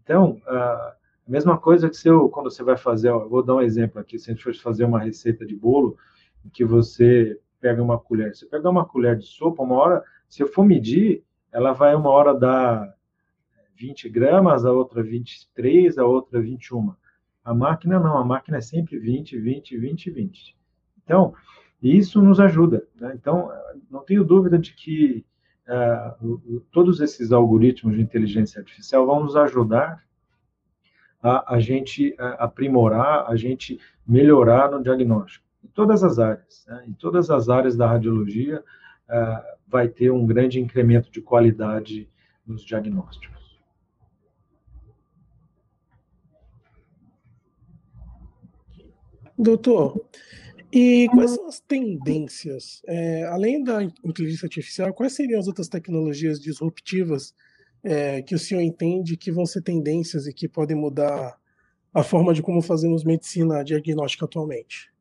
Então, 0.03 0.41
a 1.27 1.31
mesma 1.31 1.57
coisa 1.57 1.89
que 1.89 1.97
se 1.97 2.07
eu, 2.07 2.29
quando 2.29 2.49
você 2.49 2.63
vai 2.63 2.77
fazer, 2.77 3.09
ó, 3.09 3.27
vou 3.27 3.43
dar 3.43 3.55
um 3.55 3.61
exemplo 3.61 3.99
aqui, 3.99 4.17
se 4.17 4.31
a 4.31 4.33
gente 4.33 4.43
for 4.43 4.55
fazer 4.55 4.85
uma 4.85 4.99
receita 4.99 5.45
de 5.45 5.55
bolo, 5.55 5.97
que 6.53 6.63
você 6.63 7.37
pega 7.59 7.83
uma 7.83 7.99
colher, 7.99 8.33
você 8.33 8.45
pega 8.45 8.69
uma 8.69 8.85
colher 8.85 9.17
de 9.17 9.25
sopa, 9.25 9.61
uma 9.61 9.75
hora, 9.75 10.03
se 10.29 10.41
eu 10.41 10.47
for 10.47 10.63
medir, 10.63 11.23
ela 11.51 11.73
vai 11.73 11.93
uma 11.95 12.09
hora 12.09 12.33
dar 12.33 12.95
20 13.75 14.07
gramas, 14.09 14.65
a 14.65 14.71
outra 14.71 15.03
23, 15.03 15.97
a 15.97 16.05
outra 16.05 16.41
21. 16.41 16.93
A 17.43 17.53
máquina 17.53 17.99
não, 17.99 18.17
a 18.17 18.23
máquina 18.23 18.57
é 18.57 18.61
sempre 18.61 18.97
20, 18.97 19.37
20, 19.37 19.77
20, 19.77 20.11
20. 20.11 20.57
Então, 21.03 21.33
isso 21.81 22.21
nos 22.21 22.39
ajuda. 22.39 22.87
Né? 22.95 23.13
Então, 23.15 23.51
não 23.89 24.03
tenho 24.03 24.23
dúvida 24.23 24.57
de 24.57 24.73
que 24.73 25.25
uh, 25.67 26.61
todos 26.71 27.01
esses 27.01 27.31
algoritmos 27.31 27.95
de 27.95 28.01
inteligência 28.01 28.59
artificial 28.59 29.05
vão 29.05 29.23
nos 29.23 29.35
ajudar 29.35 30.06
a, 31.21 31.55
a 31.55 31.59
gente 31.59 32.15
aprimorar, 32.37 33.25
a 33.27 33.35
gente 33.35 33.79
melhorar 34.07 34.71
no 34.71 34.81
diagnóstico. 34.81 35.45
Em 35.63 35.67
todas 35.69 36.03
as 36.03 36.19
áreas, 36.19 36.65
né? 36.67 36.85
em 36.87 36.93
todas 36.93 37.29
as 37.29 37.49
áreas 37.49 37.75
da 37.75 37.87
radiologia, 37.87 38.63
uh, 39.09 39.57
vai 39.67 39.87
ter 39.87 40.11
um 40.11 40.25
grande 40.25 40.59
incremento 40.59 41.11
de 41.11 41.21
qualidade 41.21 42.09
nos 42.45 42.63
diagnósticos. 42.63 43.37
Doutor, 49.37 50.03
e 50.71 51.07
quais 51.09 51.31
são 51.31 51.47
as 51.47 51.59
tendências? 51.59 52.81
É, 52.87 53.25
além 53.25 53.63
da 53.63 53.83
inteligência 53.83 54.47
artificial, 54.47 54.93
quais 54.93 55.13
seriam 55.13 55.39
as 55.39 55.47
outras 55.47 55.67
tecnologias 55.67 56.39
disruptivas 56.39 57.35
é, 57.83 58.21
que 58.21 58.35
o 58.35 58.39
senhor 58.39 58.61
entende 58.61 59.17
que 59.17 59.31
vão 59.31 59.45
ser 59.45 59.61
tendências 59.61 60.27
e 60.27 60.33
que 60.33 60.47
podem 60.47 60.75
mudar 60.75 61.37
a 61.93 62.03
forma 62.03 62.33
de 62.33 62.41
como 62.41 62.61
fazemos 62.61 63.03
medicina 63.03 63.63
diagnóstica 63.63 64.25
atualmente? 64.25 64.91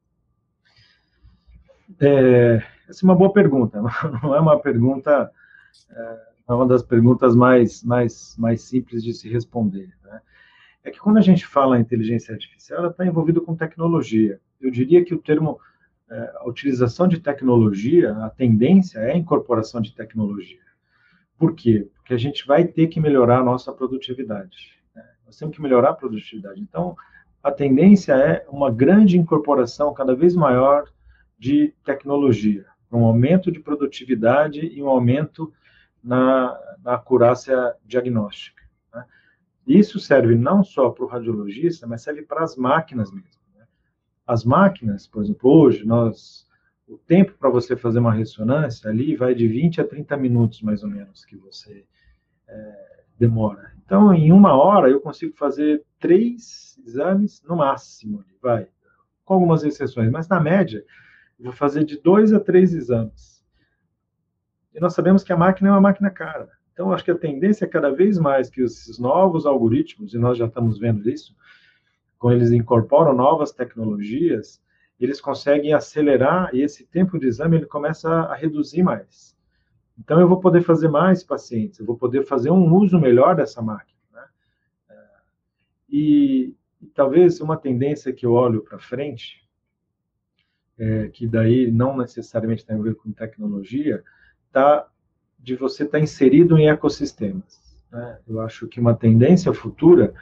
É, 2.00 2.62
essa 2.88 3.04
é 3.04 3.04
uma 3.04 3.14
boa 3.14 3.32
pergunta. 3.32 3.80
Não 4.22 4.34
é 4.34 4.40
uma 4.40 4.58
pergunta, 4.58 5.30
é, 5.90 6.18
é 6.48 6.52
uma 6.52 6.66
das 6.66 6.82
perguntas 6.82 7.34
mais, 7.34 7.82
mais, 7.82 8.36
mais 8.38 8.62
simples 8.62 9.02
de 9.02 9.12
se 9.12 9.28
responder. 9.28 9.92
Né? 10.04 10.20
é 10.84 10.90
que 10.90 11.00
quando 11.00 11.18
a 11.18 11.22
gente 11.22 11.44
fala 11.44 11.76
em 11.76 11.82
inteligência 11.82 12.32
artificial, 12.32 12.78
ela 12.78 12.90
está 12.90 13.04
envolvida 13.04 13.40
com 13.40 13.56
tecnologia. 13.56 14.40
Eu 14.60 14.70
diria 14.70 15.04
que 15.04 15.14
o 15.14 15.18
termo 15.18 15.58
é, 16.08 16.32
a 16.36 16.48
utilização 16.48 17.08
de 17.08 17.18
tecnologia, 17.18 18.12
a 18.18 18.30
tendência 18.30 19.00
é 19.00 19.12
a 19.12 19.16
incorporação 19.16 19.80
de 19.80 19.92
tecnologia. 19.92 20.60
Por 21.38 21.54
quê? 21.54 21.88
Porque 21.96 22.14
a 22.14 22.18
gente 22.18 22.46
vai 22.46 22.64
ter 22.64 22.86
que 22.88 23.00
melhorar 23.00 23.40
a 23.40 23.44
nossa 23.44 23.72
produtividade. 23.72 24.74
Né? 24.94 25.04
Nós 25.24 25.36
temos 25.36 25.54
que 25.54 25.62
melhorar 25.62 25.90
a 25.90 25.94
produtividade. 25.94 26.60
Então, 26.60 26.96
a 27.42 27.50
tendência 27.52 28.12
é 28.14 28.46
uma 28.48 28.70
grande 28.70 29.18
incorporação 29.18 29.92
cada 29.94 30.14
vez 30.14 30.34
maior 30.34 30.88
de 31.38 31.74
tecnologia, 31.84 32.64
um 32.90 33.04
aumento 33.04 33.52
de 33.52 33.60
produtividade 33.60 34.60
e 34.60 34.82
um 34.82 34.88
aumento 34.88 35.52
na, 36.02 36.58
na 36.82 36.94
acurácia 36.94 37.74
diagnóstica. 37.84 38.56
Isso 39.66 39.98
serve 39.98 40.36
não 40.36 40.62
só 40.62 40.90
para 40.90 41.04
o 41.04 41.08
radiologista, 41.08 41.86
mas 41.86 42.02
serve 42.02 42.22
para 42.22 42.44
as 42.44 42.56
máquinas 42.56 43.10
mesmo. 43.10 43.40
Né? 43.56 43.66
As 44.24 44.44
máquinas, 44.44 45.08
por 45.08 45.24
exemplo, 45.24 45.50
hoje, 45.50 45.84
nós, 45.84 46.45
o 46.88 46.96
tempo 46.96 47.32
para 47.38 47.50
você 47.50 47.76
fazer 47.76 47.98
uma 47.98 48.12
ressonância 48.12 48.88
ali 48.88 49.16
vai 49.16 49.34
de 49.34 49.46
20 49.48 49.80
a 49.80 49.84
30 49.84 50.16
minutos, 50.16 50.62
mais 50.62 50.82
ou 50.82 50.88
menos, 50.88 51.24
que 51.24 51.36
você 51.36 51.84
é, 52.46 53.02
demora. 53.18 53.72
Então, 53.84 54.12
em 54.12 54.32
uma 54.32 54.54
hora, 54.54 54.88
eu 54.88 55.00
consigo 55.00 55.36
fazer 55.36 55.84
três 55.98 56.78
exames 56.86 57.42
no 57.42 57.56
máximo, 57.56 58.24
vai, 58.40 58.68
com 59.24 59.34
algumas 59.34 59.64
exceções, 59.64 60.10
mas 60.10 60.28
na 60.28 60.40
média, 60.40 60.84
eu 61.38 61.46
vou 61.46 61.52
fazer 61.52 61.84
de 61.84 62.00
dois 62.00 62.32
a 62.32 62.40
três 62.40 62.72
exames. 62.72 63.44
E 64.74 64.80
nós 64.80 64.94
sabemos 64.94 65.24
que 65.24 65.32
a 65.32 65.36
máquina 65.36 65.68
é 65.68 65.72
uma 65.72 65.80
máquina 65.80 66.10
cara. 66.10 66.50
Então, 66.72 66.92
acho 66.92 67.04
que 67.04 67.10
a 67.10 67.18
tendência 67.18 67.64
é 67.64 67.68
cada 67.68 67.90
vez 67.90 68.18
mais 68.18 68.50
que 68.50 68.60
esses 68.60 68.98
novos 68.98 69.46
algoritmos, 69.46 70.14
e 70.14 70.18
nós 70.18 70.36
já 70.36 70.46
estamos 70.46 70.78
vendo 70.78 71.08
isso, 71.08 71.34
quando 72.18 72.34
eles 72.34 72.52
incorporam 72.52 73.14
novas 73.14 73.52
tecnologias, 73.52 74.60
eles 74.98 75.20
conseguem 75.20 75.74
acelerar 75.74 76.50
e 76.54 76.62
esse 76.62 76.86
tempo 76.86 77.18
de 77.18 77.26
exame 77.26 77.56
ele 77.56 77.66
começa 77.66 78.08
a 78.08 78.34
reduzir 78.34 78.82
mais. 78.82 79.36
Então, 79.98 80.20
eu 80.20 80.28
vou 80.28 80.40
poder 80.40 80.62
fazer 80.62 80.88
mais 80.88 81.22
pacientes, 81.22 81.78
eu 81.78 81.86
vou 81.86 81.96
poder 81.96 82.24
fazer 82.24 82.50
um 82.50 82.74
uso 82.74 82.98
melhor 82.98 83.34
dessa 83.34 83.62
máquina. 83.62 83.98
Né? 84.12 84.24
E, 85.88 86.54
e, 86.80 86.86
talvez 86.88 87.40
uma 87.40 87.56
tendência 87.56 88.12
que 88.12 88.26
eu 88.26 88.32
olho 88.32 88.62
para 88.62 88.78
frente, 88.78 89.46
é, 90.78 91.08
que 91.08 91.26
daí 91.26 91.70
não 91.70 91.96
necessariamente 91.96 92.64
tem 92.64 92.76
a 92.76 92.82
ver 92.82 92.94
com 92.94 93.10
tecnologia, 93.10 94.04
está 94.46 94.86
de 95.38 95.56
você 95.56 95.84
estar 95.84 95.98
tá 95.98 96.04
inserido 96.04 96.58
em 96.58 96.68
ecossistemas. 96.68 97.60
Né? 97.90 98.18
Eu 98.28 98.40
acho 98.40 98.66
que 98.66 98.80
uma 98.80 98.94
tendência 98.94 99.52
futura 99.54 100.12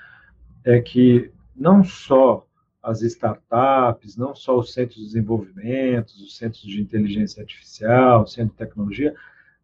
é 0.64 0.80
que 0.80 1.32
não 1.54 1.82
só 1.82 2.46
as 2.84 3.00
startups, 3.00 4.16
não 4.16 4.34
só 4.34 4.58
os 4.58 4.72
centros 4.72 4.98
de 4.98 5.06
desenvolvimento, 5.06 6.10
os 6.10 6.36
centros 6.36 6.62
de 6.62 6.80
inteligência 6.80 7.40
artificial, 7.40 8.22
o 8.22 8.26
centro 8.26 8.50
de 8.50 8.58
tecnologia, 8.58 9.14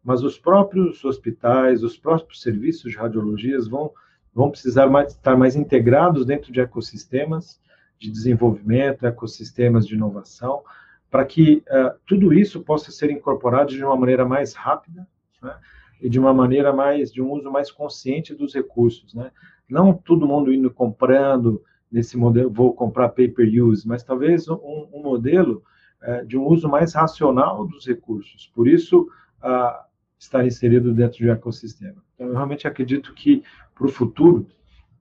mas 0.03 0.23
os 0.23 0.37
próprios 0.37 1.05
hospitais, 1.05 1.83
os 1.83 1.95
próprios 1.95 2.41
serviços 2.41 2.91
de 2.91 2.97
radiologias 2.97 3.67
vão, 3.67 3.91
vão 4.33 4.49
precisar 4.49 4.87
mais, 4.87 5.13
estar 5.13 5.37
mais 5.37 5.55
integrados 5.55 6.25
dentro 6.25 6.51
de 6.51 6.59
ecossistemas 6.59 7.61
de 7.99 8.09
desenvolvimento, 8.09 9.05
ecossistemas 9.05 9.85
de 9.85 9.93
inovação, 9.93 10.63
para 11.09 11.23
que 11.23 11.63
uh, 11.67 11.93
tudo 12.07 12.33
isso 12.33 12.61
possa 12.61 12.91
ser 12.91 13.11
incorporado 13.11 13.71
de 13.71 13.83
uma 13.83 13.95
maneira 13.95 14.25
mais 14.25 14.53
rápida, 14.55 15.07
né? 15.43 15.55
e 16.01 16.09
de 16.09 16.19
uma 16.19 16.33
maneira 16.33 16.73
mais, 16.73 17.13
de 17.13 17.21
um 17.21 17.31
uso 17.31 17.51
mais 17.51 17.69
consciente 17.69 18.33
dos 18.33 18.55
recursos, 18.55 19.13
né? 19.13 19.31
Não 19.69 19.93
todo 19.93 20.27
mundo 20.27 20.51
indo 20.51 20.71
comprando 20.71 21.63
nesse 21.91 22.17
modelo, 22.17 22.49
vou 22.49 22.73
comprar 22.73 23.09
pay-per-use, 23.09 23.87
mas 23.87 24.03
talvez 24.03 24.47
um, 24.47 24.87
um 24.93 25.01
modelo 25.03 25.63
é, 26.01 26.23
de 26.23 26.37
um 26.37 26.45
uso 26.45 26.69
mais 26.69 26.93
racional 26.93 27.67
dos 27.67 27.85
recursos. 27.85 28.51
Por 28.55 28.67
isso, 28.67 29.07
a, 29.41 29.85
estar 30.17 30.45
inserido 30.45 30.93
dentro 30.93 31.17
de 31.17 31.27
um 31.27 31.31
ecossistema. 31.31 32.01
Então, 32.15 32.27
eu 32.27 32.33
realmente 32.33 32.67
acredito 32.67 33.13
que, 33.13 33.43
para 33.75 33.85
o 33.85 33.89
futuro, 33.89 34.47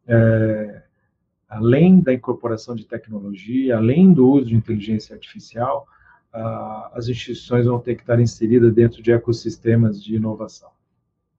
é, 0.07 0.83
além 1.49 2.01
da 2.01 2.13
incorporação 2.13 2.75
de 2.75 2.87
tecnologia, 2.87 3.77
além 3.77 4.13
do 4.13 4.29
uso 4.29 4.47
de 4.47 4.57
inteligência 4.57 5.15
artificial, 5.15 5.87
as 6.93 7.09
instituições 7.09 7.67
vão 7.67 7.81
ter 7.81 7.97
que 7.97 8.03
estar 8.03 8.21
inseridas 8.21 8.73
dentro 8.73 9.03
de 9.03 9.11
ecossistemas 9.11 10.03
de 10.03 10.15
inovação. 10.15 10.71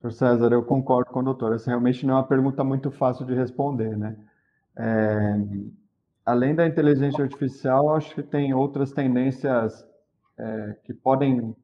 Professor 0.02 0.32
César, 0.32 0.52
eu 0.52 0.64
concordo 0.64 1.12
com 1.12 1.20
o 1.20 1.24
doutor. 1.24 1.54
Essa 1.54 1.70
realmente 1.70 2.06
não 2.06 2.16
é 2.16 2.18
uma 2.18 2.28
pergunta 2.28 2.64
muito 2.64 2.92
fácil 2.92 3.26
de 3.26 3.34
responder, 3.34 3.96
né? 3.98 4.18
É, 4.78 5.36
além 6.26 6.56
da 6.56 6.66
inteligência 6.66 7.24
artificial, 7.24 7.96
acho 7.96 8.14
que 8.16 8.24
tem 8.24 8.54
outras 8.54 8.92
tendências 8.92 9.86
é, 10.38 10.76
que 10.84 10.94
podem 10.94 11.56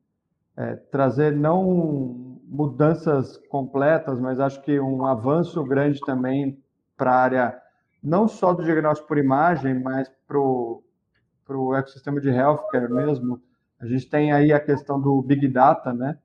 é, 0.55 0.75
trazer 0.75 1.35
não 1.35 2.39
mudanças 2.47 3.37
completas, 3.49 4.19
mas 4.19 4.39
acho 4.39 4.61
que 4.61 4.79
um 4.79 5.05
avanço 5.05 5.63
grande 5.63 5.99
também 6.01 6.57
para 6.95 7.11
a 7.11 7.21
área 7.21 7.61
não 8.01 8.27
só 8.27 8.53
do 8.53 8.63
diagnóstico 8.63 9.07
por 9.07 9.17
imagem, 9.17 9.79
mas 9.79 10.09
para 10.27 10.39
o 10.39 11.75
ecossistema 11.75 12.21
de 12.21 12.29
healthcare 12.29 12.91
mesmo, 12.91 13.41
a 13.79 13.85
gente 13.85 14.09
tem 14.09 14.31
aí 14.31 14.53
a 14.53 14.59
questão 14.59 14.99
do 14.99 15.21
Big 15.21 15.47
Data, 15.47 15.93
né? 15.93 16.17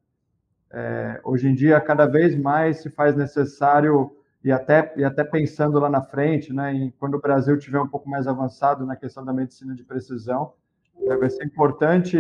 É, 0.71 1.21
hoje 1.23 1.49
em 1.49 1.55
dia, 1.55 1.81
cada 1.81 2.07
vez 2.07 2.35
mais 2.37 2.81
se 2.81 2.89
faz 2.89 3.15
necessário, 3.15 4.17
e 4.45 4.51
até, 4.51 4.93
e 4.97 5.05
até 5.05 5.23
pensando 5.23 5.79
lá 5.79 5.89
na 5.89 6.03
frente, 6.03 6.53
né, 6.53 6.73
em, 6.73 6.91
quando 6.99 7.15
o 7.15 7.21
Brasil 7.21 7.59
tiver 7.59 7.81
um 7.81 7.89
pouco 7.89 8.09
mais 8.09 8.27
avançado 8.27 8.85
na 8.85 8.97
questão 8.97 9.25
da 9.25 9.33
medicina 9.33 9.75
de 9.75 9.85
precisão, 9.85 10.53
é, 11.07 11.17
vai 11.17 11.31
ser 11.31 11.45
importante 11.45 12.19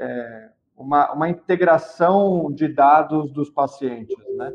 é, 0.00 0.50
uma, 0.76 1.12
uma 1.12 1.28
integração 1.28 2.50
de 2.52 2.66
dados 2.68 3.30
dos 3.32 3.50
pacientes, 3.50 4.16
né? 4.36 4.52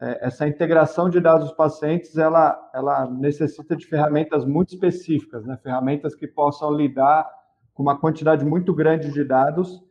É, 0.00 0.26
essa 0.26 0.46
integração 0.46 1.10
de 1.10 1.18
dados 1.18 1.48
dos 1.48 1.56
pacientes, 1.56 2.16
ela, 2.16 2.70
ela 2.72 3.10
necessita 3.10 3.74
de 3.74 3.84
ferramentas 3.84 4.44
muito 4.44 4.72
específicas, 4.72 5.44
né? 5.44 5.58
ferramentas 5.60 6.14
que 6.14 6.26
possam 6.26 6.72
lidar 6.72 7.28
com 7.74 7.82
uma 7.82 7.98
quantidade 7.98 8.44
muito 8.44 8.72
grande 8.72 9.12
de 9.12 9.24
dados, 9.24 9.82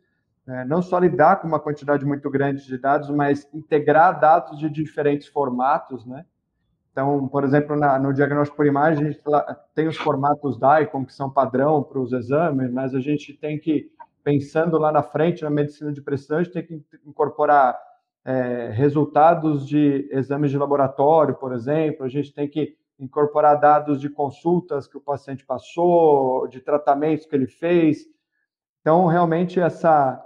né? 0.46 0.64
não 0.64 0.80
só 0.80 0.98
lidar 0.98 1.36
com 1.36 1.46
uma 1.46 1.60
quantidade 1.60 2.06
muito 2.06 2.30
grande 2.30 2.64
de 2.64 2.78
dados, 2.78 3.10
mas 3.10 3.46
integrar 3.52 4.18
dados 4.18 4.58
de 4.58 4.70
diferentes 4.70 5.28
formatos, 5.28 6.06
né? 6.06 6.24
Então, 6.98 7.28
por 7.28 7.44
exemplo, 7.44 7.76
na, 7.76 7.96
no 7.96 8.12
diagnóstico 8.12 8.56
por 8.56 8.66
imagem, 8.66 9.06
a 9.06 9.10
gente 9.12 9.22
tem 9.72 9.86
os 9.86 9.96
formatos 9.96 10.58
DICOM, 10.58 11.04
que 11.04 11.14
são 11.14 11.30
padrão 11.30 11.80
para 11.80 12.00
os 12.00 12.12
exames, 12.12 12.72
mas 12.72 12.92
a 12.92 12.98
gente 12.98 13.32
tem 13.34 13.56
que, 13.56 13.88
pensando 14.24 14.76
lá 14.78 14.90
na 14.90 15.00
frente, 15.00 15.44
na 15.44 15.50
medicina 15.50 15.92
de 15.92 16.02
precisão, 16.02 16.38
a 16.38 16.42
gente 16.42 16.54
tem 16.54 16.64
que 16.64 16.82
incorporar 17.06 17.78
é, 18.24 18.70
resultados 18.70 19.64
de 19.64 20.08
exames 20.10 20.50
de 20.50 20.58
laboratório, 20.58 21.36
por 21.36 21.52
exemplo, 21.52 22.04
a 22.04 22.08
gente 22.08 22.34
tem 22.34 22.48
que 22.48 22.76
incorporar 22.98 23.60
dados 23.60 24.00
de 24.00 24.08
consultas 24.08 24.88
que 24.88 24.96
o 24.96 25.00
paciente 25.00 25.46
passou, 25.46 26.48
de 26.48 26.60
tratamentos 26.60 27.26
que 27.26 27.36
ele 27.36 27.46
fez. 27.46 28.06
Então, 28.80 29.06
realmente, 29.06 29.60
essa, 29.60 30.20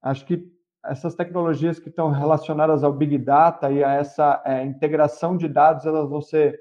acho 0.00 0.24
que 0.24 0.48
essas 0.86 1.14
tecnologias 1.14 1.78
que 1.78 1.88
estão 1.88 2.10
relacionadas 2.10 2.84
ao 2.84 2.92
Big 2.92 3.18
Data 3.18 3.70
e 3.70 3.82
a 3.82 3.94
essa 3.94 4.42
é, 4.44 4.64
integração 4.64 5.36
de 5.36 5.48
dados, 5.48 5.86
elas 5.86 6.08
vão 6.08 6.20
ser 6.20 6.60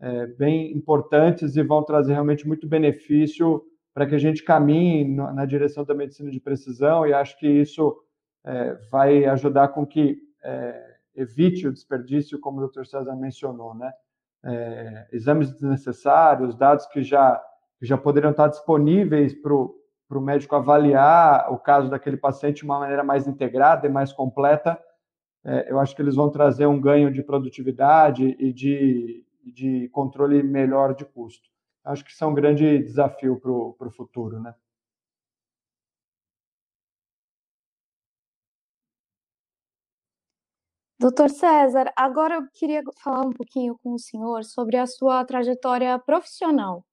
é, 0.00 0.26
bem 0.26 0.72
importantes 0.72 1.56
e 1.56 1.62
vão 1.62 1.82
trazer 1.82 2.12
realmente 2.12 2.46
muito 2.46 2.66
benefício 2.66 3.62
para 3.94 4.06
que 4.06 4.14
a 4.14 4.18
gente 4.18 4.42
caminhe 4.42 5.04
na 5.04 5.44
direção 5.44 5.84
da 5.84 5.94
medicina 5.94 6.30
de 6.30 6.40
precisão 6.40 7.06
e 7.06 7.12
acho 7.12 7.38
que 7.38 7.46
isso 7.46 7.94
é, 8.44 8.74
vai 8.90 9.24
ajudar 9.26 9.68
com 9.68 9.86
que 9.86 10.18
é, 10.42 10.96
evite 11.14 11.68
o 11.68 11.72
desperdício, 11.72 12.40
como 12.40 12.60
o 12.60 12.68
Dr. 12.68 12.84
César 12.84 13.14
mencionou, 13.14 13.74
né? 13.74 13.92
É, 14.44 15.06
exames 15.12 15.52
desnecessários, 15.52 16.56
dados 16.56 16.86
que 16.86 17.02
já, 17.02 17.40
que 17.78 17.86
já 17.86 17.96
poderiam 17.96 18.32
estar 18.32 18.48
disponíveis 18.48 19.32
para 19.34 19.54
o 19.54 19.72
médico 20.20 20.54
avaliar 20.56 21.52
o 21.52 21.58
caso 21.58 21.88
daquele 21.90 22.16
paciente 22.16 22.58
de 22.58 22.64
uma 22.64 22.78
maneira 22.78 23.04
mais 23.04 23.26
integrada 23.26 23.86
e 23.86 23.90
mais 23.90 24.12
completa, 24.12 24.80
é, 25.44 25.70
eu 25.70 25.78
acho 25.80 25.94
que 25.94 26.02
eles 26.02 26.14
vão 26.14 26.30
trazer 26.30 26.66
um 26.66 26.80
ganho 26.80 27.12
de 27.12 27.22
produtividade 27.22 28.36
e 28.38 28.52
de, 28.52 29.24
de 29.44 29.88
controle 29.88 30.42
melhor 30.42 30.94
de 30.94 31.04
custo. 31.04 31.48
Acho 31.84 32.04
que 32.04 32.10
isso 32.10 32.22
é 32.22 32.26
um 32.26 32.34
grande 32.34 32.78
desafio 32.78 33.40
para 33.40 33.50
o 33.50 33.90
futuro, 33.90 34.40
né? 34.40 34.54
Doutor 41.02 41.30
César, 41.30 41.92
agora 41.96 42.36
eu 42.36 42.42
queria 42.54 42.80
falar 43.02 43.26
um 43.26 43.32
pouquinho 43.32 43.76
com 43.82 43.94
o 43.94 43.98
senhor 43.98 44.44
sobre 44.44 44.76
a 44.76 44.86
sua 44.86 45.24
trajetória 45.24 45.98
profissional, 45.98 46.84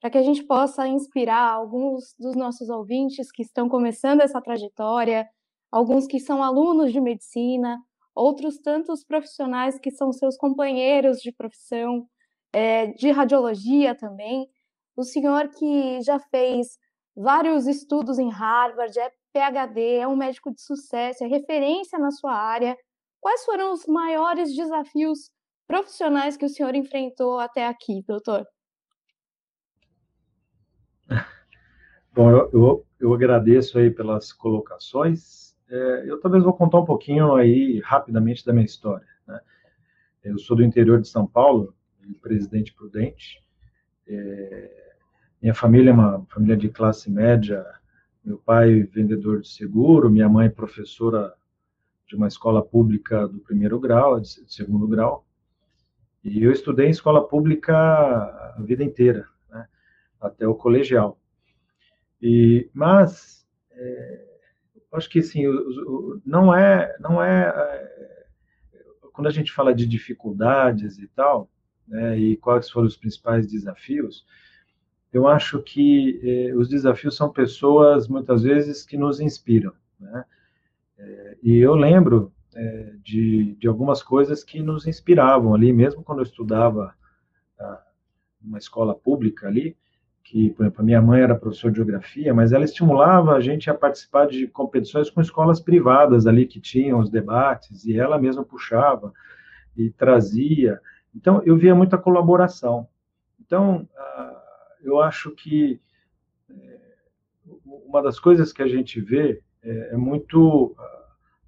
para 0.00 0.10
que 0.10 0.18
a 0.18 0.22
gente 0.22 0.44
possa 0.44 0.86
inspirar 0.86 1.52
alguns 1.52 2.14
dos 2.18 2.36
nossos 2.36 2.68
ouvintes 2.68 3.30
que 3.32 3.42
estão 3.42 3.68
começando 3.68 4.20
essa 4.20 4.40
trajetória, 4.40 5.28
alguns 5.70 6.06
que 6.06 6.20
são 6.20 6.42
alunos 6.42 6.92
de 6.92 7.00
medicina, 7.00 7.78
outros 8.14 8.58
tantos 8.58 9.04
profissionais 9.04 9.78
que 9.78 9.90
são 9.90 10.12
seus 10.12 10.36
companheiros 10.36 11.18
de 11.18 11.32
profissão, 11.32 12.06
é, 12.52 12.88
de 12.88 13.10
radiologia 13.10 13.94
também. 13.94 14.48
O 14.96 15.04
senhor 15.04 15.48
que 15.50 16.00
já 16.02 16.18
fez 16.18 16.78
vários 17.16 17.66
estudos 17.66 18.18
em 18.18 18.30
Harvard, 18.30 18.98
é 18.98 19.10
PhD, 19.32 19.96
é 19.98 20.08
um 20.08 20.16
médico 20.16 20.52
de 20.52 20.60
sucesso, 20.62 21.24
é 21.24 21.26
referência 21.26 21.98
na 21.98 22.10
sua 22.10 22.32
área 22.32 22.76
Quais 23.20 23.44
foram 23.44 23.72
os 23.72 23.86
maiores 23.86 24.54
desafios 24.54 25.30
profissionais 25.66 26.36
que 26.36 26.44
o 26.44 26.48
senhor 26.48 26.74
enfrentou 26.74 27.38
até 27.38 27.66
aqui, 27.66 28.02
doutor? 28.06 28.46
Bom, 32.14 32.30
eu, 32.30 32.50
eu, 32.52 32.86
eu 33.00 33.14
agradeço 33.14 33.78
aí 33.78 33.90
pelas 33.90 34.32
colocações. 34.32 35.56
É, 35.70 36.04
eu 36.06 36.20
talvez 36.20 36.42
vou 36.44 36.52
contar 36.52 36.78
um 36.78 36.84
pouquinho 36.84 37.34
aí 37.34 37.80
rapidamente 37.80 38.44
da 38.44 38.52
minha 38.52 38.64
história. 38.64 39.06
Né? 39.26 39.40
Eu 40.24 40.38
sou 40.38 40.56
do 40.56 40.64
interior 40.64 41.00
de 41.00 41.08
São 41.08 41.26
Paulo, 41.26 41.74
Presidente 42.20 42.74
Prudente. 42.74 43.42
É, 44.06 44.92
minha 45.40 45.54
família 45.54 45.90
é 45.90 45.92
uma 45.92 46.26
família 46.28 46.56
de 46.56 46.68
classe 46.68 47.10
média. 47.10 47.64
Meu 48.24 48.38
pai 48.38 48.82
vendedor 48.82 49.40
de 49.40 49.48
seguro, 49.48 50.10
minha 50.10 50.28
mãe 50.28 50.50
professora 50.50 51.32
de 52.08 52.16
uma 52.16 52.26
escola 52.26 52.64
pública 52.64 53.28
do 53.28 53.38
primeiro 53.38 53.78
grau, 53.78 54.18
de 54.18 54.28
segundo 54.50 54.88
grau, 54.88 55.26
e 56.24 56.42
eu 56.42 56.50
estudei 56.50 56.86
em 56.86 56.90
escola 56.90 57.26
pública 57.26 57.76
a 57.76 58.60
vida 58.60 58.82
inteira, 58.82 59.28
até 60.20 60.46
o 60.46 60.54
colegial. 60.54 61.18
E, 62.20 62.68
mas, 62.72 63.46
é, 63.70 64.24
acho 64.92 65.08
que 65.08 65.22
sim, 65.22 65.44
não 66.24 66.54
é, 66.54 66.96
não 67.00 67.22
é, 67.22 67.48
é, 67.48 68.26
quando 69.12 69.26
a 69.26 69.32
gente 69.32 69.52
fala 69.52 69.74
de 69.74 69.86
dificuldades 69.86 70.98
e 70.98 71.08
tal, 71.08 71.50
né, 71.86 72.18
e 72.18 72.36
quais 72.36 72.68
foram 72.70 72.86
os 72.86 72.96
principais 72.96 73.46
desafios, 73.46 74.26
eu 75.12 75.26
acho 75.26 75.62
que 75.62 76.20
eh, 76.22 76.54
os 76.54 76.68
desafios 76.68 77.16
são 77.16 77.32
pessoas, 77.32 78.08
muitas 78.08 78.42
vezes, 78.42 78.84
que 78.84 78.96
nos 78.96 79.20
inspiram, 79.20 79.72
né? 79.98 80.24
É, 80.98 81.38
e 81.42 81.56
eu 81.56 81.74
lembro 81.74 82.32
é, 82.54 82.94
de, 83.02 83.54
de 83.54 83.68
algumas 83.68 84.02
coisas 84.02 84.42
que 84.42 84.60
nos 84.60 84.86
inspiravam 84.86 85.54
ali, 85.54 85.72
mesmo 85.72 86.02
quando 86.02 86.18
eu 86.18 86.24
estudava 86.24 86.94
ah, 87.58 87.82
numa 88.42 88.58
escola 88.58 88.94
pública 88.94 89.46
ali, 89.46 89.76
que, 90.28 90.50
por 90.50 90.64
exemplo, 90.64 90.82
a 90.82 90.84
minha 90.84 91.00
mãe 91.00 91.22
era 91.22 91.34
professora 91.34 91.72
de 91.72 91.78
geografia, 91.78 92.34
mas 92.34 92.52
ela 92.52 92.64
estimulava 92.64 93.32
a 93.32 93.40
gente 93.40 93.70
a 93.70 93.74
participar 93.74 94.26
de 94.26 94.46
competições 94.46 95.08
com 95.08 95.22
escolas 95.22 95.58
privadas 95.58 96.26
ali 96.26 96.46
que 96.46 96.60
tinham 96.60 96.98
os 96.98 97.08
debates, 97.08 97.86
e 97.86 97.98
ela 97.98 98.18
mesma 98.18 98.44
puxava 98.44 99.10
e 99.74 99.88
trazia. 99.88 100.78
Então, 101.16 101.42
eu 101.46 101.56
via 101.56 101.74
muita 101.74 101.96
colaboração. 101.96 102.86
Então, 103.40 103.88
ah, 103.96 104.42
eu 104.82 105.00
acho 105.00 105.30
que 105.30 105.80
é, 106.50 106.78
uma 107.64 108.02
das 108.02 108.20
coisas 108.20 108.52
que 108.52 108.62
a 108.62 108.68
gente 108.68 109.00
vê 109.00 109.40
é, 109.62 109.94
é 109.94 109.96
muito. 109.96 110.76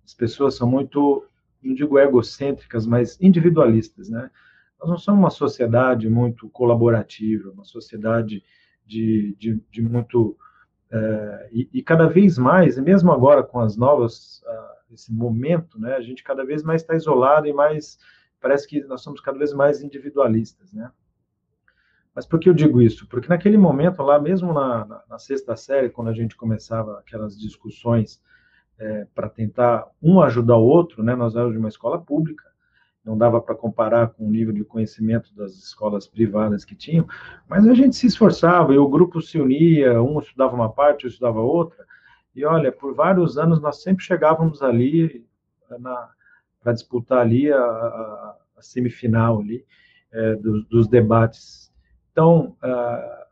As 0.03 0.15
pessoas 0.15 0.57
são 0.57 0.67
muito, 0.67 1.27
não 1.63 1.75
digo 1.75 1.99
egocêntricas, 1.99 2.87
mas 2.87 3.21
individualistas, 3.21 4.09
né? 4.09 4.31
Nós 4.81 4.89
não 4.89 4.97
somos 4.97 5.21
uma 5.21 5.31
sociedade 5.31 6.09
muito 6.09 6.49
colaborativa, 6.49 7.51
uma 7.51 7.65
sociedade 7.65 8.43
de, 8.91 9.37
de, 9.39 9.63
de 9.71 9.83
muito. 9.83 10.37
É, 10.91 11.49
e, 11.53 11.71
e, 11.73 11.83
cada 11.83 12.09
vez 12.09 12.37
mais, 12.37 12.77
e 12.77 12.83
mesmo 12.83 13.13
agora 13.13 13.45
com 13.45 13.61
as 13.61 13.77
novas, 13.77 14.43
uh, 14.43 14.93
esse 14.93 15.13
momento, 15.13 15.81
né, 15.81 15.95
a 15.95 16.01
gente 16.01 16.25
cada 16.25 16.45
vez 16.45 16.65
mais 16.65 16.83
está 16.83 16.97
isolado 16.97 17.47
e 17.47 17.53
mais. 17.53 17.99
Parece 18.41 18.67
que 18.67 18.83
nós 18.85 19.03
somos 19.03 19.21
cada 19.21 19.39
vez 19.39 19.53
mais 19.53 19.83
individualistas, 19.83 20.73
né? 20.73 20.91
Mas 22.15 22.27
por 22.27 22.41
que 22.41 22.49
eu 22.49 22.55
digo 22.55 22.83
isso? 22.83 23.07
Porque 23.07 23.29
naquele 23.29 23.57
momento, 23.57 24.03
lá 24.03 24.19
mesmo 24.19 24.53
na, 24.53 24.85
na, 24.85 25.03
na 25.09 25.19
sexta 25.19 25.55
série, 25.55 25.91
quando 25.91 26.09
a 26.09 26.13
gente 26.13 26.37
começava 26.37 26.99
aquelas 26.99 27.39
discussões 27.39 28.21
é, 28.79 29.07
para 29.15 29.29
tentar 29.29 29.87
um 30.03 30.21
ajudar 30.21 30.57
o 30.57 30.65
outro, 30.65 31.05
né, 31.05 31.15
nós 31.15 31.37
éramos 31.37 31.53
de 31.53 31.59
uma 31.59 31.69
escola 31.69 32.01
pública, 32.01 32.50
não 33.05 33.17
dava 33.17 33.41
para 33.41 33.55
comparar 33.55 34.09
com 34.09 34.27
o 34.27 34.31
nível 34.31 34.53
de 34.53 34.65
conhecimento 34.65 35.35
das 35.35 35.53
escolas 35.53 36.07
privadas 36.07 36.65
que 36.65 36.75
tinham, 36.75 37.07
mas 37.49 37.67
a 37.67 37.75
gente 37.75 37.97
se 37.97 38.07
esforçava 38.07 38.75
e 38.75 38.79
o 38.79 38.89
grupo 38.89 39.23
se 39.23 39.41
unia, 39.41 40.03
um 40.03 40.19
estudava 40.21 40.55
uma 40.55 40.71
parte, 40.71 41.05
outro 41.05 41.09
estudava 41.09 41.41
outra, 41.41 41.85
e 42.35 42.45
olha, 42.45 42.71
por 42.71 42.95
vários 42.95 43.39
anos 43.39 43.61
nós 43.61 43.83
sempre 43.83 44.05
chegávamos 44.05 44.63
ali 44.63 45.27
para 46.63 46.73
disputar 46.73 47.19
ali 47.19 47.51
a, 47.51 47.59
a, 47.59 48.37
a 48.59 48.63
semifinal 48.63 49.41
ali 49.41 49.65
é, 50.13 50.35
dos, 50.37 50.67
dos 50.67 50.89
debates 50.89 51.71
então, 52.13 52.57
uh, 52.63 53.25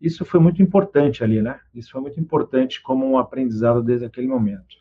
isso 0.00 0.24
foi 0.24 0.40
muito 0.40 0.62
importante 0.62 1.24
ali, 1.24 1.40
né? 1.40 1.60
Isso 1.74 1.90
foi 1.90 2.00
muito 2.00 2.20
importante 2.20 2.82
como 2.82 3.06
um 3.06 3.18
aprendizado 3.18 3.82
desde 3.82 4.06
aquele 4.06 4.26
momento. 4.26 4.76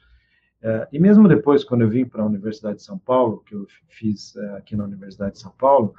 Uh, 0.64 0.88
e 0.92 1.00
mesmo 1.00 1.28
depois, 1.28 1.64
quando 1.64 1.82
eu 1.82 1.90
vim 1.90 2.06
para 2.06 2.24
a 2.24 2.26
Universidade 2.26 2.78
de 2.78 2.84
São 2.84 2.98
Paulo, 2.98 3.44
que 3.46 3.54
eu 3.54 3.68
fiz 3.88 4.36
uh, 4.36 4.56
aqui 4.56 4.76
na 4.76 4.86
Universidade 4.86 5.34
de 5.34 5.40
São 5.40 5.52
Paulo, 5.52 5.94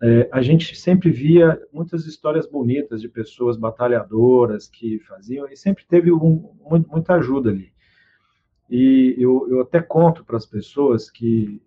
eh, 0.00 0.28
a 0.32 0.40
gente 0.40 0.76
sempre 0.76 1.10
via 1.10 1.60
muitas 1.72 2.06
histórias 2.06 2.46
bonitas 2.46 3.00
de 3.00 3.08
pessoas 3.08 3.56
batalhadoras 3.56 4.68
que 4.68 5.00
faziam, 5.00 5.48
e 5.48 5.56
sempre 5.56 5.84
teve 5.86 6.12
um, 6.12 6.54
muita 6.88 7.14
ajuda 7.14 7.50
ali. 7.50 7.72
E 8.70 9.16
eu, 9.18 9.48
eu 9.50 9.60
até 9.60 9.80
conto 9.80 10.24
para 10.24 10.36
as 10.36 10.46
pessoas 10.46 11.10
que, 11.10 11.60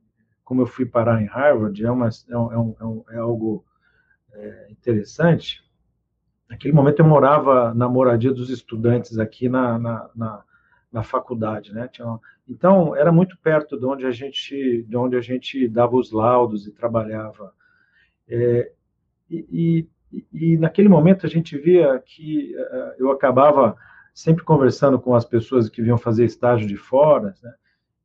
como 0.45 0.61
eu 0.61 0.65
fui 0.65 0.85
parar 0.85 1.21
em 1.21 1.25
Harvard, 1.25 1.83
é, 1.83 1.91
uma, 1.91 2.07
é, 2.07 2.37
um, 2.37 2.75
é, 2.79 2.85
um, 2.85 3.03
é 3.09 3.17
algo 3.17 3.65
é, 4.33 4.67
interessante. 4.71 5.61
Naquele 6.49 6.73
momento 6.73 6.99
eu 6.99 7.05
morava 7.05 7.73
na 7.73 7.89
moradia 7.89 8.31
dos 8.31 8.49
estudantes 8.49 9.17
aqui 9.17 9.49
na, 9.49 9.77
na, 9.77 10.09
na, 10.15 10.43
na 10.91 11.03
faculdade, 11.03 11.73
né? 11.73 11.89
Então 12.47 12.95
era 12.95 13.11
muito 13.11 13.37
perto 13.37 13.79
de 13.79 13.85
onde 13.85 14.05
a 14.05 14.11
gente, 14.11 14.83
de 14.83 14.97
onde 14.97 15.15
a 15.15 15.21
gente 15.21 15.67
dava 15.67 15.95
os 15.95 16.11
laudos 16.11 16.67
e 16.67 16.71
trabalhava. 16.71 17.53
É, 18.27 18.71
e, 19.29 19.87
e, 20.11 20.25
e, 20.33 20.57
naquele 20.57 20.89
momento 20.89 21.25
a 21.25 21.29
gente 21.29 21.57
via 21.57 21.97
que 22.05 22.53
uh, 22.55 22.93
eu 22.97 23.11
acabava 23.11 23.75
sempre 24.13 24.43
conversando 24.43 24.99
com 24.99 25.15
as 25.15 25.23
pessoas 25.23 25.69
que 25.69 25.81
vinham 25.81 25.97
fazer 25.97 26.25
estágio 26.25 26.67
de 26.67 26.75
fora, 26.75 27.35
né? 27.41 27.53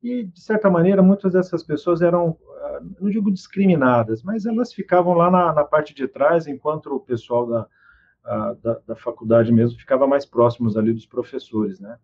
E, 0.01 0.23
de 0.23 0.39
certa 0.39 0.69
maneira, 0.69 1.01
muitas 1.01 1.33
dessas 1.33 1.63
pessoas 1.63 2.01
eram, 2.01 2.37
ah, 2.61 2.81
não 3.01 3.09
digo 3.09 3.31
discriminadas, 3.31 4.21
mas 4.21 4.45
elas 4.45 4.71
ficavam 4.71 5.13
lá 5.13 5.29
na, 5.29 5.51
na 5.53 5.63
parte 5.65 5.93
de 5.93 6.07
trás, 6.07 6.47
enquanto 6.47 6.95
o 6.95 6.99
pessoal 6.99 7.47
da, 7.47 7.67
da, 8.61 8.79
da, 8.87 8.95
faculdade 8.95 9.51
mesmo 9.51 9.79
ficava 9.79 10.05
mais 10.05 10.25
próximos 10.25 10.77
ali 10.77 10.93
dos 10.93 11.05
professores, 11.05 11.79
né? 11.79 11.97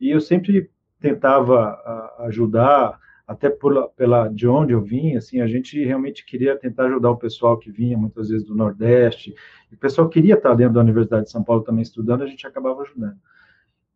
E 0.00 0.10
eu 0.10 0.20
sempre 0.20 0.70
tentava 0.98 2.14
ajudar 2.20 2.98
até 3.26 3.48
por, 3.48 3.90
pela 3.90 4.26
de 4.26 4.48
onde 4.48 4.72
eu 4.72 4.82
vim, 4.82 5.14
assim, 5.14 5.40
a 5.40 5.46
gente 5.46 5.82
realmente 5.84 6.26
queria 6.26 6.56
tentar 6.56 6.86
ajudar 6.86 7.10
o 7.12 7.16
pessoal 7.16 7.56
que 7.56 7.70
vinha 7.70 7.96
muitas 7.96 8.28
vezes 8.28 8.44
do 8.44 8.56
Nordeste, 8.56 9.32
o 9.72 9.76
pessoal 9.76 10.08
queria 10.08 10.34
estar 10.34 10.52
dentro 10.54 10.74
da 10.74 10.80
Universidade 10.80 11.26
de 11.26 11.30
São 11.30 11.44
Paulo 11.44 11.62
também 11.62 11.82
estudando, 11.82 12.24
a 12.24 12.26
gente 12.26 12.44
acabava 12.44 12.82
ajudando. 12.82 13.16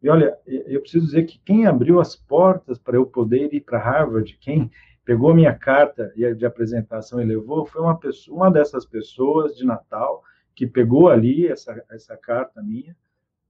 E 0.00 0.08
olha, 0.08 0.38
eu 0.46 0.80
preciso 0.80 1.06
dizer 1.06 1.24
que 1.24 1.40
quem 1.44 1.66
abriu 1.66 1.98
as 1.98 2.14
portas 2.14 2.78
para 2.78 2.96
eu 2.96 3.06
poder 3.06 3.52
ir 3.52 3.62
para 3.62 3.78
Harvard, 3.78 4.38
quem 4.40 4.70
pegou 5.04 5.30
a 5.30 5.34
minha 5.34 5.52
carta 5.52 6.12
de 6.14 6.46
apresentação 6.46 7.20
e 7.20 7.24
levou, 7.24 7.66
foi 7.66 7.82
uma 7.82 7.98
pessoa, 7.98 8.36
uma 8.36 8.50
dessas 8.50 8.86
pessoas 8.86 9.56
de 9.56 9.66
Natal 9.66 10.22
que 10.54 10.66
pegou 10.66 11.08
ali 11.08 11.48
essa, 11.48 11.82
essa 11.90 12.16
carta 12.16 12.62
minha, 12.62 12.96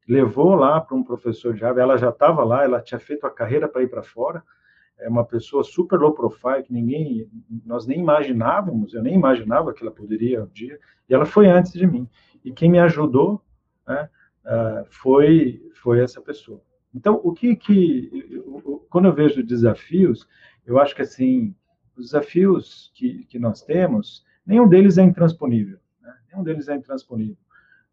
levou 0.06 0.54
lá 0.54 0.80
para 0.80 0.96
um 0.96 1.02
professor 1.02 1.54
de 1.54 1.62
Harvard, 1.62 1.80
ela 1.80 1.96
já 1.96 2.10
estava 2.10 2.44
lá, 2.44 2.64
ela 2.64 2.80
tinha 2.80 2.98
feito 2.98 3.26
a 3.26 3.30
carreira 3.30 3.68
para 3.68 3.82
ir 3.82 3.88
para 3.88 4.02
fora, 4.02 4.42
é 4.98 5.08
uma 5.08 5.24
pessoa 5.24 5.64
super 5.64 5.98
low 5.98 6.12
profile 6.12 6.62
que 6.62 6.72
ninguém, 6.72 7.28
nós 7.64 7.86
nem 7.86 8.00
imaginávamos, 8.00 8.94
eu 8.94 9.02
nem 9.02 9.14
imaginava 9.14 9.72
que 9.72 9.82
ela 9.82 9.90
poderia 9.90 10.44
um 10.44 10.48
dia, 10.48 10.78
e 11.08 11.14
ela 11.14 11.26
foi 11.26 11.48
antes 11.48 11.72
de 11.72 11.86
mim. 11.86 12.08
E 12.44 12.52
quem 12.52 12.70
me 12.70 12.78
ajudou 12.78 13.42
né, 13.86 14.08
uh, 14.44 14.84
foi, 14.88 15.60
foi 15.74 16.00
essa 16.00 16.20
pessoa. 16.20 16.62
Então, 16.94 17.20
o 17.24 17.32
que 17.32 17.56
que, 17.56 18.40
quando 18.88 19.06
eu 19.06 19.12
vejo 19.12 19.42
desafios, 19.42 20.28
eu 20.64 20.78
acho 20.78 20.94
que 20.94 21.02
assim, 21.02 21.54
os 21.96 22.06
desafios 22.06 22.92
que, 22.94 23.24
que 23.24 23.38
nós 23.38 23.62
temos, 23.62 24.24
nenhum 24.46 24.68
deles 24.68 24.96
é 24.96 25.02
intransponível, 25.02 25.78
né? 26.00 26.14
nenhum 26.30 26.44
deles 26.44 26.68
é 26.68 26.76
intransponível. 26.76 27.36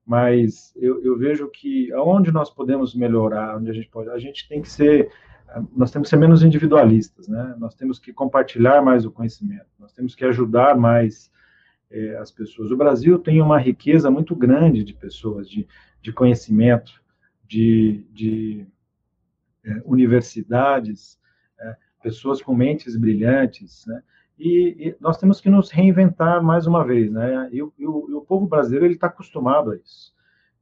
Mas 0.06 0.74
eu, 0.76 1.04
eu 1.04 1.18
vejo 1.18 1.48
que 1.50 1.92
aonde 1.94 2.32
nós 2.32 2.50
podemos 2.50 2.96
melhorar, 2.96 3.58
onde 3.58 3.70
a 3.70 3.74
gente 3.74 3.90
pode, 3.90 4.10
a 4.10 4.18
gente 4.18 4.48
tem 4.48 4.62
que 4.62 4.70
ser 4.70 5.12
nós 5.76 5.92
temos 5.92 6.08
que 6.08 6.12
ser 6.12 6.18
menos 6.18 6.44
individualistas, 6.44 7.28
né? 7.28 7.56
Nós 7.58 7.76
temos 7.76 8.00
que 8.00 8.14
compartilhar 8.14 8.82
mais 8.82 9.06
o 9.06 9.12
conhecimento, 9.12 9.68
nós 9.78 9.92
temos 9.92 10.16
que 10.16 10.24
ajudar 10.24 10.78
mais 10.78 11.30
é, 11.90 12.16
as 12.18 12.32
pessoas. 12.32 12.72
O 12.72 12.78
Brasil 12.78 13.20
tem 13.20 13.42
uma 13.42 13.60
riqueza 13.60 14.10
muito 14.10 14.36
grande 14.36 14.84
de 14.84 14.94
pessoas, 14.94 15.50
de, 15.50 15.68
de 16.02 16.14
conhecimento, 16.14 17.02
de, 17.46 18.06
de 18.12 18.66
é, 19.66 19.82
universidades, 19.84 21.20
é, 21.60 21.76
pessoas 22.02 22.42
com 22.42 22.56
mentes 22.56 22.96
brilhantes, 22.96 23.86
né? 23.86 24.02
E, 24.44 24.88
e, 24.88 24.96
nós 25.00 25.20
temos 25.20 25.40
que 25.40 25.52
nos 25.52 25.70
reinventar 25.70 26.42
mais 26.42 26.66
uma 26.66 26.84
vez, 26.84 27.12
né? 27.12 27.48
E, 27.52 27.62
o, 27.62 27.72
e 27.78 27.86
o, 27.86 28.22
povo 28.22 28.48
brasileiro 28.48 28.88
ele 28.88 28.96
está 28.96 29.06
acostumado 29.06 29.70
a 29.70 29.76
isso. 29.76 30.16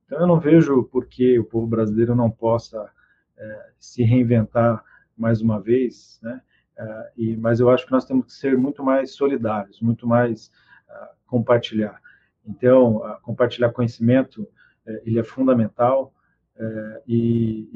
Então 0.06 0.20
eu 0.20 0.28
não 0.28 0.38
vejo 0.38 0.84
por 0.84 1.06
que 1.06 1.40
o 1.40 1.46
povo 1.46 1.66
brasileiro 1.66 2.14
não 2.14 2.30
possa 2.30 2.92
é, 3.38 3.70
se 3.80 4.04
reinventar 4.04 4.84
mais 5.16 5.42
uma 5.42 5.62
vez, 5.62 6.20
né? 6.22 6.42
É, 6.78 7.12
e, 7.16 7.38
mas 7.38 7.62
eu 7.62 7.70
acho 7.70 7.86
que 7.86 7.92
nós 7.94 8.04
temos 8.04 8.26
que 8.26 8.34
ser 8.34 8.58
muito 8.58 8.84
mais 8.84 9.12
solidários, 9.12 9.80
muito 9.80 10.06
mais 10.06 10.52
uh, 10.90 11.16
compartilhar. 11.26 12.02
Então, 12.46 12.98
uh, 12.98 13.22
compartilhar 13.22 13.72
conhecimento, 13.72 14.42
uh, 14.42 15.00
ele 15.06 15.20
é 15.20 15.24
fundamental, 15.24 16.14
e, 17.08 17.70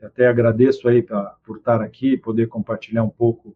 e, 0.00 0.06
até 0.06 0.26
agradeço 0.26 0.88
aí 0.88 1.02
pra, 1.02 1.36
por 1.44 1.58
estar 1.58 1.82
aqui, 1.82 2.16
poder 2.16 2.48
compartilhar 2.48 3.04
um 3.04 3.10
pouco 3.10 3.54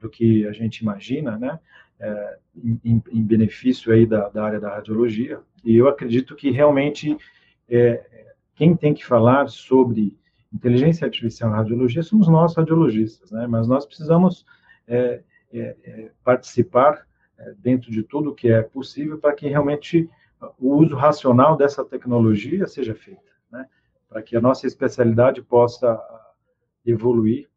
do 0.00 0.08
que 0.08 0.46
a 0.46 0.52
gente 0.52 0.78
imagina, 0.78 1.36
né? 1.36 1.58
Em, 2.84 3.02
em, 3.10 3.22
benefício 3.22 3.92
aí 3.92 4.06
da, 4.06 4.28
da, 4.28 4.44
área 4.44 4.60
da 4.60 4.74
radiologia. 4.74 5.40
E 5.64 5.76
eu 5.76 5.88
acredito 5.88 6.36
que 6.36 6.50
realmente 6.50 7.16
quem 8.54 8.76
tem 8.76 8.94
que 8.94 9.04
falar 9.04 9.48
sobre 9.48 10.16
inteligência 10.52 11.04
artificial 11.04 11.50
na 11.50 11.58
radiologia 11.58 12.02
somos 12.02 12.28
nós 12.28 12.54
radiologistas, 12.54 13.30
né? 13.30 13.46
Mas 13.46 13.68
nós 13.68 13.86
precisamos 13.86 14.44
é, 14.86 15.22
é, 15.52 15.76
é, 15.84 16.10
participar 16.24 17.06
é, 17.38 17.54
dentro 17.58 17.90
de 17.90 18.02
tudo 18.02 18.34
que 18.34 18.48
é 18.48 18.62
possível 18.62 19.18
para 19.18 19.34
que 19.34 19.48
realmente 19.48 20.08
o 20.58 20.76
uso 20.76 20.94
racional 20.94 21.56
dessa 21.56 21.84
tecnologia 21.84 22.66
seja 22.66 22.94
feito, 22.94 23.32
né? 23.50 23.66
Para 24.08 24.22
que 24.22 24.36
a 24.36 24.40
nossa 24.40 24.66
especialidade 24.66 25.42
possa 25.42 26.00
evoluir, 26.84 27.48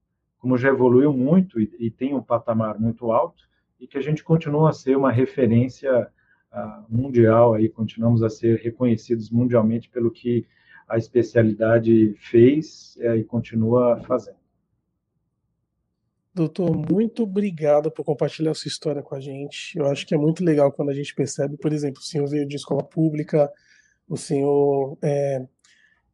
como 0.41 0.57
já 0.57 0.69
evoluiu 0.69 1.13
muito 1.13 1.61
e, 1.61 1.71
e 1.79 1.91
tem 1.91 2.15
um 2.15 2.21
patamar 2.21 2.79
muito 2.79 3.11
alto, 3.11 3.47
e 3.79 3.85
que 3.85 3.97
a 3.97 4.01
gente 4.01 4.23
continue 4.23 4.67
a 4.67 4.73
ser 4.73 4.97
uma 4.97 5.11
referência 5.11 6.09
uh, 6.51 6.85
mundial 6.89 7.53
aí, 7.53 7.69
continuamos 7.69 8.23
a 8.23 8.29
ser 8.29 8.59
reconhecidos 8.59 9.29
mundialmente 9.29 9.87
pelo 9.87 10.09
que 10.09 10.47
a 10.89 10.97
especialidade 10.97 12.15
fez 12.19 12.97
é, 12.99 13.15
e 13.15 13.23
continua 13.23 14.01
fazendo. 14.01 14.41
Doutor, 16.33 16.75
muito 16.91 17.23
obrigado 17.23 17.91
por 17.91 18.03
compartilhar 18.03 18.53
sua 18.53 18.69
história 18.69 19.01
com 19.01 19.15
a 19.15 19.19
gente. 19.19 19.77
Eu 19.77 19.87
acho 19.87 20.05
que 20.05 20.15
é 20.15 20.17
muito 20.17 20.43
legal 20.43 20.71
quando 20.71 20.89
a 20.89 20.93
gente 20.93 21.13
percebe, 21.13 21.55
por 21.55 21.71
exemplo, 21.71 22.01
o 22.01 22.03
senhor 22.03 22.27
veio 22.27 22.47
de 22.47 22.55
escola 22.55 22.83
pública, 22.83 23.51
o 24.07 24.17
senhor 24.17 24.97
é, 25.01 25.45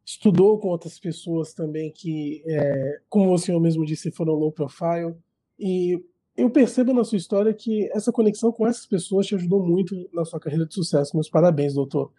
estudou 0.08 0.58
com 0.58 0.68
outras 0.68 0.98
pessoas 0.98 1.52
também 1.52 1.92
que, 1.92 2.42
é, 2.46 2.98
como 3.10 3.30
o 3.30 3.36
senhor 3.36 3.60
mesmo 3.60 3.84
disse, 3.84 4.10
foram 4.10 4.32
low 4.32 4.50
profile. 4.50 5.14
E 5.58 6.02
eu 6.34 6.48
percebo 6.48 6.94
na 6.94 7.04
sua 7.04 7.18
história 7.18 7.52
que 7.52 7.90
essa 7.92 8.10
conexão 8.10 8.50
com 8.50 8.66
essas 8.66 8.86
pessoas 8.86 9.26
te 9.26 9.34
ajudou 9.34 9.62
muito 9.62 10.08
na 10.10 10.24
sua 10.24 10.40
carreira 10.40 10.64
de 10.64 10.72
sucesso. 10.72 11.14
Meus 11.14 11.28
parabéns, 11.28 11.74
doutor. 11.74 12.10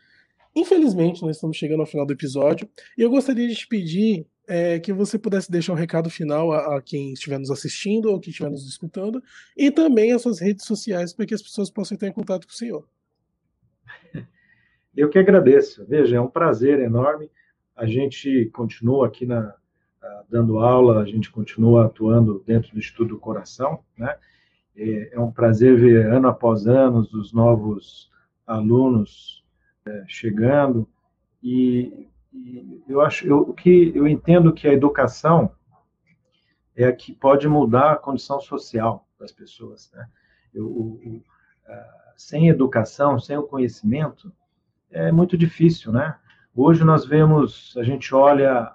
Infelizmente, 0.55 1.23
nós 1.23 1.37
estamos 1.37 1.57
chegando 1.57 1.79
ao 1.79 1.87
final 1.87 2.05
do 2.05 2.13
episódio 2.13 2.69
e 2.95 3.01
eu 3.01 3.09
gostaria 3.09 3.47
de 3.47 3.55
te 3.55 3.67
pedir 3.67 4.27
é, 4.47 4.79
que 4.79 4.93
você 4.93 5.17
pudesse 5.17 5.49
deixar 5.49 5.73
um 5.73 5.75
recado 5.75 6.11
final 6.11 6.51
a, 6.51 6.77
a, 6.77 6.81
quem 6.83 7.13
estiver 7.13 7.39
nos 7.39 7.49
assistindo 7.49 8.11
ou 8.11 8.19
quem 8.19 8.29
estiver 8.29 8.51
nos 8.51 8.67
escutando 8.67 9.19
e 9.57 9.71
também 9.71 10.11
as 10.11 10.21
suas 10.21 10.39
redes 10.39 10.63
sociais 10.63 11.11
para 11.11 11.25
que 11.25 11.33
as 11.33 11.41
pessoas 11.41 11.71
possam 11.71 11.95
entrar 11.95 12.07
em 12.07 12.13
contato 12.13 12.45
com 12.45 12.53
o 12.53 12.55
senhor. 12.55 12.87
Eu 14.95 15.09
que 15.09 15.17
agradeço. 15.17 15.85
Veja, 15.87 16.17
é 16.17 16.21
um 16.21 16.29
prazer 16.29 16.79
enorme. 16.79 17.31
A 17.80 17.86
gente 17.86 18.47
continua 18.47 19.07
aqui 19.07 19.25
na, 19.25 19.55
dando 20.30 20.59
aula, 20.59 21.01
a 21.01 21.05
gente 21.05 21.32
continua 21.32 21.86
atuando 21.86 22.43
dentro 22.45 22.71
do 22.73 22.77
Instituto 22.77 23.09
do 23.15 23.19
Coração, 23.19 23.80
né? 23.97 24.17
É, 24.75 25.15
é 25.15 25.19
um 25.19 25.32
prazer 25.32 25.77
ver 25.77 26.05
ano 26.07 26.27
após 26.27 26.67
ano 26.67 26.99
os 26.99 27.32
novos 27.32 28.11
alunos 28.45 29.43
é, 29.86 30.03
chegando 30.07 30.88
e, 31.41 32.07
e, 32.34 32.84
eu 32.86 32.99
acho 33.01 33.25
eu, 33.25 33.53
que 33.53 33.91
eu 33.95 34.07
entendo 34.07 34.53
que 34.53 34.67
a 34.67 34.73
educação 34.73 35.51
é 36.75 36.86
a 36.86 36.93
que 36.93 37.13
pode 37.13 37.47
mudar 37.47 37.93
a 37.93 37.97
condição 37.97 38.41
social 38.41 39.07
das 39.17 39.32
pessoas 39.32 39.89
né? 39.93 40.07
Eu, 40.53 40.67
o, 40.67 41.23
sem 42.15 42.49
educação 42.49 43.19
sem 43.19 43.38
o 43.38 43.43
conhecimento 43.43 44.32
é 44.89 45.11
muito 45.11 45.38
difícil 45.38 45.91
né 45.91 46.17
hoje 46.56 46.84
nós 46.84 47.06
vemos 47.06 47.76
a 47.78 47.84
gente 47.84 48.14
olha 48.14 48.72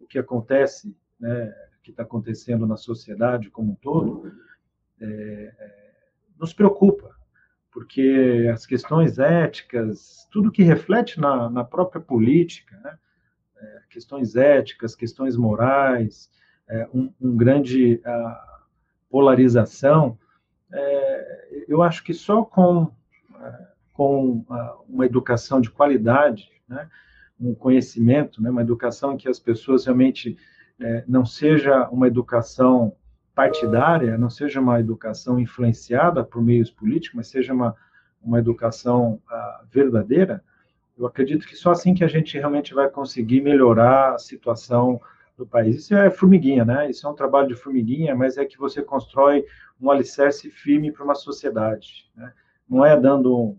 o 0.00 0.06
que 0.06 0.18
acontece 0.18 0.96
né 1.18 1.54
que 1.82 1.90
está 1.90 2.02
acontecendo 2.02 2.66
na 2.66 2.78
sociedade 2.78 3.50
como 3.50 3.72
um 3.72 3.74
todo 3.74 4.32
é, 5.00 5.04
é, 5.06 5.94
nos 6.38 6.52
preocupa 6.54 7.14
porque 7.74 8.48
as 8.54 8.64
questões 8.64 9.18
éticas, 9.18 10.28
tudo 10.30 10.52
que 10.52 10.62
reflete 10.62 11.20
na, 11.20 11.50
na 11.50 11.64
própria 11.64 12.00
política, 12.00 12.78
né? 12.78 12.96
é, 13.56 13.80
questões 13.90 14.36
éticas, 14.36 14.94
questões 14.94 15.36
morais, 15.36 16.30
é, 16.68 16.88
um, 16.94 17.12
um, 17.20 17.36
grande 17.36 18.00
polarização, 19.10 20.16
é, 20.72 21.64
eu 21.66 21.82
acho 21.82 22.04
que 22.04 22.14
só 22.14 22.44
com, 22.44 22.84
uh, 22.84 23.66
com 23.94 24.44
uh, 24.50 24.84
uma 24.86 25.06
educação 25.06 25.60
de 25.60 25.70
qualidade, 25.70 26.50
né? 26.68 26.88
um 27.40 27.54
conhecimento, 27.54 28.42
né? 28.42 28.50
uma 28.50 28.60
educação 28.60 29.16
que 29.16 29.28
as 29.28 29.38
pessoas 29.38 29.86
realmente 29.86 30.36
é, 30.78 31.04
não 31.08 31.24
seja 31.24 31.88
uma 31.88 32.06
educação 32.06 32.94
partidária, 33.34 34.18
não 34.18 34.28
seja 34.28 34.60
uma 34.60 34.78
educação 34.78 35.40
influenciada 35.40 36.22
por 36.22 36.42
meios 36.42 36.70
políticos, 36.70 37.16
mas 37.16 37.28
seja 37.28 37.54
uma, 37.54 37.74
uma 38.22 38.38
educação 38.38 39.20
uh, 39.30 39.66
verdadeira, 39.70 40.42
eu 40.96 41.06
acredito 41.06 41.46
que 41.46 41.56
só 41.56 41.72
assim 41.72 41.94
que 41.94 42.04
a 42.04 42.08
gente 42.08 42.38
realmente 42.38 42.74
vai 42.74 42.88
conseguir 42.88 43.40
melhorar 43.40 44.14
a 44.14 44.18
situação 44.18 45.00
do 45.36 45.44
país. 45.44 45.76
Isso 45.76 45.94
é 45.94 46.10
formiguinha, 46.10 46.64
né? 46.64 46.88
Isso 46.88 47.06
é 47.06 47.10
um 47.10 47.14
trabalho 47.14 47.48
de 47.48 47.56
formiguinha, 47.56 48.14
mas 48.14 48.36
é 48.38 48.44
que 48.44 48.56
você 48.58 48.82
constrói 48.82 49.44
um 49.80 49.90
alicerce 49.90 50.48
firme 50.50 50.92
para 50.92 51.04
uma 51.04 51.16
sociedade. 51.16 52.08
Né? 52.16 52.32
Não 52.68 52.86
é 52.86 52.98
dando, 52.98 53.56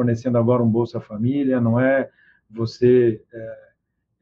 fornecendo 0.00 0.38
agora 0.38 0.62
um 0.62 0.70
Bolsa 0.70 0.98
Família, 0.98 1.60
não 1.60 1.78
é 1.78 2.08
você 2.50 3.22
é, 3.30 3.58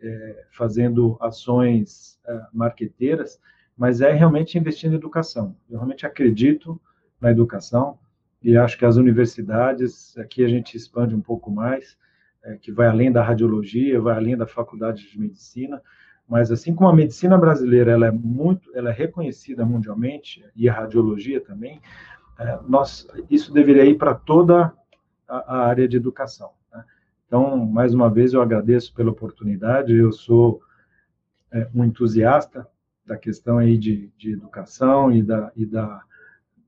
é, 0.01 0.45
fazendo 0.51 1.17
ações 1.21 2.19
é, 2.27 2.41
marqueteiras, 2.53 3.41
mas 3.77 4.01
é 4.01 4.13
realmente 4.13 4.59
investindo 4.59 4.95
em 4.95 4.97
educação. 4.97 5.55
Eu 5.71 5.77
realmente 5.77 6.05
acredito 6.05 6.81
na 7.21 7.31
educação 7.31 7.97
e 8.43 8.57
acho 8.57 8.77
que 8.77 8.85
as 8.85 8.97
universidades, 8.97 10.19
aqui 10.19 10.45
a 10.45 10.49
gente 10.49 10.77
expande 10.77 11.15
um 11.15 11.21
pouco 11.21 11.49
mais, 11.49 11.97
é, 12.43 12.57
que 12.57 12.73
vai 12.73 12.89
além 12.89 13.13
da 13.13 13.23
radiologia, 13.23 14.01
vai 14.01 14.17
além 14.17 14.37
da 14.37 14.49
faculdade 14.49 15.09
de 15.09 15.21
medicina, 15.21 15.81
mas 16.29 16.51
assim 16.51 16.75
como 16.75 16.91
a 16.91 16.95
medicina 16.95 17.39
brasileira 17.39 17.93
ela 17.93 18.09
é 18.09 18.11
muito, 18.11 18.69
ela 18.77 18.91
é 18.91 18.93
reconhecida 18.93 19.65
mundialmente 19.65 20.45
e 20.57 20.69
a 20.69 20.73
radiologia 20.73 21.41
também, 21.41 21.81
é, 22.37 22.59
nós 22.67 23.07
isso 23.31 23.53
deveria 23.53 23.85
ir 23.85 23.97
para 23.97 24.13
toda 24.13 24.77
a, 25.29 25.57
a, 25.57 25.67
área 25.67 25.87
de 25.87 25.97
educação. 25.97 26.53
Né? 26.73 26.85
Então, 27.27 27.57
mais 27.57 27.95
uma 27.95 28.11
vez 28.11 28.33
eu 28.33 28.41
agradeço 28.41 28.95
pela 28.95 29.11
oportunidade. 29.11 29.95
Eu 29.95 30.13
sou 30.13 30.61
é, 31.53 31.69
um 31.75 31.85
entusiasta 31.85 32.67
da 33.07 33.17
questão 33.17 33.59
aí 33.59 33.77
de, 33.79 34.13
de 34.17 34.33
educação 34.33 35.13
e 35.13 35.23
da, 35.23 35.53
e 35.55 35.65
da 35.65 36.03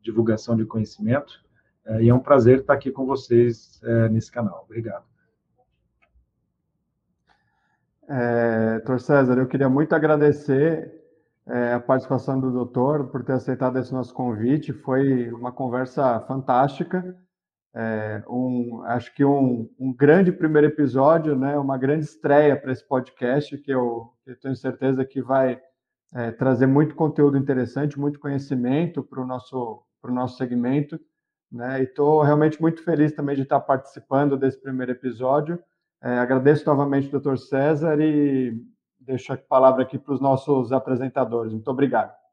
divulgação 0.03 0.57
de 0.57 0.65
conhecimento. 0.65 1.43
É, 1.85 2.03
e 2.03 2.09
é 2.09 2.15
um 2.15 2.21
prazer 2.21 2.61
estar 2.61 2.75
aqui 2.75 2.91
com 2.91 3.07
vocês 3.07 3.81
é, 3.83 4.09
nesse 4.09 4.31
canal. 4.31 4.65
Obrigado. 4.65 5.05
É. 8.09 8.83
César, 8.99 9.39
eu 9.39 9.47
queria 9.47 9.69
muito 9.69 9.95
agradecer 9.95 10.93
é, 11.47 11.75
a 11.75 11.81
participação 11.81 12.41
do 12.41 12.51
doutor 12.51 13.09
por 13.09 13.23
ter 13.23 13.33
aceitado 13.33 13.79
esse 13.79 13.93
nosso 13.93 14.13
convite. 14.13 14.73
Foi 14.73 15.31
uma 15.33 15.53
conversa 15.53 16.21
fantástica. 16.21 17.17
É, 17.75 18.23
um, 18.29 18.83
acho 18.83 19.15
que 19.15 19.25
um, 19.25 19.71
um, 19.79 19.93
grande 19.93 20.33
primeiro 20.33 20.67
episódio, 20.67 21.37
né, 21.37 21.57
uma 21.57 21.79
grande 21.79 22.05
estreia 22.05 22.57
para 22.57 22.73
esse 22.73 22.87
podcast, 22.87 23.57
que 23.59 23.71
eu, 23.71 24.13
eu, 24.27 24.37
tenho 24.41 24.57
certeza 24.57 25.05
que 25.05 25.23
vai 25.23 25.61
é, 26.13 26.33
trazer 26.33 26.67
muito 26.67 26.97
conteúdo 26.97 27.39
interessante, 27.39 27.99
muito 27.99 28.19
conhecimento 28.19 29.05
para 29.05 29.23
o 29.23 29.27
nosso, 29.27 29.85
nosso 30.05 30.37
segmento. 30.37 30.99
Né, 31.51 31.81
e 31.81 31.83
estou 31.85 32.23
realmente 32.23 32.61
muito 32.61 32.83
feliz 32.85 33.13
também 33.13 33.35
de 33.35 33.43
estar 33.43 33.61
participando 33.61 34.37
desse 34.37 34.61
primeiro 34.61 34.93
episódio. 34.93 35.63
É, 36.03 36.19
agradeço 36.19 36.65
novamente 36.67 37.09
o 37.09 37.11
doutor 37.11 37.39
César 37.39 38.01
e 38.01 38.57
deixo 38.99 39.33
a 39.33 39.37
palavra 39.37 39.83
aqui 39.83 39.99
para 39.99 40.15
os 40.15 40.21
nossos 40.21 40.73
apresentadores. 40.73 41.53
Muito 41.53 41.69
obrigado. 41.69 42.30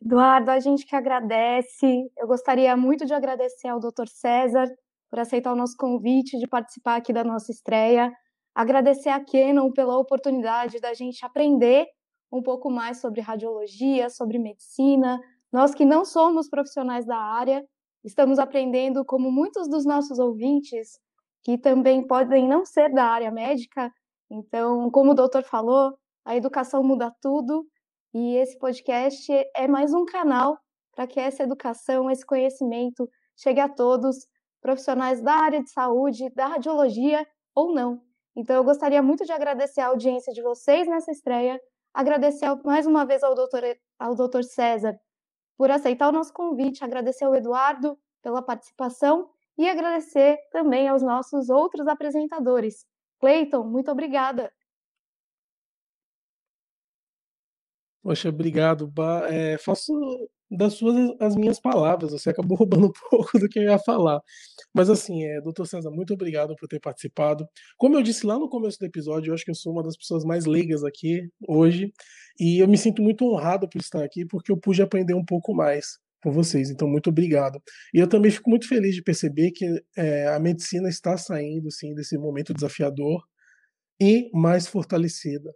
Eduardo, 0.00 0.50
a 0.50 0.60
gente 0.60 0.86
que 0.86 0.94
agradece. 0.94 2.10
Eu 2.16 2.26
gostaria 2.26 2.76
muito 2.76 3.04
de 3.04 3.12
agradecer 3.12 3.68
ao 3.68 3.80
doutor 3.80 4.08
César 4.08 4.66
por 5.10 5.18
aceitar 5.18 5.52
o 5.52 5.56
nosso 5.56 5.76
convite 5.76 6.38
de 6.38 6.46
participar 6.46 6.96
aqui 6.96 7.12
da 7.12 7.24
nossa 7.24 7.50
estreia. 7.50 8.12
Agradecer 8.54 9.08
a 9.08 9.24
Canon 9.24 9.72
pela 9.72 9.98
oportunidade 9.98 10.80
da 10.80 10.94
gente 10.94 11.24
aprender 11.24 11.86
um 12.32 12.42
pouco 12.42 12.70
mais 12.70 13.00
sobre 13.00 13.20
radiologia, 13.20 14.08
sobre 14.08 14.38
medicina. 14.38 15.20
Nós 15.52 15.74
que 15.74 15.84
não 15.84 16.04
somos 16.04 16.48
profissionais 16.48 17.06
da 17.06 17.16
área, 17.16 17.64
estamos 18.04 18.38
aprendendo 18.38 19.04
como 19.04 19.32
muitos 19.32 19.68
dos 19.68 19.84
nossos 19.84 20.18
ouvintes 20.18 20.98
que 21.42 21.58
também 21.58 22.06
podem 22.06 22.46
não 22.46 22.64
ser 22.64 22.92
da 22.92 23.04
área 23.04 23.30
médica. 23.30 23.92
Então, 24.30 24.90
como 24.90 25.12
o 25.12 25.14
doutor 25.14 25.42
falou, 25.42 25.98
a 26.24 26.36
educação 26.36 26.82
muda 26.84 27.12
tudo 27.20 27.66
e 28.12 28.36
esse 28.36 28.58
podcast 28.58 29.32
é 29.54 29.68
mais 29.68 29.92
um 29.92 30.04
canal 30.04 30.58
para 30.94 31.06
que 31.06 31.20
essa 31.20 31.42
educação, 31.42 32.10
esse 32.10 32.24
conhecimento 32.24 33.08
chegue 33.36 33.60
a 33.60 33.68
todos, 33.68 34.26
profissionais 34.60 35.20
da 35.20 35.34
área 35.34 35.62
de 35.62 35.70
saúde, 35.70 36.28
da 36.34 36.46
radiologia 36.46 37.26
ou 37.54 37.72
não. 37.72 38.02
Então, 38.36 38.56
eu 38.56 38.64
gostaria 38.64 39.02
muito 39.02 39.24
de 39.24 39.32
agradecer 39.32 39.80
a 39.80 39.88
audiência 39.88 40.32
de 40.32 40.42
vocês 40.42 40.88
nessa 40.88 41.10
estreia, 41.10 41.60
agradecer 41.92 42.46
mais 42.64 42.86
uma 42.86 43.04
vez 43.04 43.22
ao 43.22 43.34
doutor, 43.34 43.62
ao 43.98 44.14
doutor 44.14 44.44
César 44.44 44.98
por 45.58 45.72
aceitar 45.72 46.08
o 46.08 46.12
nosso 46.12 46.32
convite, 46.32 46.84
agradecer 46.84 47.24
ao 47.24 47.34
Eduardo 47.34 47.98
pela 48.22 48.40
participação 48.40 49.28
e 49.58 49.68
agradecer 49.68 50.38
também 50.52 50.86
aos 50.86 51.02
nossos 51.02 51.50
outros 51.50 51.88
apresentadores. 51.88 52.86
Cleiton, 53.18 53.64
muito 53.64 53.90
obrigada. 53.90 54.52
Poxa, 58.08 58.30
obrigado. 58.30 58.90
É, 59.28 59.58
faço 59.58 59.92
das 60.50 60.72
suas 60.72 61.14
as 61.20 61.36
minhas 61.36 61.60
palavras. 61.60 62.10
Você 62.12 62.30
acabou 62.30 62.56
roubando 62.56 62.86
um 62.86 62.92
pouco 63.10 63.38
do 63.38 63.46
que 63.46 63.58
eu 63.58 63.64
ia 63.64 63.78
falar. 63.78 64.18
Mas 64.72 64.88
assim, 64.88 65.24
é, 65.24 65.42
doutor 65.42 65.66
César, 65.66 65.90
muito 65.90 66.14
obrigado 66.14 66.56
por 66.56 66.66
ter 66.66 66.80
participado. 66.80 67.46
Como 67.76 67.96
eu 67.98 68.02
disse 68.02 68.24
lá 68.26 68.38
no 68.38 68.48
começo 68.48 68.78
do 68.78 68.86
episódio, 68.86 69.28
eu 69.28 69.34
acho 69.34 69.44
que 69.44 69.50
eu 69.50 69.54
sou 69.54 69.74
uma 69.74 69.82
das 69.82 69.94
pessoas 69.94 70.24
mais 70.24 70.46
leigas 70.46 70.82
aqui 70.84 71.28
hoje. 71.46 71.92
E 72.40 72.60
eu 72.62 72.66
me 72.66 72.78
sinto 72.78 73.02
muito 73.02 73.26
honrado 73.26 73.68
por 73.68 73.78
estar 73.78 74.02
aqui, 74.02 74.24
porque 74.24 74.50
eu 74.50 74.56
pude 74.56 74.80
aprender 74.80 75.12
um 75.12 75.24
pouco 75.24 75.54
mais 75.54 75.98
com 76.22 76.32
vocês. 76.32 76.70
Então, 76.70 76.88
muito 76.88 77.10
obrigado. 77.10 77.60
E 77.92 77.98
eu 77.98 78.08
também 78.08 78.30
fico 78.30 78.48
muito 78.48 78.66
feliz 78.66 78.94
de 78.94 79.02
perceber 79.02 79.50
que 79.50 79.66
é, 79.98 80.28
a 80.28 80.38
medicina 80.40 80.88
está 80.88 81.14
saindo, 81.18 81.70
sim, 81.70 81.94
desse 81.94 82.16
momento 82.16 82.54
desafiador 82.54 83.22
e 84.00 84.30
mais 84.32 84.66
fortalecida. 84.66 85.52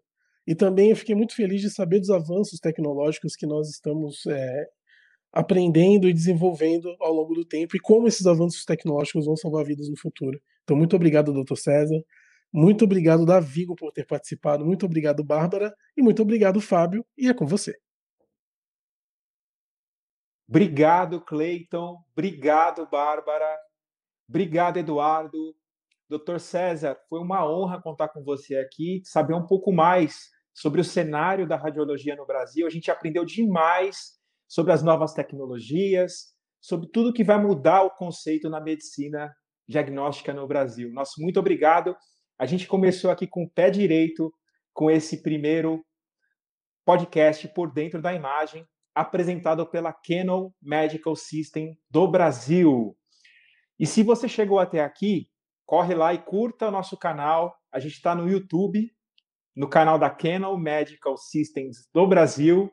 E 0.47 0.55
também 0.55 0.91
eu 0.91 0.97
fiquei 0.97 1.15
muito 1.15 1.35
feliz 1.35 1.61
de 1.61 1.71
saber 1.71 2.01
dos 2.01 2.11
avanços 2.11 2.59
tecnológicos 2.59 3.37
que 3.37 3.47
nós 3.47 3.69
estamos 3.69 4.27
é, 4.27 4.67
aprendendo 5.33 6.09
e 6.09 6.13
desenvolvendo 6.13 6.95
ao 7.01 7.13
longo 7.13 7.35
do 7.35 7.45
tempo 7.45 7.77
e 7.77 7.81
como 7.81 8.09
esses 8.09 8.27
avanços 8.27 8.65
tecnológicos 8.65 9.25
vão 9.25 9.37
salvar 9.37 9.65
vidas 9.65 9.89
no 9.89 9.99
futuro. 9.99 10.41
Então, 10.65 10.77
muito 10.77 10.97
obrigado, 10.97 11.33
doutor 11.33 11.57
César. 11.57 12.03
Muito 12.53 12.85
obrigado, 12.85 13.25
Davigo, 13.25 13.75
por 13.75 13.93
ter 13.93 14.07
participado. 14.07 14.65
Muito 14.65 14.85
obrigado, 14.85 15.25
Bárbara. 15.25 15.75
E 15.97 16.03
muito 16.03 16.21
obrigado, 16.21 16.61
Fábio. 16.61 17.05
E 17.17 17.29
é 17.29 17.35
com 17.35 17.47
você. 17.47 17.75
Obrigado, 20.47 21.21
Cleiton. 21.25 21.97
Obrigado, 22.13 22.87
Bárbara. 22.91 23.57
Obrigado, 24.29 24.77
Eduardo. 24.77 25.55
Doutor 26.11 26.39
César, 26.41 26.95
foi 27.09 27.21
uma 27.21 27.51
honra 27.51 27.81
contar 27.81 28.09
com 28.09 28.23
você 28.23 28.57
aqui, 28.57 29.01
saber 29.03 29.33
um 29.33 29.47
pouco 29.47 29.73
mais 29.73 30.29
sobre 30.55 30.81
o 30.81 30.85
cenário 30.85 31.47
da 31.47 31.57
radiologia 31.57 32.17
no 32.17 32.27
Brasil. 32.27 32.67
A 32.67 32.71
gente 32.71 32.91
aprendeu 32.91 33.25
demais 33.25 34.13
sobre 34.47 34.73
as 34.73 34.83
novas 34.83 35.15
tecnologias, 35.15 36.33
sobre 36.61 36.89
tudo 36.89 37.13
que 37.13 37.25
vai 37.25 37.41
mudar 37.41 37.83
o 37.83 37.91
conceito 37.91 38.49
na 38.51 38.61
medicina 38.61 39.35
diagnóstica 39.67 40.33
no 40.33 40.47
Brasil. 40.47 40.93
Nosso 40.93 41.21
muito 41.21 41.41
obrigado. 41.41 41.97
A 42.39 42.47
gente 42.47 42.67
começou 42.67 43.11
aqui 43.11 43.27
com 43.27 43.45
o 43.45 43.51
pé 43.51 43.71
direito 43.71 44.33
com 44.73 44.91
esse 44.91 45.23
primeiro 45.23 45.85
podcast 46.85 47.49
por 47.49 47.73
dentro 47.73 48.03
da 48.03 48.13
imagem 48.13 48.67
apresentado 48.95 49.67
pela 49.67 49.93
Canon 49.93 50.51
Medical 50.61 51.17
System 51.17 51.79
do 51.91 52.07
Brasil. 52.07 52.97
E 53.79 53.87
se 53.87 54.03
você 54.03 54.29
chegou 54.29 54.59
até 54.59 54.81
aqui, 54.81 55.29
corre 55.65 55.95
lá 55.95 56.13
e 56.13 56.19
curta 56.23 56.69
o 56.69 56.71
nosso 56.71 56.97
canal. 56.97 57.57
A 57.73 57.79
gente 57.79 57.95
está 57.95 58.15
no 58.15 58.29
YouTube, 58.29 58.91
no 59.55 59.69
canal 59.69 59.99
da 59.99 60.11
Canon 60.11 60.57
Medical 60.57 61.17
Systems 61.17 61.89
do 61.93 62.07
Brasil. 62.07 62.71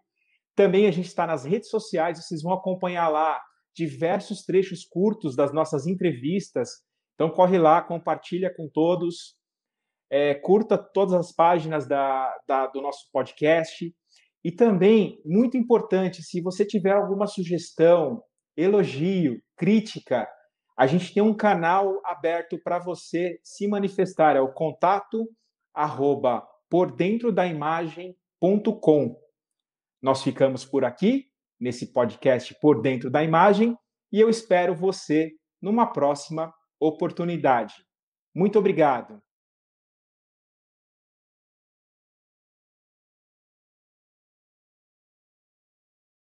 Também 0.56 0.88
a 0.88 0.92
gente 0.92 1.08
está 1.08 1.26
nas 1.26 1.46
redes 1.46 1.70
sociais, 1.70 2.18
vocês 2.18 2.42
vão 2.42 2.54
acompanhar 2.54 3.08
lá 3.10 3.42
diversos 3.76 4.44
trechos 4.44 4.86
curtos 4.86 5.36
das 5.36 5.54
nossas 5.54 5.88
entrevistas. 5.88 6.70
Então 7.16 7.30
corre 7.30 7.58
lá, 7.58 7.82
compartilha 7.82 8.54
com 8.54 8.70
todos, 8.70 9.36
é, 10.10 10.34
curta 10.36 10.78
todas 10.78 11.14
as 11.14 11.32
páginas 11.32 11.88
da, 11.88 12.36
da, 12.48 12.68
do 12.68 12.82
nosso 12.82 13.10
podcast. 13.12 13.94
E 14.44 14.52
também, 14.52 15.22
muito 15.26 15.58
importante, 15.58 16.24
se 16.24 16.42
você 16.42 16.66
tiver 16.66 16.94
alguma 16.94 17.28
sugestão, 17.28 18.24
elogio, 18.56 19.42
crítica, 19.58 20.28
a 20.78 20.88
gente 20.88 21.14
tem 21.14 21.22
um 21.22 21.34
canal 21.34 22.00
aberto 22.06 22.58
para 22.64 22.80
você 22.80 23.38
se 23.44 23.68
manifestar, 23.68 24.38
é 24.38 24.42
o 24.42 24.54
contato 24.54 25.30
arroba 25.74 26.48
por 26.70 26.96
dentro 26.96 27.32
da 27.32 27.46
imagem.com. 27.48 29.16
Nós 30.02 30.24
ficamos 30.24 30.64
por 30.64 30.86
aqui 30.86 31.30
nesse 31.60 31.92
podcast 31.92 32.56
Por 32.62 32.82
Dentro 32.82 33.10
da 33.10 33.24
Imagem 33.24 33.76
e 34.12 34.20
eu 34.20 34.30
espero 34.30 34.74
você 34.74 35.32
numa 35.62 35.88
próxima 35.88 36.54
oportunidade. 36.80 37.74
Muito 38.34 38.58
obrigado. 38.58 39.22